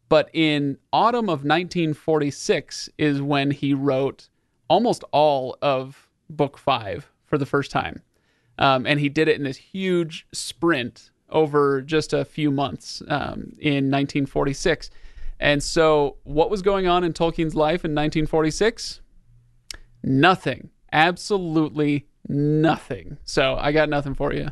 But 0.07 0.29
in 0.33 0.77
autumn 0.91 1.25
of 1.29 1.43
1946 1.45 2.89
is 2.97 3.21
when 3.21 3.51
he 3.51 3.73
wrote 3.75 4.29
almost 4.67 5.03
all 5.11 5.57
of 5.61 6.09
Book 6.29 6.57
Five 6.57 7.11
for 7.25 7.37
the 7.37 7.45
first 7.45 7.69
time. 7.71 8.01
Um, 8.59 8.85
and 8.85 8.99
he 8.99 9.09
did 9.09 9.27
it 9.27 9.37
in 9.37 9.43
this 9.43 9.57
huge 9.57 10.27
sprint 10.33 11.09
over 11.29 11.81
just 11.81 12.13
a 12.13 12.23
few 12.25 12.51
months 12.51 13.01
um, 13.07 13.53
in 13.59 13.89
1946. 13.89 14.91
And 15.39 15.63
so, 15.63 16.17
what 16.23 16.49
was 16.51 16.61
going 16.61 16.87
on 16.87 17.03
in 17.05 17.13
Tolkien's 17.13 17.55
life 17.55 17.85
in 17.85 17.91
1946? 17.95 18.99
Nothing. 20.03 20.69
Absolutely 20.91 22.07
nothing. 22.27 23.17
So, 23.23 23.55
I 23.55 23.71
got 23.71 23.89
nothing 23.89 24.13
for 24.13 24.33
you. 24.33 24.49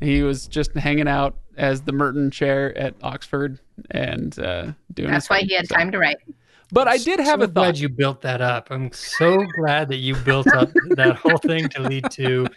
He 0.00 0.22
was 0.22 0.46
just 0.46 0.72
hanging 0.74 1.08
out 1.08 1.36
as 1.56 1.82
the 1.82 1.92
Merton 1.92 2.30
chair 2.30 2.76
at 2.78 2.94
Oxford 3.02 3.58
and 3.90 4.38
uh, 4.38 4.72
doing. 4.94 5.10
That's 5.10 5.28
why 5.28 5.40
thing. 5.40 5.48
he 5.48 5.54
had 5.56 5.66
So- 5.68 5.74
time 5.74 5.90
to 5.92 5.98
write. 5.98 6.16
But 6.72 6.86
I 6.88 6.98
did 6.98 7.18
have 7.20 7.40
so 7.40 7.44
a 7.44 7.48
glad 7.48 7.64
thought. 7.74 7.78
you 7.80 7.88
built 7.88 8.20
that 8.22 8.40
up. 8.40 8.68
I'm 8.70 8.92
so 8.92 9.44
glad 9.58 9.88
that 9.88 9.96
you 9.96 10.14
built 10.14 10.46
up 10.48 10.70
that 10.90 11.16
whole 11.16 11.38
thing 11.38 11.68
to 11.70 11.82
lead 11.82 12.10
to. 12.12 12.46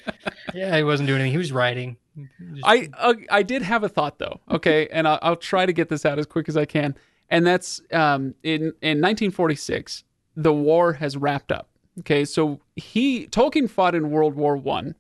Yeah, 0.54 0.76
he 0.78 0.84
wasn't 0.84 1.08
doing 1.08 1.20
anything. 1.22 1.32
He 1.32 1.38
was 1.38 1.52
writing. 1.52 1.98
Just- 2.16 2.62
I 2.64 2.90
uh, 2.98 3.14
I 3.32 3.42
did 3.44 3.62
have 3.64 3.84
a 3.84 3.90
thought 3.90 4.20
though. 4.20 4.40
Okay, 4.52 4.88
and 4.92 5.08
I'll, 5.08 5.18
I'll 5.22 5.36
try 5.36 5.66
to 5.66 5.74
get 5.74 5.90
this 5.90 6.06
out 6.06 6.20
as 6.20 6.26
quick 6.28 6.48
as 6.48 6.56
I 6.58 6.66
can. 6.66 6.96
And 7.30 7.48
that's 7.48 7.82
um, 7.92 8.36
in 8.44 8.62
in 8.82 9.02
1946, 9.02 10.04
the 10.36 10.54
war 10.54 10.94
has 10.94 11.18
wrapped 11.18 11.52
up. 11.52 11.70
Okay, 12.02 12.24
so 12.26 12.60
he 12.76 13.26
Tolkien 13.28 13.70
fought 13.70 13.96
in 13.96 14.12
World 14.12 14.36
War 14.36 14.56
One, 14.58 14.96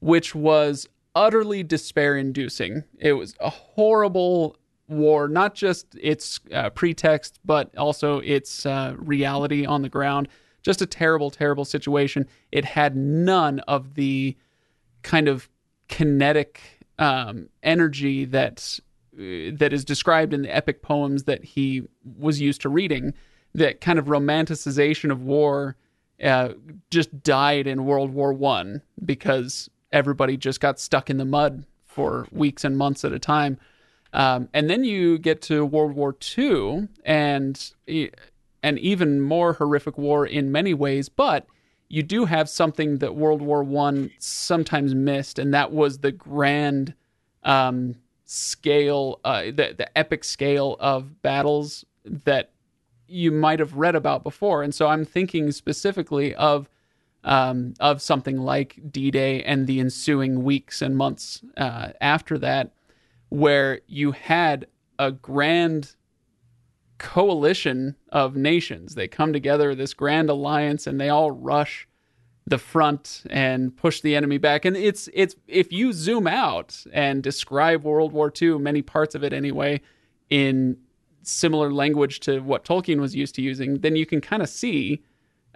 which 0.00 0.34
was 0.34 0.88
utterly 1.14 1.62
despair-inducing. 1.62 2.82
It 2.98 3.12
was 3.12 3.34
a 3.38 3.50
horrible 3.50 4.56
war, 4.88 5.28
not 5.28 5.54
just 5.54 5.96
its 6.00 6.40
uh, 6.52 6.70
pretext, 6.70 7.38
but 7.44 7.76
also 7.76 8.20
its 8.20 8.66
uh, 8.66 8.94
reality 8.98 9.64
on 9.66 9.82
the 9.82 9.88
ground. 9.88 10.28
Just 10.62 10.82
a 10.82 10.86
terrible, 10.86 11.30
terrible 11.30 11.64
situation. 11.64 12.26
It 12.50 12.64
had 12.64 12.96
none 12.96 13.60
of 13.60 13.94
the 13.94 14.36
kind 15.02 15.28
of 15.28 15.48
kinetic 15.88 16.60
um, 16.98 17.48
energy 17.62 18.24
that 18.24 18.78
uh, 19.14 19.54
that 19.54 19.72
is 19.72 19.84
described 19.84 20.34
in 20.34 20.42
the 20.42 20.54
epic 20.54 20.82
poems 20.82 21.24
that 21.24 21.44
he 21.44 21.82
was 22.18 22.40
used 22.40 22.60
to 22.62 22.68
reading. 22.68 23.14
That 23.54 23.80
kind 23.80 23.98
of 23.98 24.06
romanticization 24.06 25.10
of 25.10 25.22
war 25.22 25.76
uh, 26.22 26.50
just 26.90 27.22
died 27.22 27.66
in 27.66 27.84
World 27.84 28.12
War 28.12 28.32
One 28.32 28.82
because 29.04 29.70
everybody 29.92 30.36
just 30.36 30.60
got 30.60 30.78
stuck 30.78 31.08
in 31.08 31.16
the 31.16 31.24
mud 31.24 31.64
for 31.84 32.26
weeks 32.30 32.64
and 32.64 32.76
months 32.76 33.04
at 33.04 33.12
a 33.12 33.18
time. 33.18 33.58
Um, 34.16 34.48
and 34.54 34.68
then 34.70 34.82
you 34.82 35.18
get 35.18 35.42
to 35.42 35.64
World 35.64 35.92
War 35.92 36.16
II 36.36 36.88
and 37.04 37.72
an 37.86 38.78
even 38.78 39.20
more 39.20 39.52
horrific 39.52 39.98
war 39.98 40.26
in 40.26 40.50
many 40.50 40.72
ways, 40.72 41.10
but 41.10 41.46
you 41.88 42.02
do 42.02 42.24
have 42.24 42.48
something 42.48 42.98
that 42.98 43.14
World 43.14 43.42
War 43.42 43.62
One 43.62 44.10
sometimes 44.18 44.94
missed, 44.94 45.38
and 45.38 45.52
that 45.52 45.70
was 45.70 45.98
the 45.98 46.12
grand 46.12 46.94
um, 47.44 47.96
scale, 48.24 49.20
uh, 49.22 49.42
the 49.44 49.74
the 49.76 49.96
epic 49.96 50.24
scale 50.24 50.76
of 50.80 51.20
battles 51.20 51.84
that 52.04 52.52
you 53.06 53.30
might 53.30 53.60
have 53.60 53.74
read 53.76 53.94
about 53.94 54.24
before. 54.24 54.62
And 54.62 54.74
so 54.74 54.88
I'm 54.88 55.04
thinking 55.04 55.52
specifically 55.52 56.34
of 56.34 56.70
um, 57.22 57.74
of 57.80 58.00
something 58.00 58.38
like 58.38 58.80
D-Day 58.90 59.42
and 59.42 59.66
the 59.66 59.78
ensuing 59.78 60.42
weeks 60.42 60.80
and 60.80 60.96
months 60.96 61.42
uh, 61.56 61.90
after 62.00 62.38
that, 62.38 62.72
where 63.28 63.80
you 63.86 64.12
had 64.12 64.66
a 64.98 65.12
grand 65.12 65.94
coalition 66.98 67.96
of 68.10 68.36
nations. 68.36 68.94
They 68.94 69.08
come 69.08 69.32
together, 69.32 69.74
this 69.74 69.94
grand 69.94 70.30
alliance, 70.30 70.86
and 70.86 71.00
they 71.00 71.08
all 71.08 71.30
rush 71.30 71.86
the 72.46 72.58
front 72.58 73.24
and 73.28 73.76
push 73.76 74.00
the 74.00 74.14
enemy 74.14 74.38
back. 74.38 74.64
And 74.64 74.76
it's 74.76 75.08
it's 75.12 75.34
if 75.48 75.72
you 75.72 75.92
zoom 75.92 76.26
out 76.26 76.84
and 76.92 77.22
describe 77.22 77.84
World 77.84 78.12
War 78.12 78.32
II, 78.40 78.58
many 78.58 78.82
parts 78.82 79.14
of 79.14 79.24
it 79.24 79.32
anyway, 79.32 79.80
in 80.30 80.76
similar 81.22 81.72
language 81.72 82.20
to 82.20 82.38
what 82.40 82.64
Tolkien 82.64 83.00
was 83.00 83.16
used 83.16 83.34
to 83.34 83.42
using, 83.42 83.80
then 83.80 83.96
you 83.96 84.06
can 84.06 84.20
kind 84.20 84.42
of 84.42 84.48
see 84.48 85.02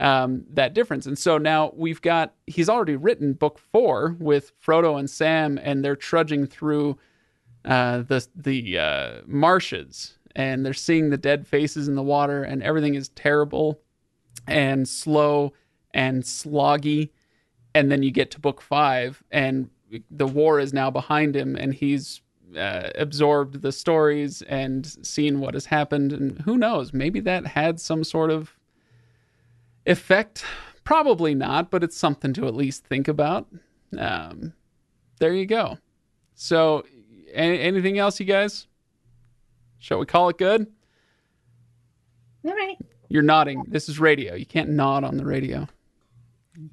um, 0.00 0.44
that 0.50 0.74
difference. 0.74 1.06
And 1.06 1.18
so 1.18 1.38
now 1.38 1.72
we've 1.76 2.02
got 2.02 2.34
he's 2.46 2.68
already 2.68 2.96
written 2.96 3.34
book 3.34 3.58
four 3.58 4.16
with 4.18 4.52
Frodo 4.60 4.98
and 4.98 5.08
Sam, 5.08 5.58
and 5.62 5.84
they're 5.84 5.96
trudging 5.96 6.46
through 6.46 6.98
uh, 7.64 7.98
the 7.98 8.26
the 8.34 8.78
uh, 8.78 9.20
marshes, 9.26 10.18
and 10.34 10.64
they're 10.64 10.72
seeing 10.72 11.10
the 11.10 11.16
dead 11.16 11.46
faces 11.46 11.88
in 11.88 11.94
the 11.94 12.02
water, 12.02 12.42
and 12.42 12.62
everything 12.62 12.94
is 12.94 13.08
terrible 13.10 13.80
and 14.46 14.88
slow 14.88 15.52
and 15.92 16.22
sloggy. 16.22 17.10
And 17.74 17.90
then 17.90 18.02
you 18.02 18.10
get 18.10 18.30
to 18.32 18.40
book 18.40 18.60
five, 18.60 19.22
and 19.30 19.70
the 20.10 20.26
war 20.26 20.58
is 20.58 20.72
now 20.72 20.90
behind 20.90 21.36
him, 21.36 21.56
and 21.56 21.74
he's 21.74 22.20
uh, 22.56 22.90
absorbed 22.96 23.62
the 23.62 23.72
stories 23.72 24.42
and 24.42 24.86
seen 25.06 25.40
what 25.40 25.54
has 25.54 25.66
happened. 25.66 26.12
And 26.12 26.40
who 26.40 26.56
knows, 26.56 26.92
maybe 26.92 27.20
that 27.20 27.46
had 27.46 27.80
some 27.80 28.04
sort 28.04 28.30
of 28.30 28.56
effect. 29.86 30.44
Probably 30.82 31.34
not, 31.34 31.70
but 31.70 31.84
it's 31.84 31.96
something 31.96 32.32
to 32.34 32.46
at 32.46 32.54
least 32.54 32.84
think 32.84 33.06
about. 33.06 33.46
Um, 33.96 34.54
there 35.20 35.32
you 35.32 35.46
go. 35.46 35.78
So, 36.34 36.84
a- 37.32 37.60
anything 37.60 37.98
else, 37.98 38.20
you 38.20 38.26
guys? 38.26 38.66
Shall 39.78 39.98
we 39.98 40.06
call 40.06 40.28
it 40.28 40.38
good? 40.38 40.66
All 42.46 42.54
right. 42.54 42.76
You're 43.08 43.22
nodding. 43.22 43.64
This 43.68 43.88
is 43.88 43.98
radio. 43.98 44.34
You 44.34 44.46
can't 44.46 44.70
nod 44.70 45.04
on 45.04 45.16
the 45.16 45.24
radio. 45.24 45.66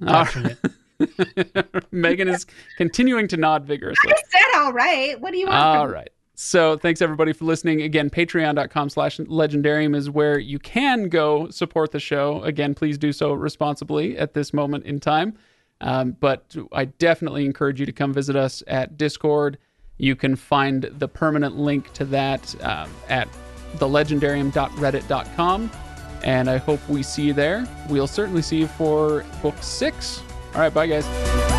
Passionate. 0.05 0.57
Megan 1.91 2.27
is 2.27 2.45
continuing 2.77 3.27
to 3.29 3.37
nod 3.37 3.65
vigorously. 3.65 4.11
I 4.11 4.21
said 4.29 4.59
all 4.61 4.73
right. 4.73 5.19
What 5.19 5.31
do 5.31 5.37
you 5.37 5.45
want? 5.47 5.57
All 5.57 5.83
from 5.83 5.91
me? 5.91 5.97
right. 5.99 6.09
So 6.35 6.77
thanks 6.77 7.01
everybody 7.01 7.33
for 7.33 7.45
listening. 7.45 7.81
Again, 7.81 8.09
patreon.com 8.11 8.89
slash 8.89 9.17
legendarium 9.17 9.95
is 9.95 10.09
where 10.09 10.37
you 10.37 10.59
can 10.59 11.09
go 11.09 11.49
support 11.49 11.91
the 11.91 11.99
show. 11.99 12.43
Again, 12.43 12.75
please 12.75 12.97
do 12.97 13.11
so 13.11 13.33
responsibly 13.33 14.17
at 14.17 14.33
this 14.35 14.53
moment 14.53 14.85
in 14.85 14.99
time. 14.99 15.35
Um, 15.81 16.15
but 16.19 16.55
I 16.71 16.85
definitely 16.85 17.45
encourage 17.45 17.79
you 17.79 17.85
to 17.87 17.91
come 17.91 18.13
visit 18.13 18.35
us 18.35 18.61
at 18.67 18.97
Discord. 18.97 19.57
You 19.97 20.15
can 20.15 20.35
find 20.35 20.83
the 20.83 21.07
permanent 21.07 21.57
link 21.57 21.91
to 21.93 22.05
that 22.05 22.55
um, 22.63 22.89
at 23.09 23.27
thelegendarium.reddit.com. 23.77 25.71
And 26.23 26.49
I 26.49 26.57
hope 26.57 26.79
we 26.89 27.03
see 27.03 27.23
you 27.23 27.33
there. 27.33 27.67
We'll 27.89 28.07
certainly 28.07 28.41
see 28.41 28.57
you 28.59 28.67
for 28.67 29.23
book 29.41 29.55
six. 29.61 30.21
All 30.53 30.61
right, 30.61 30.73
bye 30.73 30.87
guys. 30.87 31.56